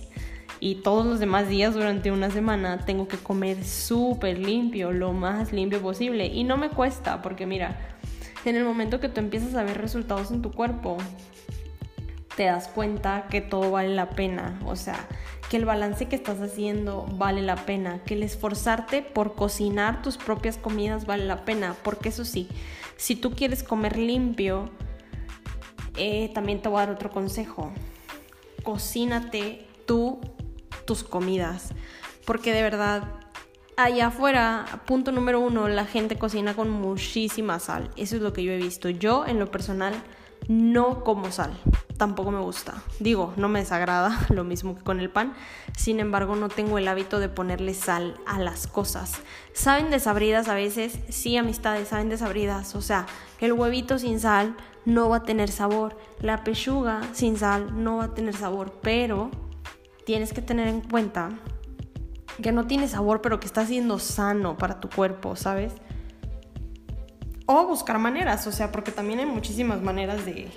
y 0.59 0.75
todos 0.75 1.05
los 1.05 1.19
demás 1.19 1.49
días 1.49 1.73
durante 1.73 2.11
una 2.11 2.29
semana 2.31 2.85
tengo 2.85 3.07
que 3.07 3.17
comer 3.17 3.63
súper 3.63 4.39
limpio, 4.39 4.91
lo 4.91 5.11
más 5.11 5.51
limpio 5.51 5.81
posible. 5.81 6.27
Y 6.27 6.43
no 6.43 6.55
me 6.55 6.69
cuesta, 6.69 7.21
porque 7.21 7.45
mira, 7.45 7.97
en 8.45 8.55
el 8.55 8.63
momento 8.63 8.99
que 8.99 9.09
tú 9.09 9.19
empiezas 9.19 9.55
a 9.55 9.63
ver 9.63 9.79
resultados 9.79 10.31
en 10.31 10.41
tu 10.41 10.51
cuerpo, 10.51 10.97
te 12.35 12.45
das 12.45 12.67
cuenta 12.67 13.27
que 13.29 13.41
todo 13.41 13.71
vale 13.71 13.93
la 13.93 14.09
pena. 14.11 14.59
O 14.65 14.75
sea, 14.75 15.07
que 15.49 15.57
el 15.57 15.65
balance 15.65 16.07
que 16.07 16.15
estás 16.15 16.39
haciendo 16.39 17.05
vale 17.17 17.41
la 17.41 17.57
pena, 17.57 18.01
que 18.05 18.13
el 18.13 18.23
esforzarte 18.23 19.01
por 19.01 19.35
cocinar 19.35 20.01
tus 20.01 20.17
propias 20.17 20.57
comidas 20.57 21.05
vale 21.05 21.25
la 21.25 21.43
pena, 21.43 21.75
porque 21.83 22.09
eso 22.09 22.23
sí, 22.23 22.47
si 22.97 23.15
tú 23.15 23.31
quieres 23.31 23.63
comer 23.63 23.97
limpio, 23.97 24.69
eh, 25.97 26.31
también 26.33 26.61
te 26.61 26.69
voy 26.69 26.77
a 26.77 26.85
dar 26.85 26.95
otro 26.95 27.11
consejo. 27.11 27.73
Cocínate 28.63 29.67
tú 29.85 30.21
tus 30.85 31.03
comidas, 31.03 31.73
porque 32.25 32.53
de 32.53 32.61
verdad 32.61 33.03
allá 33.77 34.07
afuera, 34.07 34.65
punto 34.85 35.11
número 35.11 35.39
uno, 35.39 35.67
la 35.67 35.85
gente 35.85 36.17
cocina 36.17 36.55
con 36.55 36.69
muchísima 36.69 37.59
sal. 37.59 37.89
Eso 37.97 38.15
es 38.15 38.21
lo 38.21 38.33
que 38.33 38.43
yo 38.43 38.51
he 38.51 38.57
visto. 38.57 38.89
Yo, 38.89 39.25
en 39.25 39.39
lo 39.39 39.51
personal, 39.51 39.93
no 40.47 41.03
como 41.03 41.31
sal, 41.31 41.57
tampoco 41.97 42.31
me 42.31 42.39
gusta. 42.39 42.83
Digo, 42.99 43.33
no 43.37 43.47
me 43.47 43.59
desagrada, 43.59 44.25
lo 44.29 44.43
mismo 44.43 44.75
que 44.75 44.83
con 44.83 44.99
el 44.99 45.09
pan. 45.09 45.33
Sin 45.77 45.99
embargo, 45.99 46.35
no 46.35 46.49
tengo 46.49 46.77
el 46.77 46.87
hábito 46.87 47.19
de 47.19 47.29
ponerle 47.29 47.73
sal 47.73 48.15
a 48.25 48.39
las 48.39 48.67
cosas. 48.67 49.13
¿Saben 49.53 49.89
desabridas 49.89 50.47
a 50.47 50.55
veces? 50.55 50.99
Sí, 51.09 51.37
amistades, 51.37 51.89
saben 51.89 52.09
desabridas. 52.09 52.75
O 52.75 52.81
sea, 52.81 53.05
el 53.39 53.53
huevito 53.53 53.99
sin 53.99 54.19
sal 54.19 54.55
no 54.85 55.09
va 55.09 55.17
a 55.17 55.23
tener 55.23 55.49
sabor. 55.49 55.97
La 56.19 56.43
pechuga 56.43 57.01
sin 57.13 57.37
sal 57.37 57.83
no 57.83 57.97
va 57.97 58.05
a 58.05 58.13
tener 58.13 58.35
sabor. 58.35 58.79
Pero 58.81 59.31
tienes 60.05 60.33
que 60.33 60.41
tener 60.41 60.67
en 60.67 60.81
cuenta 60.81 61.29
que 62.41 62.51
no 62.51 62.67
tiene 62.67 62.87
sabor, 62.87 63.21
pero 63.21 63.39
que 63.39 63.47
está 63.47 63.65
siendo 63.65 63.99
sano 63.99 64.57
para 64.57 64.79
tu 64.79 64.89
cuerpo, 64.89 65.35
¿sabes? 65.35 65.73
O 67.45 67.65
buscar 67.67 67.99
maneras, 67.99 68.47
o 68.47 68.51
sea, 68.51 68.71
porque 68.71 68.91
también 68.91 69.19
hay 69.19 69.25
muchísimas 69.25 69.81
maneras 69.81 70.25
de, 70.25 70.49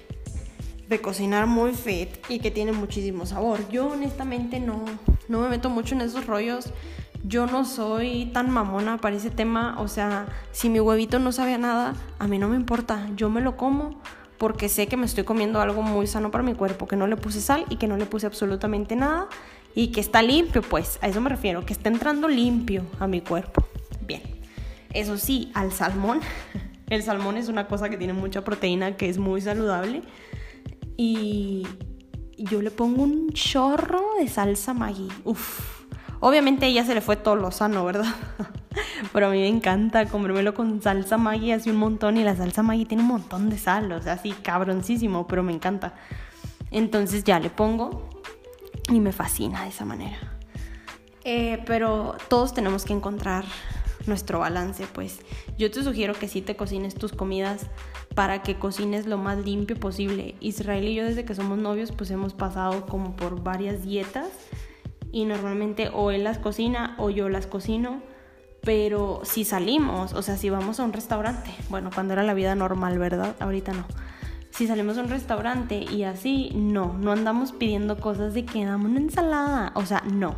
de 0.89 1.01
cocinar 1.01 1.47
muy 1.47 1.73
fit 1.73 2.11
y 2.29 2.39
que 2.39 2.51
tiene 2.51 2.73
muchísimo 2.73 3.27
sabor. 3.27 3.69
Yo 3.71 3.89
honestamente 3.89 4.61
no, 4.61 4.85
no 5.29 5.41
me 5.41 5.49
meto 5.49 5.71
mucho 5.71 5.95
en 5.95 6.03
esos 6.03 6.27
rollos. 6.27 6.73
Yo 7.27 7.47
no 7.47 7.65
soy 7.65 8.27
tan 8.35 8.51
mamona 8.51 8.99
para 8.99 9.17
ese 9.17 9.31
tema. 9.31 9.77
O 9.81 9.89
sea, 9.89 10.27
si 10.53 10.69
mi 10.69 10.79
huevito 10.79 11.19
no 11.19 11.33
sabe 11.33 11.57
nada, 11.59 11.95
a 12.19 12.29
mí 12.29 12.39
no 12.39 12.49
me 12.49 12.57
importa. 12.57 13.09
Yo 13.17 13.31
me 13.31 13.41
lo 13.41 13.57
como 13.57 13.99
porque 14.39 14.69
sé 14.69 14.89
que 14.89 14.97
me 14.97 15.07
estoy 15.07 15.25
comiendo 15.25 15.61
algo 15.61 15.83
muy 15.83 16.07
sano 16.07 16.31
para 16.31 16.45
mi 16.45 16.55
cuerpo, 16.55 16.87
que 16.87 16.97
no 16.97 17.07
le 17.07 17.17
puse 17.17 17.41
sal 17.41 17.65
y 17.71 17.77
que 17.77 17.87
no 17.87 17.97
le 17.97 18.05
puse 18.05 18.27
absolutamente 18.27 18.95
nada 18.95 19.29
y 19.75 19.89
que 19.89 20.01
está 20.01 20.23
limpio, 20.23 20.63
pues 20.63 20.99
a 21.03 21.09
eso 21.09 21.21
me 21.21 21.29
refiero, 21.29 21.67
que 21.67 21.73
está 21.73 21.89
entrando 21.89 22.29
limpio 22.29 22.85
a 22.99 23.07
mi 23.07 23.21
cuerpo. 23.21 23.65
Bien, 24.07 24.23
eso 24.93 25.19
sí, 25.19 25.51
al 25.55 25.73
salmón, 25.73 26.21
el 26.91 27.03
salmón 27.03 27.37
es 27.37 27.49
una 27.49 27.67
cosa 27.67 27.89
que 27.89 27.97
tiene 27.97 28.13
mucha 28.13 28.45
proteína, 28.45 28.97
que 28.97 29.09
es 29.09 29.19
muy 29.19 29.41
saludable 29.41 30.03
y 30.97 31.67
yo 32.37 32.63
le 32.63 32.71
pongo 32.71 33.03
un 33.03 33.31
chorro 33.33 34.03
de 34.19 34.29
salsa 34.29 34.75
Maggi. 34.75 35.09
Uf. 35.25 35.85
Obviamente 36.21 36.67
a 36.67 36.69
ella 36.69 36.85
se 36.85 36.95
le 36.95 37.01
fue 37.01 37.17
todo 37.17 37.37
lo 37.37 37.51
sano, 37.51 37.85
¿verdad? 37.85 38.15
Pero 39.13 39.27
a 39.27 39.31
mí 39.31 39.39
me 39.39 39.49
encanta 39.49 40.07
comérmelo 40.07 40.55
con 40.55 40.81
salsa 40.83 41.17
Maggi 41.17 41.53
así 41.53 41.71
un 41.71 41.77
montón 41.77 42.17
y 42.17 42.25
la 42.25 42.35
salsa 42.35 42.63
Maggi 42.63 42.87
tiene 42.87 43.03
un 43.03 43.09
montón 43.09 43.51
de 43.51 43.59
sal, 43.59 43.93
o 43.93 44.03
sea, 44.03 44.15
así 44.15 44.33
cabroncísimo, 44.33 45.27
pero 45.27 45.43
me 45.43 45.53
encanta. 45.53 45.95
Entonces 46.71 47.23
ya 47.25 47.39
le 47.39 47.51
pongo 47.51 48.09
y 48.93 49.01
me 49.01 49.13
fascina 49.13 49.63
de 49.63 49.69
esa 49.71 49.85
manera. 49.85 50.19
Eh, 51.25 51.63
pero 51.67 52.17
todos 52.29 52.53
tenemos 52.53 52.85
que 52.85 52.93
encontrar 52.93 53.45
nuestro 54.07 54.41
balance, 54.41 54.87
pues 54.93 55.21
yo 55.57 55.71
te 55.71 55.83
sugiero 55.83 56.15
que 56.15 56.29
sí 56.29 56.43
te 56.43 56.57
cocines 56.57 56.95
tus 56.95 57.13
comidas 57.13 57.67
para 58.15 58.43
que 58.43 58.59
cocines 58.59 59.07
lo 59.07 59.17
más 59.17 59.39
limpio 59.39 59.77
posible. 59.77 60.35
Israel 60.41 60.87
y 60.87 60.95
yo 60.95 61.05
desde 61.05 61.25
que 61.25 61.35
somos 61.35 61.59
novios 61.59 61.93
pues 61.93 62.11
hemos 62.11 62.35
pasado 62.35 62.85
como 62.87 63.17
por 63.17 63.43
varias 63.43 63.83
dietas 63.83 64.29
y 65.11 65.25
normalmente 65.25 65.89
o 65.93 66.11
él 66.11 66.25
las 66.25 66.39
cocina 66.39 66.95
o 66.99 67.09
yo 67.09 67.31
las 67.31 67.47
cocino, 67.47 68.03
pero 68.61 69.23
si 69.25 69.45
salimos, 69.45 70.13
o 70.13 70.23
sea, 70.23 70.37
si 70.37 70.51
vamos 70.51 70.81
a 70.81 70.85
un 70.85 70.93
restaurante, 70.93 71.51
bueno, 71.71 71.91
cuando 71.95 72.13
era 72.13 72.23
la 72.23 72.35
vida 72.35 72.55
normal, 72.55 72.99
¿verdad? 72.99 73.35
Ahorita 73.41 73.73
no 73.73 73.87
si 74.55 74.69
salimos 74.69 74.97
a 74.99 75.01
un 75.01 75.09
restaurante 75.09 75.85
y 75.91 76.05
así, 76.05 76.51
no, 76.55 76.97
no 76.99 77.11
andamos 77.11 77.51
pidiendo 77.51 77.99
cosas 77.99 78.35
de 78.35 78.45
que 78.45 78.65
damos 78.65 78.91
una 78.91 79.01
ensalada, 79.01 79.73
o 79.75 79.85
sea, 79.85 80.05
no, 80.13 80.37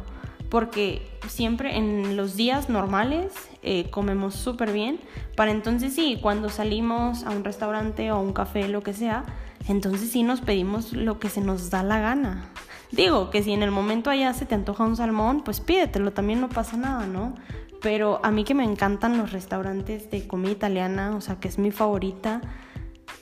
porque 0.49 1.07
siempre 1.29 1.77
en 1.77 2.17
los 2.17 2.35
días 2.35 2.71
normales 2.71 3.35
eh, 3.63 3.91
comemos 3.91 4.35
súper 4.35 4.73
bien, 4.73 5.01
para 5.37 5.51
entonces 5.51 5.93
sí, 5.93 6.19
cuando 6.23 6.49
salimos 6.49 7.25
a 7.25 7.31
un 7.31 7.45
restaurante 7.45 8.11
o 8.11 8.17
a 8.17 8.21
un 8.21 8.33
café, 8.33 8.69
lo 8.69 8.83
que 8.83 8.95
sea, 8.95 9.25
entonces 9.69 10.11
sí 10.11 10.23
nos 10.23 10.41
pedimos 10.41 10.95
lo 10.95 11.19
que 11.19 11.29
se 11.29 11.43
nos 11.43 11.69
da 11.69 11.83
la 11.83 12.01
gana. 12.01 12.49
Digo 12.93 13.29
que 13.29 13.43
si 13.43 13.53
en 13.53 13.63
el 13.63 13.71
momento 13.71 14.09
allá 14.09 14.33
se 14.33 14.47
te 14.47 14.55
antoja 14.55 14.85
un 14.85 14.97
salmón, 14.97 15.43
pues 15.45 15.61
pídetelo, 15.61 16.13
también 16.13 16.41
no 16.41 16.49
pasa 16.49 16.79
nada, 16.79 17.07
¿no? 17.07 17.35
Pero 17.83 18.21
a 18.23 18.31
mí 18.31 18.45
que 18.45 18.55
me 18.55 18.65
encantan 18.65 19.19
los 19.19 19.33
restaurantes 19.33 20.11
de 20.11 20.27
comida 20.27 20.53
italiana, 20.53 21.15
o 21.17 21.21
sea, 21.21 21.39
que 21.39 21.49
es 21.49 21.59
mi 21.59 21.71
favorita, 21.71 22.41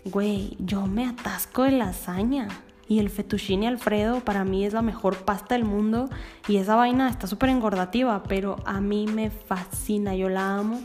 Güey, 0.04 0.56
yo 0.58 0.86
me 0.86 1.06
atasco 1.06 1.62
de 1.62 1.72
lasaña. 1.72 2.48
Y 2.86 2.98
el 2.98 3.08
fettuccine 3.08 3.66
alfredo 3.66 4.20
para 4.20 4.44
mí 4.44 4.66
es 4.66 4.74
la 4.74 4.82
mejor 4.82 5.16
pasta 5.24 5.54
del 5.54 5.64
mundo. 5.64 6.10
Y 6.48 6.56
esa 6.56 6.76
vaina 6.76 7.08
está 7.08 7.26
súper 7.26 7.48
engordativa, 7.48 8.22
pero 8.24 8.56
a 8.66 8.80
mí 8.80 9.06
me 9.06 9.30
fascina, 9.30 10.14
yo 10.14 10.28
la 10.28 10.56
amo. 10.56 10.80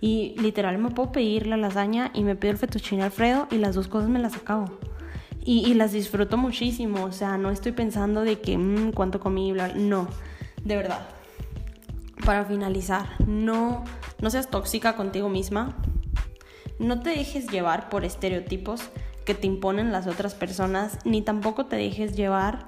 Y 0.00 0.34
literal 0.40 0.78
me 0.78 0.90
puedo 0.90 1.12
pedir 1.12 1.46
la 1.46 1.56
lasaña 1.56 2.10
y 2.14 2.24
me 2.24 2.34
pido 2.34 2.52
el 2.52 2.58
fettuccine 2.58 3.04
alfredo 3.04 3.46
y 3.50 3.58
las 3.58 3.74
dos 3.74 3.86
cosas 3.88 4.08
me 4.08 4.18
las 4.18 4.34
acabo. 4.34 4.66
Y, 5.44 5.74
las 5.74 5.90
disfruto 5.90 6.36
muchísimo, 6.36 7.02
o 7.02 7.10
sea, 7.10 7.36
no 7.36 7.50
estoy 7.50 7.72
pensando 7.72 8.22
de 8.22 8.40
que, 8.40 8.56
mmm, 8.56 8.92
cuánto 8.92 9.18
comí, 9.18 9.50
bla, 9.50 9.68
no, 9.74 10.06
de 10.62 10.76
verdad. 10.76 11.08
Para 12.24 12.44
finalizar, 12.44 13.20
no, 13.26 13.82
no 14.20 14.30
seas 14.30 14.48
tóxica 14.50 14.94
contigo 14.94 15.28
misma, 15.28 15.76
no 16.82 17.00
te 17.00 17.10
dejes 17.10 17.48
llevar 17.48 17.88
por 17.88 18.04
estereotipos 18.04 18.82
que 19.24 19.34
te 19.34 19.46
imponen 19.46 19.92
las 19.92 20.06
otras 20.06 20.34
personas, 20.34 20.98
ni 21.04 21.22
tampoco 21.22 21.66
te 21.66 21.76
dejes 21.76 22.16
llevar 22.16 22.66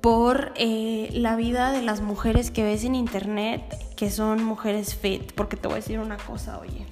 por 0.00 0.52
eh, 0.56 1.10
la 1.12 1.36
vida 1.36 1.72
de 1.72 1.82
las 1.82 2.00
mujeres 2.00 2.50
que 2.50 2.64
ves 2.64 2.84
en 2.84 2.94
internet, 2.94 3.62
que 3.96 4.10
son 4.10 4.42
mujeres 4.42 4.94
fit, 4.94 5.32
porque 5.32 5.56
te 5.56 5.68
voy 5.68 5.74
a 5.74 5.80
decir 5.80 5.98
una 5.98 6.16
cosa, 6.16 6.58
oye, 6.58 6.86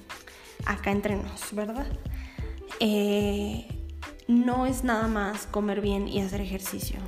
acá 0.65 0.91
entre 0.91 1.15
nos, 1.15 1.53
¿verdad? 1.53 1.87
Eh, 2.79 3.67
no 4.27 4.67
es 4.67 4.83
nada 4.83 5.07
más 5.07 5.47
comer 5.47 5.81
bien 5.81 6.07
y 6.07 6.21
hacer 6.21 6.41
ejercicio. 6.41 6.99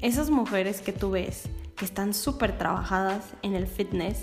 Esas 0.00 0.30
mujeres 0.30 0.80
que 0.80 0.92
tú 0.92 1.10
ves, 1.10 1.48
que 1.74 1.84
están 1.84 2.14
súper 2.14 2.56
trabajadas 2.56 3.24
en 3.42 3.56
el 3.56 3.66
fitness, 3.66 4.20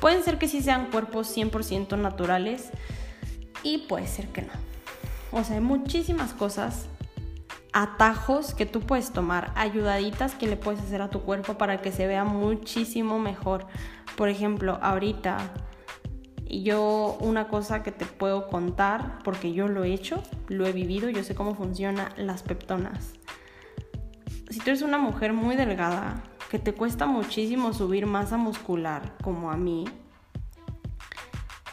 pueden 0.00 0.22
ser 0.22 0.38
que 0.38 0.46
sí 0.46 0.62
sean 0.62 0.90
cuerpos 0.92 1.36
100% 1.36 1.98
naturales, 1.98 2.70
y 3.62 3.78
puede 3.78 4.06
ser 4.06 4.28
que 4.28 4.42
no. 4.42 4.52
O 5.32 5.44
sea, 5.44 5.56
hay 5.56 5.62
muchísimas 5.62 6.32
cosas, 6.32 6.86
atajos 7.72 8.54
que 8.54 8.66
tú 8.66 8.80
puedes 8.80 9.12
tomar, 9.12 9.52
ayudaditas 9.54 10.34
que 10.34 10.46
le 10.46 10.56
puedes 10.56 10.80
hacer 10.80 11.02
a 11.02 11.10
tu 11.10 11.22
cuerpo 11.22 11.54
para 11.58 11.80
que 11.82 11.92
se 11.92 12.06
vea 12.06 12.24
muchísimo 12.24 13.18
mejor. 13.18 13.66
Por 14.16 14.28
ejemplo, 14.28 14.78
ahorita 14.82 15.38
yo 16.48 17.18
una 17.20 17.48
cosa 17.48 17.82
que 17.82 17.92
te 17.92 18.06
puedo 18.06 18.48
contar, 18.48 19.18
porque 19.22 19.52
yo 19.52 19.68
lo 19.68 19.84
he 19.84 19.92
hecho, 19.92 20.22
lo 20.48 20.66
he 20.66 20.72
vivido, 20.72 21.10
yo 21.10 21.22
sé 21.22 21.34
cómo 21.34 21.54
funciona 21.54 22.10
las 22.16 22.42
peptonas. 22.42 23.12
Si 24.48 24.60
tú 24.60 24.70
eres 24.70 24.82
una 24.82 24.98
mujer 24.98 25.34
muy 25.34 25.56
delgada, 25.56 26.22
que 26.50 26.58
te 26.58 26.72
cuesta 26.72 27.04
muchísimo 27.04 27.74
subir 27.74 28.06
masa 28.06 28.38
muscular, 28.38 29.14
como 29.22 29.50
a 29.50 29.56
mí, 29.58 29.84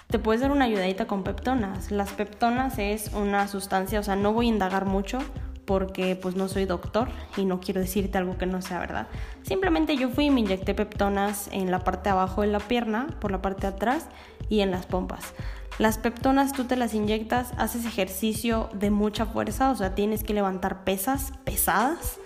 te 0.08 0.20
puedes 0.20 0.42
dar 0.42 0.52
una 0.52 0.66
ayudadita 0.66 1.08
con 1.08 1.24
peptonas. 1.24 1.92
Las 1.92 2.12
peptonas 2.12 2.78
es 2.80 3.12
una 3.14 3.48
sustancia, 3.48 4.00
o 4.00 4.04
sea, 4.04 4.16
no 4.16 4.34
voy 4.34 4.48
a 4.48 4.50
indagar 4.50 4.86
mucho 4.86 5.20
porque 5.66 6.16
pues 6.16 6.36
no 6.36 6.48
soy 6.48 6.66
doctor 6.66 7.10
y 7.38 7.46
no 7.46 7.60
quiero 7.60 7.82
decirte 7.82 8.18
algo 8.18 8.38
que 8.38 8.46
no 8.46 8.62
sea 8.62 8.80
verdad. 8.80 9.08
Simplemente 9.44 9.98
yo 9.98 10.10
fui 10.10 10.26
y 10.26 10.30
me 10.30 10.42
inyecté 10.42 10.74
peptonas 10.74 11.50
en 11.52 11.72
la 11.72 11.80
parte 11.80 12.04
de 12.04 12.12
abajo 12.12 12.42
de 12.42 12.48
la 12.48 12.60
pierna, 12.60 13.08
por 13.20 13.32
la 13.32 13.42
parte 13.42 13.62
de 13.62 13.74
atrás 13.74 14.08
y 14.48 14.62
en 14.62 14.72
las 14.72 14.86
pompas. 14.86 15.34
Las 15.78 15.98
peptonas 15.98 16.54
tú 16.54 16.64
te 16.64 16.78
las 16.78 16.94
inyectas, 16.94 17.52
haces 17.58 17.86
ejercicio 17.86 18.70
de 18.74 18.92
mucha 18.92 19.26
fuerza, 19.26 19.72
o 19.72 19.76
sea, 19.76 19.94
tienes 19.94 20.24
que 20.24 20.34
levantar 20.34 20.86
pesas 20.86 21.34
pesadas 21.44 22.20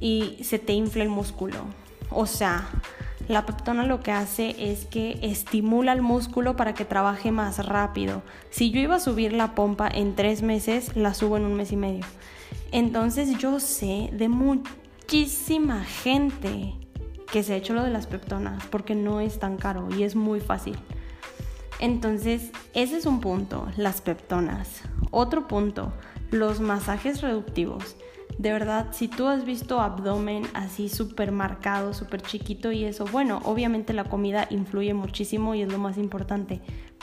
y 0.00 0.38
se 0.44 0.58
te 0.58 0.74
infla 0.74 1.02
el 1.02 1.08
músculo. 1.08 1.56
O 2.10 2.26
sea, 2.26 2.68
la 3.28 3.46
peptona 3.46 3.86
lo 3.86 4.00
que 4.00 4.12
hace 4.12 4.54
es 4.58 4.84
que 4.84 5.18
estimula 5.22 5.92
el 5.92 6.02
músculo 6.02 6.56
para 6.56 6.74
que 6.74 6.84
trabaje 6.84 7.32
más 7.32 7.64
rápido. 7.64 8.22
Si 8.50 8.70
yo 8.70 8.80
iba 8.80 8.96
a 8.96 9.00
subir 9.00 9.32
la 9.32 9.54
pompa 9.54 9.88
en 9.88 10.14
tres 10.14 10.42
meses, 10.42 10.94
la 10.96 11.14
subo 11.14 11.36
en 11.36 11.44
un 11.44 11.54
mes 11.54 11.72
y 11.72 11.76
medio. 11.76 12.04
Entonces 12.72 13.38
yo 13.38 13.60
sé 13.60 14.10
de 14.12 14.28
muchísima 14.28 15.84
gente 15.84 16.74
que 17.32 17.42
se 17.42 17.54
ha 17.54 17.56
hecho 17.56 17.74
lo 17.74 17.82
de 17.82 17.90
las 17.90 18.06
peptonas 18.06 18.64
porque 18.66 18.94
no 18.94 19.20
es 19.20 19.38
tan 19.38 19.56
caro 19.56 19.88
y 19.96 20.02
es 20.02 20.14
muy 20.16 20.40
fácil. 20.40 20.76
Entonces, 21.80 22.50
ese 22.72 22.96
es 22.96 23.06
un 23.06 23.20
punto, 23.20 23.68
las 23.76 24.00
peptonas. 24.00 24.82
Otro 25.10 25.48
punto, 25.48 25.92
los 26.30 26.60
masajes 26.60 27.20
reductivos. 27.20 27.96
De 28.38 28.52
verdad, 28.52 28.88
si 28.92 29.08
tú 29.08 29.28
has 29.28 29.44
visto 29.44 29.80
abdomen 29.80 30.44
así 30.54 30.88
súper 30.88 31.30
marcado, 31.30 31.94
súper 31.94 32.20
chiquito 32.20 32.72
y 32.72 32.84
eso, 32.84 33.04
bueno, 33.06 33.40
obviamente 33.44 33.92
la 33.92 34.04
comida 34.04 34.46
influye 34.50 34.92
muchísimo 34.92 35.54
y 35.54 35.62
es 35.62 35.70
lo 35.70 35.78
más 35.78 35.98
importante, 35.98 36.60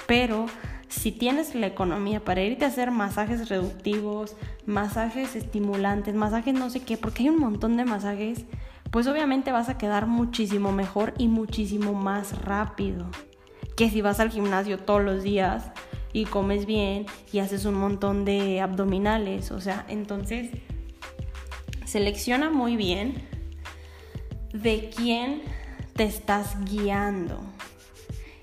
pero 0.08 0.46
si 0.90 1.12
tienes 1.12 1.56
la 1.56 1.68
economía 1.68 2.24
para 2.24 2.42
irte 2.42 2.66
a 2.66 2.68
hacer 2.68 2.92
masajes 2.92 3.48
reductivos, 3.48 4.36
masajes 4.66 5.36
estimulantes, 5.36 6.16
masajes 6.16 6.54
no 6.54 6.70
sé 6.70 6.82
qué, 6.82 6.98
porque 6.98 7.24
hay 7.24 7.30
un 7.30 7.40
montón 7.40 7.78
de 7.78 7.86
masajes, 7.86 8.46
pues 8.92 9.08
obviamente 9.08 9.54
vas 9.54 9.70
a 9.70 9.78
quedar 9.78 10.08
muchísimo 10.08 10.74
mejor 10.74 11.14
y 11.18 11.30
muchísimo 11.30 11.94
más 11.94 12.42
rápido 12.42 13.06
que 13.76 13.90
si 13.90 14.02
vas 14.02 14.20
al 14.20 14.30
gimnasio 14.30 14.78
todos 14.78 15.02
los 15.02 15.24
días 15.24 15.72
y 16.14 16.26
comes 16.26 16.66
bien 16.66 17.06
y 17.32 17.40
haces 17.40 17.66
un 17.66 17.76
montón 17.76 18.26
de 18.26 18.62
abdominales. 18.62 19.52
O 19.52 19.62
sea, 19.62 19.86
entonces 19.88 20.52
selecciona 21.92 22.50
muy 22.50 22.78
bien 22.78 23.16
de 24.54 24.90
quién 24.96 25.42
te 25.94 26.06
estás 26.06 26.56
guiando. 26.64 27.42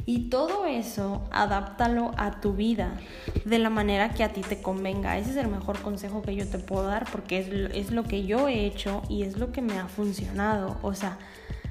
Y 0.05 0.29
todo 0.29 0.67
eso, 0.67 1.27
adáptalo 1.31 2.13
a 2.19 2.43
tu 2.43 2.53
vida 2.53 3.01
de 3.47 3.59
la 3.59 3.71
manera 3.71 4.11
que 4.11 4.23
a 4.23 4.35
ti 4.35 4.43
te 4.43 4.61
convenga. 4.61 5.17
Ese 5.17 5.31
es 5.31 5.37
el 5.37 5.49
mejor 5.49 5.81
consejo 5.81 6.21
que 6.21 6.37
yo 6.37 6.47
te 6.47 6.59
puedo 6.59 6.85
dar 6.85 7.11
porque 7.11 7.39
es, 7.39 7.49
es 7.75 7.91
lo 7.91 8.05
que 8.05 8.27
yo 8.27 8.49
he 8.49 8.67
hecho 8.67 9.03
y 9.09 9.23
es 9.23 9.39
lo 9.39 9.51
que 9.51 9.63
me 9.63 9.79
ha 9.79 9.89
funcionado. 9.89 10.77
O 10.83 10.93
sea, 10.93 11.19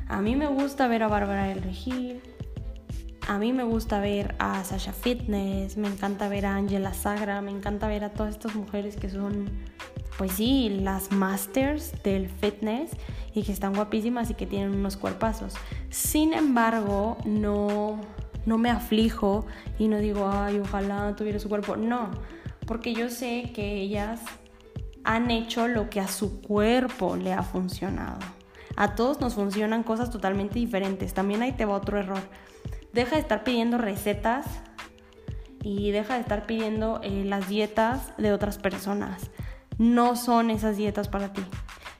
a 0.07 0.19
mí 0.19 0.35
me 0.35 0.47
gusta 0.47 0.87
ver 0.87 1.03
a 1.03 1.07
Bárbara 1.07 1.43
del 1.43 1.61
Regil, 1.61 2.21
a 3.27 3.37
mí 3.37 3.51
me 3.51 3.63
gusta 3.63 3.99
ver 3.99 4.35
a 4.39 4.63
Sasha 4.63 4.93
Fitness, 4.93 5.75
me 5.75 5.89
encanta 5.89 6.29
ver 6.29 6.45
a 6.45 6.55
Angela 6.55 6.93
Sagra, 6.93 7.41
me 7.41 7.51
encanta 7.51 7.87
ver 7.87 8.05
a 8.05 8.13
todas 8.13 8.35
estas 8.35 8.55
mujeres 8.55 8.95
que 8.95 9.09
son, 9.09 9.49
pues 10.17 10.31
sí, 10.31 10.79
las 10.81 11.11
masters 11.11 11.91
del 12.03 12.29
fitness 12.29 12.91
y 13.33 13.43
que 13.43 13.51
están 13.51 13.73
guapísimas 13.73 14.29
y 14.29 14.33
que 14.33 14.45
tienen 14.45 14.73
unos 14.73 14.95
cuerpazos. 14.95 15.55
Sin 15.89 16.33
embargo, 16.33 17.17
no, 17.25 17.99
no 18.45 18.57
me 18.57 18.69
aflijo 18.69 19.45
y 19.77 19.89
no 19.89 19.97
digo, 19.97 20.29
ay, 20.31 20.59
ojalá 20.59 21.13
tuviera 21.17 21.37
su 21.37 21.49
cuerpo. 21.49 21.75
No, 21.75 22.11
porque 22.65 22.93
yo 22.93 23.09
sé 23.09 23.51
que 23.53 23.73
ellas 23.73 24.21
han 25.03 25.31
hecho 25.31 25.67
lo 25.67 25.89
que 25.89 25.99
a 25.99 26.07
su 26.07 26.41
cuerpo 26.41 27.17
le 27.17 27.33
ha 27.33 27.43
funcionado. 27.43 28.19
A 28.77 28.95
todos 28.95 29.19
nos 29.19 29.33
funcionan 29.33 29.83
cosas 29.83 30.11
totalmente 30.11 30.59
diferentes. 30.59 31.13
También 31.13 31.41
ahí 31.41 31.51
te 31.51 31.65
va 31.65 31.75
otro 31.75 31.99
error 31.99 32.21
deja 32.97 33.15
de 33.15 33.21
estar 33.21 33.43
pidiendo 33.43 33.77
recetas 33.77 34.47
y 35.61 35.91
deja 35.91 36.15
de 36.15 36.21
estar 36.21 36.47
pidiendo 36.47 36.99
eh, 37.03 37.23
las 37.25 37.47
dietas 37.47 38.11
de 38.17 38.33
otras 38.33 38.57
personas. 38.57 39.29
No 39.77 40.15
son 40.15 40.49
esas 40.49 40.77
dietas 40.77 41.07
para 41.07 41.31
ti. 41.31 41.43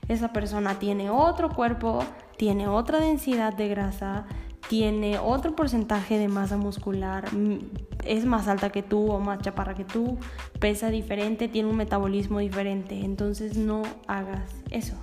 Esa 0.08 0.32
persona 0.32 0.80
tiene 0.80 1.08
otro 1.08 1.50
cuerpo, 1.50 2.04
tiene 2.36 2.66
otra 2.66 2.98
densidad 2.98 3.54
de 3.54 3.68
grasa, 3.68 4.26
tiene 4.68 5.20
otro 5.20 5.54
porcentaje 5.54 6.18
de 6.18 6.26
masa 6.26 6.56
muscular, 6.56 7.32
mm, 7.32 7.58
es 8.04 8.24
más 8.24 8.48
alta 8.48 8.70
que 8.70 8.82
tú 8.82 9.12
o 9.12 9.20
más 9.20 9.40
chaparra 9.40 9.74
que 9.74 9.84
tú, 9.84 10.18
pesa 10.58 10.90
diferente, 10.90 11.46
tiene 11.46 11.68
un 11.68 11.76
metabolismo 11.76 12.40
diferente. 12.40 13.04
Entonces 13.04 13.56
no 13.56 13.82
hagas 14.08 14.52
eso. 14.70 14.96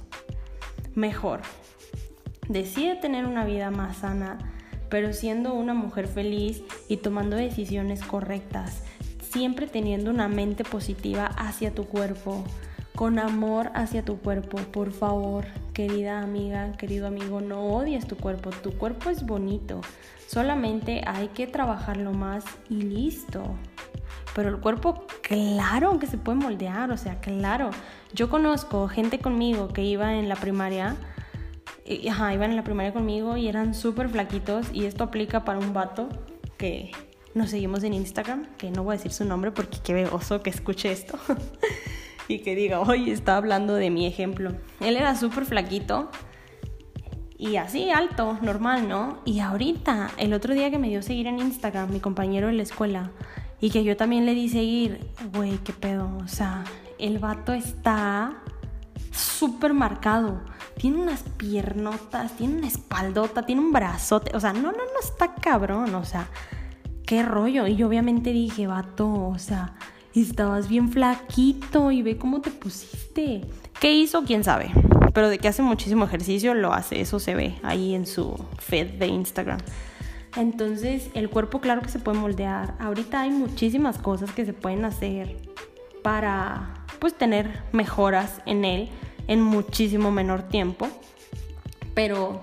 Mejor. 0.94 1.40
Decide 2.50 2.96
tener 2.98 3.26
una 3.26 3.46
vida 3.46 3.72
más 3.72 3.98
sana 3.98 4.55
pero 4.96 5.12
siendo 5.12 5.54
una 5.54 5.74
mujer 5.74 6.08
feliz 6.08 6.64
y 6.88 6.96
tomando 6.96 7.36
decisiones 7.36 8.02
correctas, 8.02 8.82
siempre 9.30 9.68
teniendo 9.68 10.10
una 10.10 10.30
mente 10.30 10.64
positiva 10.64 11.26
hacia 11.26 11.76
tu 11.76 11.84
cuerpo, 11.84 12.46
con 12.96 13.20
amor 13.20 13.72
hacia 13.74 14.06
tu 14.06 14.20
cuerpo. 14.20 14.56
Por 14.72 14.94
favor, 14.94 15.48
querida 15.74 16.22
amiga, 16.22 16.72
querido 16.78 17.08
amigo, 17.08 17.42
no 17.42 17.76
odies 17.76 18.08
tu 18.08 18.16
cuerpo. 18.16 18.52
Tu 18.52 18.72
cuerpo 18.78 19.10
es 19.10 19.26
bonito. 19.26 19.82
Solamente 20.28 21.02
hay 21.06 21.28
que 21.28 21.46
trabajarlo 21.46 22.14
más 22.14 22.46
y 22.70 22.76
listo. 22.76 23.44
Pero 24.34 24.48
el 24.48 24.62
cuerpo, 24.62 25.06
claro 25.24 26.00
que 26.00 26.08
se 26.08 26.18
puede 26.18 26.38
moldear, 26.38 26.90
o 26.92 26.96
sea, 26.96 27.20
claro. 27.20 27.70
Yo 28.14 28.30
conozco 28.30 28.88
gente 28.88 29.20
conmigo 29.20 29.68
que 29.74 29.84
iba 29.84 30.16
en 30.16 30.30
la 30.30 30.38
primaria 30.38 30.96
ajá, 32.08 32.34
iban 32.34 32.50
en 32.52 32.56
la 32.56 32.64
primaria 32.64 32.94
conmigo 32.94 33.38
y 33.38 33.48
eran 33.48 33.74
súper 33.74 34.10
flaquitos 34.10 34.68
y 34.74 34.86
esto 34.86 35.04
aplica 35.04 35.46
para 35.46 35.60
un 35.60 35.74
vato 35.74 36.10
que 36.58 36.92
nos 37.34 37.50
seguimos 37.50 37.84
en 37.84 37.94
Instagram, 37.94 38.48
que 38.58 38.72
no 38.72 38.84
voy 38.84 38.96
a 38.96 38.98
decir 38.98 39.12
su 39.12 39.26
nombre 39.26 39.52
porque 39.52 39.78
qué 39.84 40.06
oso 40.06 40.42
que 40.42 40.50
escuche 40.50 40.92
esto 40.92 41.20
y 42.28 42.40
que 42.40 42.56
diga, 42.56 42.80
oye, 42.80 43.12
está 43.12 43.38
hablando 43.38 43.76
de 43.76 43.90
mi 43.90 44.08
ejemplo. 44.08 44.54
Él 44.80 44.96
era 44.96 45.16
súper 45.16 45.46
flaquito 45.46 46.10
y 47.38 47.58
así 47.58 47.92
alto, 47.92 48.40
normal, 48.42 48.88
¿no? 48.88 49.20
Y 49.26 49.40
ahorita, 49.40 50.12
el 50.18 50.34
otro 50.34 50.54
día 50.54 50.72
que 50.72 50.80
me 50.80 50.88
dio 50.88 51.02
seguir 51.02 51.28
en 51.28 51.40
Instagram, 51.40 51.92
mi 51.92 52.00
compañero 52.00 52.48
de 52.48 52.54
la 52.54 52.64
escuela, 52.64 53.12
y 53.60 53.70
que 53.70 53.84
yo 53.84 53.98
también 53.98 54.26
le 54.26 54.34
di 54.34 54.48
seguir, 54.50 55.06
güey, 55.34 55.58
qué 55.58 55.74
pedo, 55.74 56.10
o 56.24 56.28
sea, 56.28 56.64
el 56.98 57.20
vato 57.20 57.52
está 57.54 58.42
súper 59.16 59.74
marcado 59.74 60.42
tiene 60.78 60.98
unas 60.98 61.24
piernotas, 61.38 62.36
tiene 62.36 62.58
una 62.58 62.68
espaldota, 62.68 63.46
tiene 63.46 63.62
un 63.62 63.72
brazote. 63.72 64.36
O 64.36 64.40
sea, 64.40 64.54
no, 64.54 64.72
no, 64.72 64.78
no 64.78 65.00
está 65.02 65.34
cabrón. 65.36 65.96
O 65.96 66.06
sea, 66.06 66.28
qué 67.06 67.24
rollo. 67.24 67.68
Y 67.68 67.76
yo 67.76 67.88
obviamente 67.88 68.32
dije, 68.32 68.68
vato, 68.68 69.12
o 69.30 69.40
sea, 69.40 69.76
estabas 70.14 70.68
bien 70.68 70.92
flaquito 70.92 71.92
y 71.92 72.02
ve 72.02 72.18
cómo 72.18 72.42
te 72.42 72.52
pusiste. 72.52 73.42
¿Qué 73.80 73.94
hizo? 73.94 74.24
¿Quién 74.24 74.44
sabe? 74.44 74.72
Pero 75.14 75.30
de 75.30 75.40
que 75.40 75.48
hace 75.48 75.62
muchísimo 75.62 76.06
ejercicio, 76.06 76.54
lo 76.54 76.74
hace. 76.74 77.00
Eso 77.00 77.20
se 77.20 77.36
ve 77.36 77.56
ahí 77.64 77.96
en 77.96 78.06
su 78.06 78.36
feed 78.60 79.00
de 79.00 79.08
Instagram. 79.08 79.60
Entonces, 80.36 81.10
el 81.14 81.30
cuerpo 81.30 81.62
claro 81.62 81.82
que 81.82 81.90
se 81.90 82.00
puede 82.00 82.20
moldear. 82.20 82.76
Ahorita 82.80 83.22
hay 83.22 83.30
muchísimas 83.30 83.98
cosas 83.98 84.32
que 84.32 84.46
se 84.46 84.52
pueden 84.52 84.84
hacer 84.84 85.38
para, 86.04 86.86
pues, 87.00 87.14
tener 87.14 87.64
mejoras 87.72 88.42
en 88.46 88.66
él 88.66 88.90
en 89.28 89.42
muchísimo 89.42 90.12
menor 90.12 90.44
tiempo. 90.44 90.88
Pero 91.94 92.42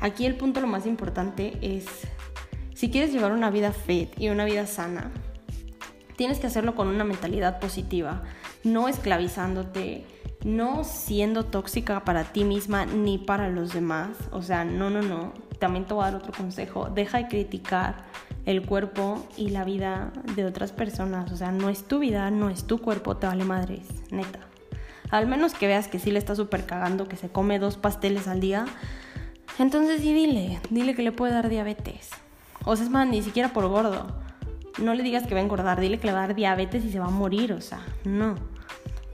aquí 0.00 0.26
el 0.26 0.36
punto 0.36 0.60
lo 0.60 0.66
más 0.66 0.86
importante 0.86 1.58
es, 1.60 1.86
si 2.74 2.90
quieres 2.90 3.12
llevar 3.12 3.32
una 3.32 3.50
vida 3.50 3.72
fit 3.72 4.10
y 4.18 4.28
una 4.28 4.44
vida 4.44 4.66
sana, 4.66 5.10
tienes 6.16 6.38
que 6.38 6.46
hacerlo 6.46 6.74
con 6.74 6.88
una 6.88 7.04
mentalidad 7.04 7.60
positiva, 7.60 8.22
no 8.62 8.88
esclavizándote, 8.88 10.06
no 10.44 10.84
siendo 10.84 11.44
tóxica 11.44 12.04
para 12.04 12.24
ti 12.24 12.44
misma 12.44 12.86
ni 12.86 13.18
para 13.18 13.48
los 13.48 13.72
demás. 13.72 14.10
O 14.30 14.42
sea, 14.42 14.64
no, 14.64 14.90
no, 14.90 15.02
no. 15.02 15.32
También 15.58 15.86
te 15.86 15.94
voy 15.94 16.02
a 16.02 16.10
dar 16.10 16.16
otro 16.16 16.32
consejo. 16.32 16.90
Deja 16.90 17.18
de 17.18 17.28
criticar 17.28 18.04
el 18.44 18.66
cuerpo 18.66 19.26
y 19.36 19.50
la 19.50 19.64
vida 19.64 20.12
de 20.36 20.44
otras 20.44 20.72
personas. 20.72 21.32
O 21.32 21.36
sea, 21.36 21.50
no 21.50 21.70
es 21.70 21.84
tu 21.84 21.98
vida, 21.98 22.30
no 22.30 22.50
es 22.50 22.66
tu 22.66 22.78
cuerpo, 22.78 23.16
te 23.16 23.26
vale 23.26 23.44
madres, 23.44 23.86
neta. 24.10 24.40
Al 25.10 25.26
menos 25.26 25.54
que 25.54 25.66
veas 25.66 25.88
que 25.88 25.98
sí 25.98 26.10
le 26.10 26.18
está 26.18 26.34
súper 26.34 26.66
cagando, 26.66 27.08
que 27.08 27.16
se 27.16 27.28
come 27.28 27.58
dos 27.58 27.76
pasteles 27.76 28.28
al 28.28 28.40
día. 28.40 28.66
Entonces 29.58 30.00
sí 30.00 30.12
dile, 30.12 30.60
dile 30.70 30.94
que 30.94 31.02
le 31.02 31.12
puede 31.12 31.32
dar 31.32 31.48
diabetes. 31.48 32.10
O 32.64 32.76
sea, 32.76 32.84
es 32.84 32.90
más, 32.90 33.06
ni 33.06 33.22
siquiera 33.22 33.50
por 33.50 33.68
gordo. 33.68 34.06
No 34.78 34.94
le 34.94 35.02
digas 35.02 35.26
que 35.26 35.34
va 35.34 35.40
a 35.40 35.44
engordar, 35.44 35.80
dile 35.80 36.00
que 36.00 36.06
le 36.06 36.12
va 36.12 36.24
a 36.24 36.26
dar 36.26 36.36
diabetes 36.36 36.84
y 36.84 36.90
se 36.90 36.98
va 36.98 37.06
a 37.06 37.10
morir, 37.10 37.52
o 37.52 37.60
sea, 37.60 37.80
no. 38.04 38.34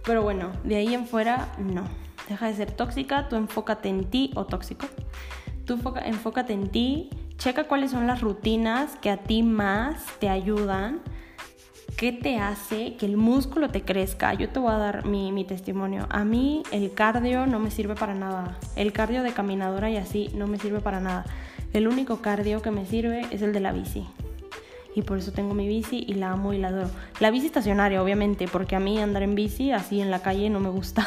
Pero 0.05 0.23
bueno, 0.23 0.53
de 0.65 0.77
ahí 0.77 0.95
en 0.95 1.07
fuera, 1.07 1.53
no. 1.59 1.85
Deja 2.29 2.47
de 2.47 2.55
ser 2.55 2.73
tóxica, 2.73 3.29
tú 3.29 3.37
enfócate 3.37 3.89
en 3.89 4.05
ti 4.05 4.31
o 4.35 4.47
tóxico. 4.47 4.87
Tú 5.67 5.79
enfócate 6.05 6.53
en 6.53 6.69
ti, 6.69 7.11
checa 7.37 7.65
cuáles 7.65 7.91
son 7.91 8.07
las 8.07 8.21
rutinas 8.21 8.97
que 9.03 9.11
a 9.11 9.19
ti 9.19 9.43
más 9.43 10.05
te 10.19 10.29
ayudan 10.29 11.01
¿Qué 12.01 12.13
te 12.13 12.39
hace 12.39 12.95
que 12.97 13.05
el 13.05 13.19
músculo 13.19 13.69
te 13.69 13.83
crezca? 13.83 14.33
Yo 14.33 14.49
te 14.49 14.59
voy 14.59 14.73
a 14.73 14.79
dar 14.79 15.05
mi, 15.05 15.45
testimonio. 15.45 16.07
A 16.09 16.25
mí 16.25 16.63
el 16.73 16.95
cardio 16.95 17.45
no 17.45 17.59
me 17.59 17.71
sirve 17.71 17.95
para 17.95 18.15
nada. 18.15 18.57
El 18.75 18.95
cardio 18.95 19.23
de 19.23 19.33
caminadora 19.33 19.91
y 19.91 19.99
así 19.99 20.31
no 20.35 20.47
me 20.47 20.59
sirve 20.59 20.81
para 20.81 21.01
nada. 21.01 21.27
El 21.75 21.87
único 21.87 22.23
cardio 22.23 22.63
que 22.63 22.71
me 22.71 22.87
sirve 22.87 23.27
es 23.31 23.43
el 23.43 23.53
de 23.53 23.61
la 23.61 23.73
bici. 23.73 24.07
Y 24.97 25.03
por 25.03 25.19
eso 25.19 25.33
tengo 25.33 25.53
mi 25.53 25.69
bici 25.69 26.03
y 26.09 26.15
la 26.15 26.31
amo 26.31 26.55
y 26.55 26.59
la 26.59 26.69
adoro. 26.69 26.89
La 27.19 27.31
bici 27.31 27.45
estacionaria, 27.45 28.03
obviamente, 28.03 28.49
porque 28.49 28.77
a 28.77 28.81
mí 28.81 28.99
andar 28.99 29.23
en 29.23 29.35
bici 29.35 29.71
así 29.71 30.01
en 30.01 30.11
la 30.11 30.23
calle 30.23 30.49
no 30.49 30.59
me 30.59 30.71
gusta. 30.71 31.07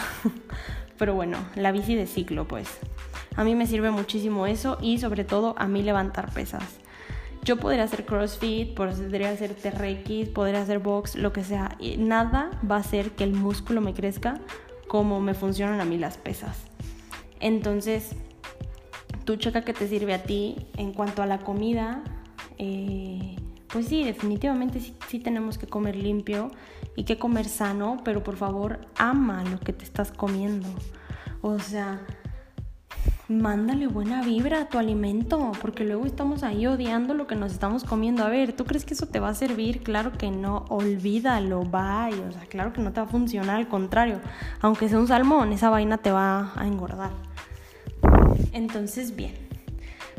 Pero 1.00 1.16
bueno, 1.16 1.39
la 1.56 1.72
bici 1.72 1.96
de 1.96 2.06
ciclo, 2.06 2.48
pues. 2.48 2.70
A 3.36 3.44
mí 3.44 3.56
me 3.56 3.66
sirve 3.66 3.89
muchísimo 3.89 4.46
eso 4.46 4.78
y 4.80 5.00
sobre 5.00 5.24
todo 5.24 5.56
a 5.58 5.68
mí 5.68 5.82
levantar 5.82 6.32
pesas. 6.32 6.83
Yo 7.44 7.58
podría 7.58 7.84
hacer 7.84 8.06
CrossFit, 8.06 8.74
podría 8.74 9.32
hacer 9.32 9.54
TRX, 9.54 10.30
podría 10.30 10.62
hacer 10.62 10.80
box, 10.80 11.16
lo 11.16 11.34
que 11.34 11.44
sea. 11.44 11.76
Y 11.78 11.98
nada 11.98 12.52
va 12.70 12.78
a 12.78 12.80
hacer 12.80 13.12
que 13.12 13.26
el 13.26 13.34
músculo 13.34 13.82
me 13.82 13.94
crezca 13.94 14.39
como 14.88 15.20
me 15.20 15.34
funcionan 15.34 15.82
a 15.82 15.86
mí 15.86 15.98
las 15.98 16.18
pesas. 16.18 16.58
Entonces, 17.41 18.16
tú 19.26 19.36
checa 19.36 19.64
que 19.66 19.74
te 19.74 19.88
sirve 19.89 20.14
a 20.14 20.24
ti 20.24 20.68
en 20.78 20.94
cuanto 20.94 21.22
a 21.22 21.26
la 21.26 21.39
comida. 21.39 22.02
Eh, 22.58 23.36
pues 23.68 23.88
sí, 23.88 24.06
definitivamente 24.06 24.80
sí, 24.80 24.96
sí, 25.10 25.20
tenemos 25.20 25.58
que 25.58 25.68
comer 25.68 25.98
limpio 25.98 26.50
y 26.96 27.04
que 27.04 27.18
comer 27.18 27.46
sano, 27.46 27.98
pero 28.06 28.24
por 28.24 28.38
favor 28.38 28.80
ama 28.98 29.44
lo 29.44 29.60
que 29.60 29.74
te 29.74 29.84
estás 29.84 30.12
comiendo. 30.12 30.70
O 31.41 31.60
sea, 31.60 32.06
mándale 33.30 33.88
buena 33.88 34.22
vibra 34.22 34.62
a 34.62 34.70
tu 34.70 34.78
alimento, 34.78 35.52
porque 35.62 35.84
luego 35.84 36.06
estamos 36.06 36.44
ahí 36.44 36.68
odiando 36.68 37.14
lo 37.14 37.28
que 37.28 37.36
nos 37.36 37.52
estamos 37.52 37.84
comiendo. 37.84 38.24
A 38.24 38.30
ver, 38.30 38.54
¿tú 38.54 38.66
crees 38.66 38.86
que 38.86 38.94
eso 38.94 39.08
te 39.08 39.20
va 39.20 39.30
a 39.30 39.34
servir? 39.34 39.82
Claro 39.82 40.12
que 40.14 40.30
no, 40.30 40.66
olvídalo, 40.70 41.64
bye. 41.64 42.20
O 42.28 42.32
sea, 42.32 42.46
claro 42.50 42.74
que 42.74 42.82
no 42.82 42.91
te 42.91 43.00
va 43.00 43.08
a 43.08 43.10
funcionar, 43.10 43.58
al 43.58 43.68
contrario, 43.68 44.20
aunque 44.62 44.89
sea 44.89 45.00
un 45.00 45.08
salmón, 45.08 45.54
esa 45.54 45.70
vaina 45.70 45.98
te 45.98 46.12
va 46.12 46.54
a 46.56 46.68
engordar. 46.68 47.12
Entonces, 48.52 49.16
bien, 49.16 49.34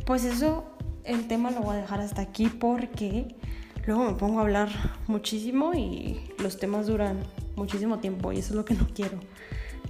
pues 0.07 0.25
eso, 0.25 0.65
el 1.05 1.29
tema 1.29 1.51
lo 1.51 1.61
voy 1.61 1.77
a 1.77 1.81
dejar 1.81 2.01
hasta 2.01 2.23
aquí 2.23 2.49
porque 2.49 3.37
luego 3.87 4.05
me 4.05 4.13
pongo 4.15 4.39
a 4.39 4.43
hablar 4.43 4.69
muchísimo 5.07 5.75
y 5.75 6.21
los 6.39 6.59
temas 6.59 6.87
duran 6.87 7.19
muchísimo 7.57 7.99
tiempo 7.99 8.33
y 8.33 8.39
eso 8.39 8.51
es 8.51 8.57
lo 8.57 8.65
que 8.65 8.75
no 8.75 8.87
quiero. 8.95 9.19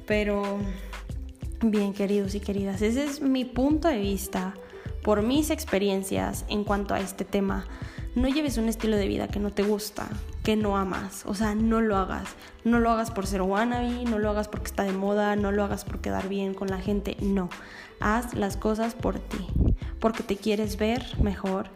Pero 0.07 0.59
bien, 1.71 1.93
queridos 1.93 2.35
y 2.35 2.41
queridas, 2.41 2.83
ese 2.83 3.05
es 3.05 3.21
mi 3.21 3.45
punto 3.45 3.89
de 3.89 3.99
vista 3.99 4.55
por 5.03 5.23
mis 5.23 5.51
experiencias 5.51 6.45
en 6.49 6.65
cuanto 6.65 6.95
a 6.95 7.01
este 7.01 7.25
tema. 7.25 7.67
No 8.15 8.29
lleves 8.29 8.59
un 8.59 8.69
estilo 8.69 8.97
de 8.97 9.09
vida 9.09 9.29
que 9.29 9.41
no 9.41 9.53
te 9.53 9.63
gusta, 9.63 10.09
que 10.45 10.57
no 10.57 10.77
amas. 10.77 11.25
O 11.27 11.35
sea, 11.35 11.55
no 11.55 11.81
lo 11.81 11.97
hagas. 11.97 12.29
No 12.63 12.79
lo 12.79 12.91
hagas 12.91 13.11
por 13.11 13.27
ser 13.27 13.43
wannabe, 13.43 14.05
no 14.05 14.19
lo 14.19 14.31
hagas 14.31 14.49
porque 14.49 14.67
está 14.67 14.85
de 14.85 14.93
moda, 14.93 15.35
no 15.37 15.51
lo 15.51 15.65
hagas 15.65 15.85
por 15.85 16.01
quedar 16.01 16.29
bien 16.29 16.55
con 16.55 16.69
la 16.69 16.79
gente. 16.79 17.17
No. 17.21 17.49
Haz 18.01 18.35
las 18.35 18.57
cosas 18.57 18.95
por 18.95 19.19
ti. 19.19 19.47
Porque 19.99 20.23
te 20.23 20.37
quieres 20.37 20.77
ver 20.77 21.05
mejor, 21.21 21.71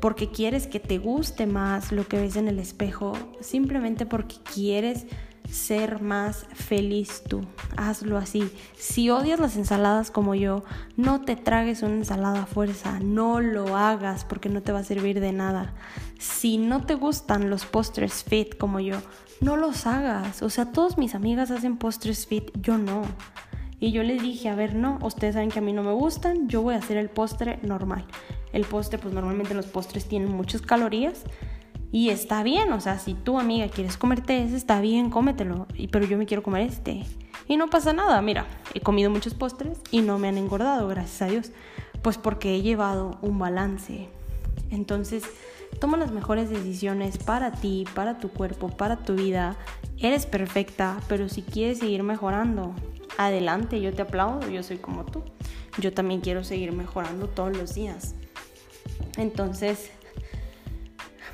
porque 0.00 0.30
quieres 0.30 0.66
que 0.66 0.80
te 0.80 0.98
guste 0.98 1.46
más 1.46 1.90
lo 1.90 2.06
que 2.06 2.20
ves 2.20 2.36
en 2.36 2.48
el 2.48 2.58
espejo, 2.58 3.14
simplemente 3.40 4.06
porque 4.06 4.36
quieres 4.54 5.06
ser 5.50 6.00
más 6.00 6.46
feliz 6.54 7.22
tú. 7.28 7.42
Hazlo 7.76 8.16
así. 8.16 8.50
Si 8.76 9.10
odias 9.10 9.40
las 9.40 9.56
ensaladas 9.56 10.10
como 10.10 10.34
yo, 10.34 10.64
no 10.96 11.22
te 11.22 11.36
tragues 11.36 11.82
una 11.82 11.94
ensalada 11.94 12.42
a 12.42 12.46
fuerza. 12.46 13.00
No 13.00 13.40
lo 13.40 13.76
hagas 13.76 14.24
porque 14.24 14.48
no 14.48 14.62
te 14.62 14.72
va 14.72 14.80
a 14.80 14.84
servir 14.84 15.20
de 15.20 15.32
nada. 15.32 15.74
Si 16.18 16.58
no 16.58 16.84
te 16.84 16.94
gustan 16.94 17.50
los 17.50 17.64
postres 17.64 18.24
fit 18.24 18.56
como 18.56 18.80
yo, 18.80 18.96
no 19.40 19.56
los 19.56 19.86
hagas. 19.86 20.42
O 20.42 20.50
sea, 20.50 20.72
todas 20.72 20.98
mis 20.98 21.14
amigas 21.14 21.50
hacen 21.50 21.76
postres 21.76 22.26
fit, 22.26 22.50
yo 22.60 22.78
no. 22.78 23.02
Y 23.80 23.92
yo 23.92 24.02
les 24.02 24.20
dije, 24.20 24.48
a 24.48 24.56
ver, 24.56 24.74
no, 24.74 24.98
ustedes 25.02 25.34
saben 25.34 25.50
que 25.50 25.60
a 25.60 25.62
mí 25.62 25.72
no 25.72 25.84
me 25.84 25.92
gustan, 25.92 26.48
yo 26.48 26.62
voy 26.62 26.74
a 26.74 26.78
hacer 26.78 26.96
el 26.96 27.08
postre 27.08 27.60
normal. 27.62 28.04
El 28.52 28.64
postre, 28.64 28.98
pues 28.98 29.14
normalmente 29.14 29.54
los 29.54 29.66
postres 29.66 30.06
tienen 30.06 30.32
muchas 30.32 30.62
calorías 30.62 31.22
y 31.90 32.10
está 32.10 32.42
bien, 32.42 32.72
o 32.72 32.80
sea, 32.80 32.98
si 32.98 33.14
tu 33.14 33.38
amiga 33.38 33.68
quieres 33.68 33.96
comerte 33.96 34.42
ese, 34.42 34.56
está 34.56 34.80
bien, 34.80 35.08
cómetelo. 35.08 35.66
Pero 35.90 36.06
yo 36.06 36.18
me 36.18 36.26
quiero 36.26 36.42
comer 36.42 36.62
este. 36.62 37.04
Y 37.46 37.56
no 37.56 37.70
pasa 37.70 37.94
nada, 37.94 38.20
mira, 38.20 38.46
he 38.74 38.80
comido 38.80 39.10
muchos 39.10 39.32
postres 39.32 39.80
y 39.90 40.02
no 40.02 40.18
me 40.18 40.28
han 40.28 40.36
engordado, 40.36 40.86
gracias 40.88 41.22
a 41.22 41.26
Dios. 41.26 41.52
Pues 42.02 42.18
porque 42.18 42.54
he 42.54 42.62
llevado 42.62 43.18
un 43.22 43.38
balance. 43.38 44.08
Entonces, 44.70 45.24
toma 45.80 45.96
las 45.96 46.12
mejores 46.12 46.50
decisiones 46.50 47.16
para 47.16 47.52
ti, 47.52 47.86
para 47.94 48.18
tu 48.18 48.28
cuerpo, 48.28 48.68
para 48.68 48.98
tu 48.98 49.14
vida. 49.14 49.56
Eres 49.96 50.26
perfecta, 50.26 51.00
pero 51.08 51.30
si 51.30 51.40
quieres 51.40 51.78
seguir 51.78 52.02
mejorando, 52.02 52.74
adelante, 53.16 53.80
yo 53.80 53.94
te 53.94 54.02
aplaudo, 54.02 54.48
yo 54.50 54.62
soy 54.62 54.76
como 54.76 55.06
tú. 55.06 55.22
Yo 55.80 55.94
también 55.94 56.20
quiero 56.20 56.44
seguir 56.44 56.72
mejorando 56.72 57.28
todos 57.28 57.56
los 57.56 57.74
días. 57.74 58.14
Entonces, 59.16 59.90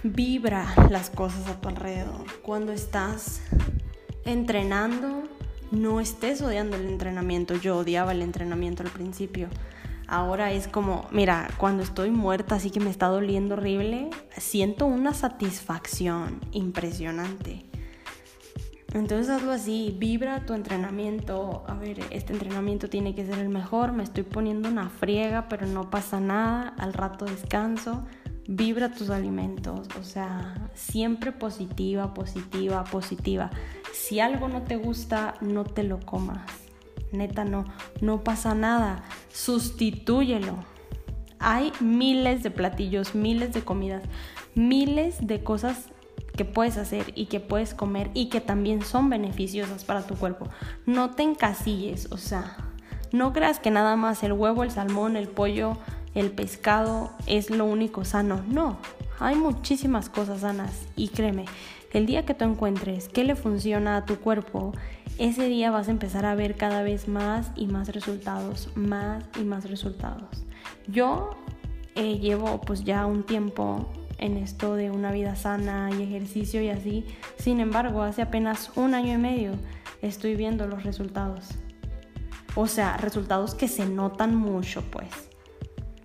vibra 0.05 0.67
las 0.91 1.09
cosas 1.09 1.49
a 1.49 1.61
tu 1.61 1.69
alrededor. 1.69 2.27
Cuando 2.43 2.73
estás 2.73 3.41
entrenando, 4.27 5.25
no 5.71 5.99
estés 5.99 6.43
odiando 6.43 6.77
el 6.77 6.87
entrenamiento. 6.87 7.57
Yo 7.57 7.79
odiaba 7.79 8.13
el 8.13 8.21
entrenamiento 8.21 8.83
al 8.83 8.91
principio. 8.91 9.49
Ahora 10.07 10.53
es 10.53 10.69
como, 10.69 11.09
mira, 11.11 11.49
cuando 11.57 11.83
estoy 11.83 12.11
muerta, 12.11 12.57
así 12.57 12.71
que 12.71 12.81
me 12.81 12.91
está 12.91 13.07
doliendo 13.07 13.55
horrible, 13.55 14.11
siento 14.37 14.85
una 14.85 15.15
satisfacción 15.15 16.43
impresionante. 16.53 17.65
Entonces 18.93 19.31
hazlo 19.31 19.53
así, 19.53 19.97
vibra 19.99 20.45
tu 20.45 20.53
entrenamiento. 20.53 21.65
A 21.67 21.75
ver, 21.75 22.01
este 22.11 22.35
entrenamiento 22.35 22.91
tiene 22.91 23.15
que 23.15 23.25
ser 23.25 23.39
el 23.39 23.49
mejor, 23.49 23.93
me 23.93 24.03
estoy 24.03 24.23
poniendo 24.23 24.69
una 24.69 24.91
friega, 24.91 25.49
pero 25.49 25.67
no 25.67 25.89
pasa 25.89 26.21
nada, 26.21 26.75
al 26.77 26.93
rato 26.93 27.25
descanso 27.25 28.05
vibra 28.47 28.93
tus 28.93 29.11
alimentos, 29.11 29.89
o 29.99 30.03
sea, 30.03 30.71
siempre 30.75 31.33
positiva, 31.33 32.15
positiva, 32.15 32.85
positiva. 32.85 33.51
Si 33.93 34.21
algo 34.21 34.49
no 34.49 34.63
te 34.63 34.77
gusta, 34.77 35.35
no 35.41 35.65
te 35.65 35.83
lo 35.83 36.01
comas. 36.01 36.51
Neta, 37.13 37.45
no, 37.45 37.65
no 38.01 38.23
pasa 38.23 38.55
nada. 38.55 39.05
Sustitúyelo. 39.33 40.57
Hay 41.39 41.73
miles 41.81 42.43
de 42.43 42.51
platillos, 42.51 43.15
miles 43.15 43.53
de 43.53 43.63
comidas, 43.63 44.03
miles 44.55 45.27
de 45.27 45.43
cosas 45.43 45.89
que 46.37 46.45
puedes 46.45 46.77
hacer 46.79 47.13
y 47.15 47.27
que 47.27 47.39
puedes 47.39 47.75
comer 47.75 48.11
y 48.15 48.29
que 48.29 48.41
también 48.41 48.83
son 48.83 49.09
beneficiosas 49.09 49.85
para 49.85 50.07
tu 50.07 50.17
cuerpo. 50.17 50.49
No 50.87 51.11
te 51.11 51.23
encasilles, 51.23 52.11
o 52.11 52.17
sea, 52.17 52.57
no 53.13 53.33
creas 53.33 53.61
que 53.61 53.71
nada 53.71 53.95
más 53.95 54.23
el 54.25 54.33
huevo, 54.33 54.65
el 54.65 54.71
salmón, 54.71 55.17
el 55.17 55.29
pollo, 55.29 55.79
el 56.15 56.31
pescado 56.31 57.11
es 57.27 57.51
lo 57.51 57.65
único 57.65 58.05
sano. 58.05 58.43
No, 58.49 58.79
hay 59.19 59.37
muchísimas 59.37 60.09
cosas 60.09 60.41
sanas 60.41 60.87
y 60.97 61.09
créeme, 61.09 61.45
el 61.93 62.07
día 62.07 62.25
que 62.27 62.35
tú 62.35 62.45
encuentres 62.45 63.09
qué 63.09 63.25
le 63.25 63.37
funciona 63.37 63.97
a 63.97 64.05
tu 64.05 64.17
cuerpo, 64.17 64.73
ese 65.19 65.47
día 65.49 65.71
vas 65.71 65.89
a 65.89 65.93
empezar 65.93 66.27
a 66.27 66.35
ver 66.35 66.57
cada 66.57 66.83
vez 66.83 67.07
más 67.07 67.53
y 67.55 67.67
más 67.67 67.89
resultados, 67.89 68.69
más 68.75 69.25
y 69.41 69.45
más 69.45 69.71
resultados. 69.71 70.45
Yo 70.89 71.31
eh, 71.95 72.19
llevo 72.19 72.61
pues 72.61 72.83
ya 72.85 73.07
un 73.07 73.23
tiempo 73.23 73.89
en 74.19 74.37
esto 74.37 74.75
de 74.75 74.91
una 74.91 75.13
vida 75.13 75.37
sana 75.37 75.91
y 75.97 76.03
ejercicio 76.03 76.61
y 76.63 76.69
así, 76.69 77.05
sin 77.39 77.61
embargo, 77.61 78.03
hace 78.03 78.23
apenas 78.23 78.73
un 78.77 78.95
año 78.95 79.15
y 79.15 79.19
medio 79.19 79.53
estoy 80.03 80.35
viendo 80.35 80.67
los 80.67 80.83
resultados. 80.83 81.51
O 82.57 82.67
sea, 82.67 82.97
resultados 82.97 83.55
que 83.55 83.69
se 83.69 83.87
notan 83.87 84.35
mucho, 84.35 84.83
pues 84.91 85.34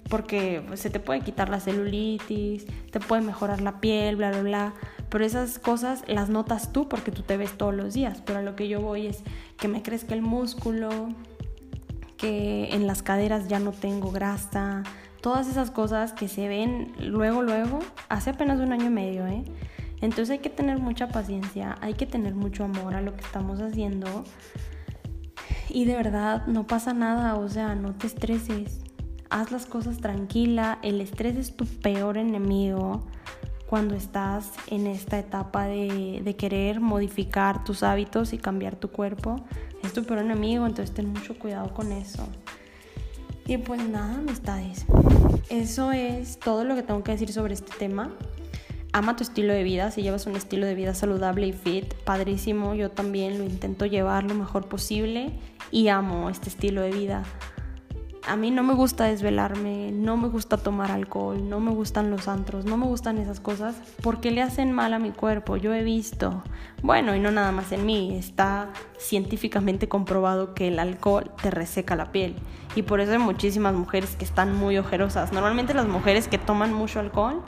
porque 0.10 0.64
se 0.74 0.90
te 0.90 1.00
puede 1.00 1.22
quitar 1.22 1.50
la 1.50 1.60
celulitis, 1.60 2.66
te 2.92 3.00
puede 3.00 3.22
mejorar 3.22 3.62
la 3.62 3.80
piel, 3.80 4.16
bla, 4.16 4.32
bla, 4.32 4.42
bla. 4.42 4.74
Pero 5.10 5.26
esas 5.26 5.60
cosas 5.60 6.04
las 6.08 6.30
notas 6.30 6.74
tú 6.74 6.90
porque 6.90 7.12
tú 7.12 7.22
te 7.22 7.38
ves 7.38 7.58
todos 7.58 7.74
los 7.74 7.94
días. 7.94 8.22
Pero 8.26 8.40
a 8.40 8.42
lo 8.42 8.56
que 8.56 8.68
yo 8.68 8.82
voy 8.82 9.08
es 9.08 9.24
que 9.58 9.68
me 9.68 9.82
crezca 9.82 10.16
el 10.16 10.22
músculo, 10.22 10.90
que 12.18 12.74
en 12.74 12.88
las 12.88 13.04
caderas 13.04 13.48
ya 13.48 13.60
no 13.60 13.72
tengo 13.72 14.12
grasa, 14.12 14.84
todas 15.22 15.48
esas 15.48 15.72
cosas 15.72 16.14
que 16.14 16.28
se 16.28 16.48
ven 16.48 16.92
luego, 17.00 17.44
luego, 17.44 17.80
hace 18.10 18.32
apenas 18.32 18.60
un 18.60 18.74
año 18.74 18.88
y 18.88 18.90
medio, 18.90 19.28
¿eh? 19.28 19.44
Entonces 20.02 20.32
hay 20.32 20.40
que 20.40 20.50
tener 20.50 20.80
mucha 20.80 21.10
paciencia, 21.10 21.78
hay 21.82 21.94
que 21.94 22.06
tener 22.06 22.34
mucho 22.34 22.64
amor 22.64 22.96
a 22.96 23.02
lo 23.02 23.16
que 23.16 23.22
estamos 23.22 23.60
haciendo. 23.62 24.24
Y 25.70 25.86
de 25.86 25.96
verdad, 25.96 26.48
no 26.48 26.66
pasa 26.66 26.94
nada, 26.94 27.36
o 27.36 27.48
sea, 27.50 27.76
no 27.76 27.94
te 27.94 28.08
estreses 28.08 28.89
haz 29.30 29.52
las 29.52 29.66
cosas 29.66 29.98
tranquila, 29.98 30.80
el 30.82 31.02
estrés 31.02 31.38
es 31.38 31.56
tu 31.56 31.66
peor 31.66 32.18
enemigo 32.18 33.04
cuando 33.68 33.96
estás 33.96 34.52
en 34.68 34.88
esta 34.88 35.20
etapa 35.20 35.66
de, 35.66 36.36
querer 36.38 36.80
modificar 36.80 37.64
tus 37.64 37.84
hábitos 37.84 38.34
y 38.34 38.40
cambiar 38.40 38.76
tu 38.76 38.90
cuerpo. 38.90 39.36
Es 39.84 39.94
tu 39.94 40.04
peor 40.04 40.20
enemigo, 40.20 40.66
entonces 40.66 40.94
ten 40.94 41.08
mucho 41.08 41.38
cuidado 41.38 41.72
con 41.74 41.92
eso. 41.92 42.28
Y 43.46 43.58
pues 43.58 43.88
nada, 43.88 44.16
amistades. 44.16 44.86
Eso 45.50 45.92
es 45.92 46.40
todo 46.40 46.64
lo 46.64 46.76
que 46.76 46.82
tengo 46.82 47.04
que 47.04 47.12
decir 47.12 47.32
sobre 47.32 47.54
este 47.54 47.72
tema. 47.78 48.12
Ama 48.92 49.16
tu 49.16 49.24
estilo 49.24 49.54
de 49.54 49.62
vida, 49.62 49.92
si 49.92 50.02
llevas 50.02 50.26
un 50.26 50.36
estilo 50.36 50.66
de 50.66 50.74
vida 50.74 50.96
saludable 50.96 51.46
y 51.46 51.54
fit, 51.54 51.94
padrísimo, 52.06 52.74
yo 52.74 52.90
también 52.90 53.38
lo 53.38 53.44
intento 53.44 53.86
llevar 53.86 54.24
lo 54.24 54.34
mejor 54.34 54.68
posible 54.68 55.32
y 55.70 55.90
amo 55.90 56.32
este 56.32 56.50
estilo 56.50 56.82
de 56.82 56.92
vida 56.92 57.24
a 58.30 58.36
mí 58.36 58.52
no 58.52 58.62
me 58.62 58.76
gusta 58.76 59.06
desvelarme, 59.06 59.92
no 59.92 60.16
me 60.16 60.28
gusta 60.28 60.58
tomar 60.58 60.92
alcohol, 60.92 61.50
no 61.50 61.60
me 61.60 61.72
gustan 61.72 62.12
los 62.12 62.28
antros, 62.28 62.64
no 62.64 62.78
me 62.78 62.86
gustan 62.86 63.18
esas 63.18 63.40
cosas 63.40 63.76
porque 64.04 64.30
le 64.30 64.44
hacen 64.44 64.72
mal 64.72 64.94
a 64.94 65.00
mi 65.00 65.10
cuerpo. 65.10 65.58
Yo 65.58 65.74
he 65.74 65.84
visto, 65.84 66.44
bueno, 66.84 67.16
y 67.16 67.20
no 67.20 67.32
nada 67.32 67.52
más 67.52 67.72
en 67.72 67.88
mí, 67.88 68.16
está 68.16 68.70
científicamente 69.00 69.90
comprobado 69.90 70.54
que 70.54 70.68
el 70.68 70.78
alcohol 70.78 71.32
te 71.42 71.50
reseca 71.50 71.96
la 71.96 72.12
piel. 72.12 72.36
Y 72.76 72.84
por 72.84 73.00
eso 73.00 73.14
hay 73.14 73.18
muchísimas 73.18 73.74
mujeres 73.74 74.16
que 74.16 74.26
están 74.26 74.56
muy 74.56 74.78
ojerosas. 74.78 75.34
Normalmente 75.34 75.74
las 75.74 75.88
mujeres 75.88 76.28
que 76.28 76.38
toman 76.38 76.72
mucho 76.72 77.00
alcohol 77.00 77.42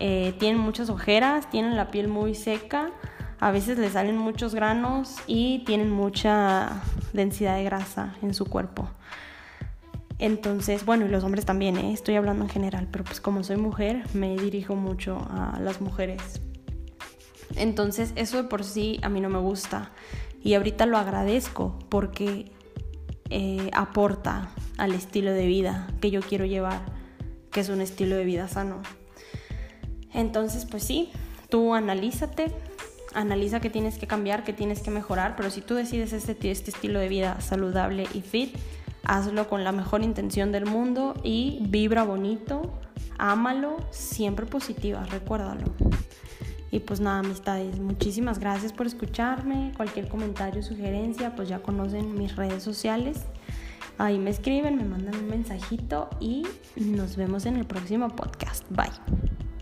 eh, 0.00 0.34
tienen 0.38 0.58
muchas 0.58 0.88
ojeras, 0.88 1.50
tienen 1.50 1.76
la 1.76 1.90
piel 1.90 2.08
muy 2.08 2.34
seca, 2.34 2.92
a 3.40 3.50
veces 3.50 3.76
les 3.78 3.92
salen 3.92 4.16
muchos 4.16 4.54
granos 4.54 5.16
y 5.26 5.64
tienen 5.66 5.90
mucha 5.90 6.80
densidad 7.12 7.56
de 7.56 7.64
grasa 7.64 8.14
en 8.22 8.32
su 8.32 8.46
cuerpo. 8.46 8.88
Entonces, 10.24 10.86
bueno, 10.86 11.04
y 11.04 11.10
los 11.10 11.22
hombres 11.22 11.44
también, 11.44 11.76
¿eh? 11.76 11.92
estoy 11.92 12.14
hablando 12.14 12.44
en 12.44 12.48
general, 12.48 12.88
pero 12.90 13.04
pues 13.04 13.20
como 13.20 13.44
soy 13.44 13.58
mujer, 13.58 14.06
me 14.14 14.34
dirijo 14.38 14.74
mucho 14.74 15.18
a 15.28 15.60
las 15.60 15.82
mujeres. 15.82 16.40
Entonces, 17.56 18.14
eso 18.16 18.38
de 18.38 18.44
por 18.44 18.64
sí 18.64 18.98
a 19.02 19.10
mí 19.10 19.20
no 19.20 19.28
me 19.28 19.38
gusta. 19.38 19.92
Y 20.42 20.54
ahorita 20.54 20.86
lo 20.86 20.96
agradezco 20.96 21.78
porque 21.90 22.50
eh, 23.28 23.68
aporta 23.74 24.48
al 24.78 24.94
estilo 24.94 25.30
de 25.30 25.46
vida 25.46 25.88
que 26.00 26.10
yo 26.10 26.22
quiero 26.22 26.46
llevar, 26.46 26.80
que 27.50 27.60
es 27.60 27.68
un 27.68 27.82
estilo 27.82 28.16
de 28.16 28.24
vida 28.24 28.48
sano. 28.48 28.80
Entonces, 30.14 30.64
pues 30.64 30.84
sí, 30.84 31.10
tú 31.50 31.74
analízate, 31.74 32.50
analiza 33.12 33.60
qué 33.60 33.68
tienes 33.68 33.98
que 33.98 34.06
cambiar, 34.06 34.42
qué 34.42 34.54
tienes 34.54 34.80
que 34.80 34.90
mejorar, 34.90 35.36
pero 35.36 35.50
si 35.50 35.60
tú 35.60 35.74
decides 35.74 36.14
este, 36.14 36.50
este 36.50 36.70
estilo 36.70 36.98
de 36.98 37.08
vida 37.08 37.42
saludable 37.42 38.06
y 38.14 38.22
fit, 38.22 38.56
hazlo 39.04 39.48
con 39.48 39.64
la 39.64 39.72
mejor 39.72 40.02
intención 40.02 40.52
del 40.52 40.66
mundo 40.66 41.14
y 41.22 41.58
vibra 41.68 42.04
bonito, 42.04 42.62
ámalo, 43.18 43.76
siempre 43.90 44.46
positiva, 44.46 45.04
recuérdalo. 45.04 45.64
Y 46.70 46.80
pues 46.80 46.98
nada, 46.98 47.20
amistades, 47.20 47.78
muchísimas 47.78 48.40
gracias 48.40 48.72
por 48.72 48.86
escucharme. 48.86 49.72
Cualquier 49.76 50.08
comentario, 50.08 50.60
sugerencia, 50.60 51.36
pues 51.36 51.48
ya 51.48 51.60
conocen 51.60 52.18
mis 52.18 52.34
redes 52.34 52.64
sociales. 52.64 53.24
Ahí 53.96 54.18
me 54.18 54.30
escriben, 54.30 54.76
me 54.76 54.84
mandan 54.84 55.14
un 55.14 55.28
mensajito 55.28 56.10
y 56.18 56.44
nos 56.74 57.16
vemos 57.16 57.46
en 57.46 57.56
el 57.56 57.64
próximo 57.64 58.08
podcast. 58.08 58.64
Bye. 58.70 59.53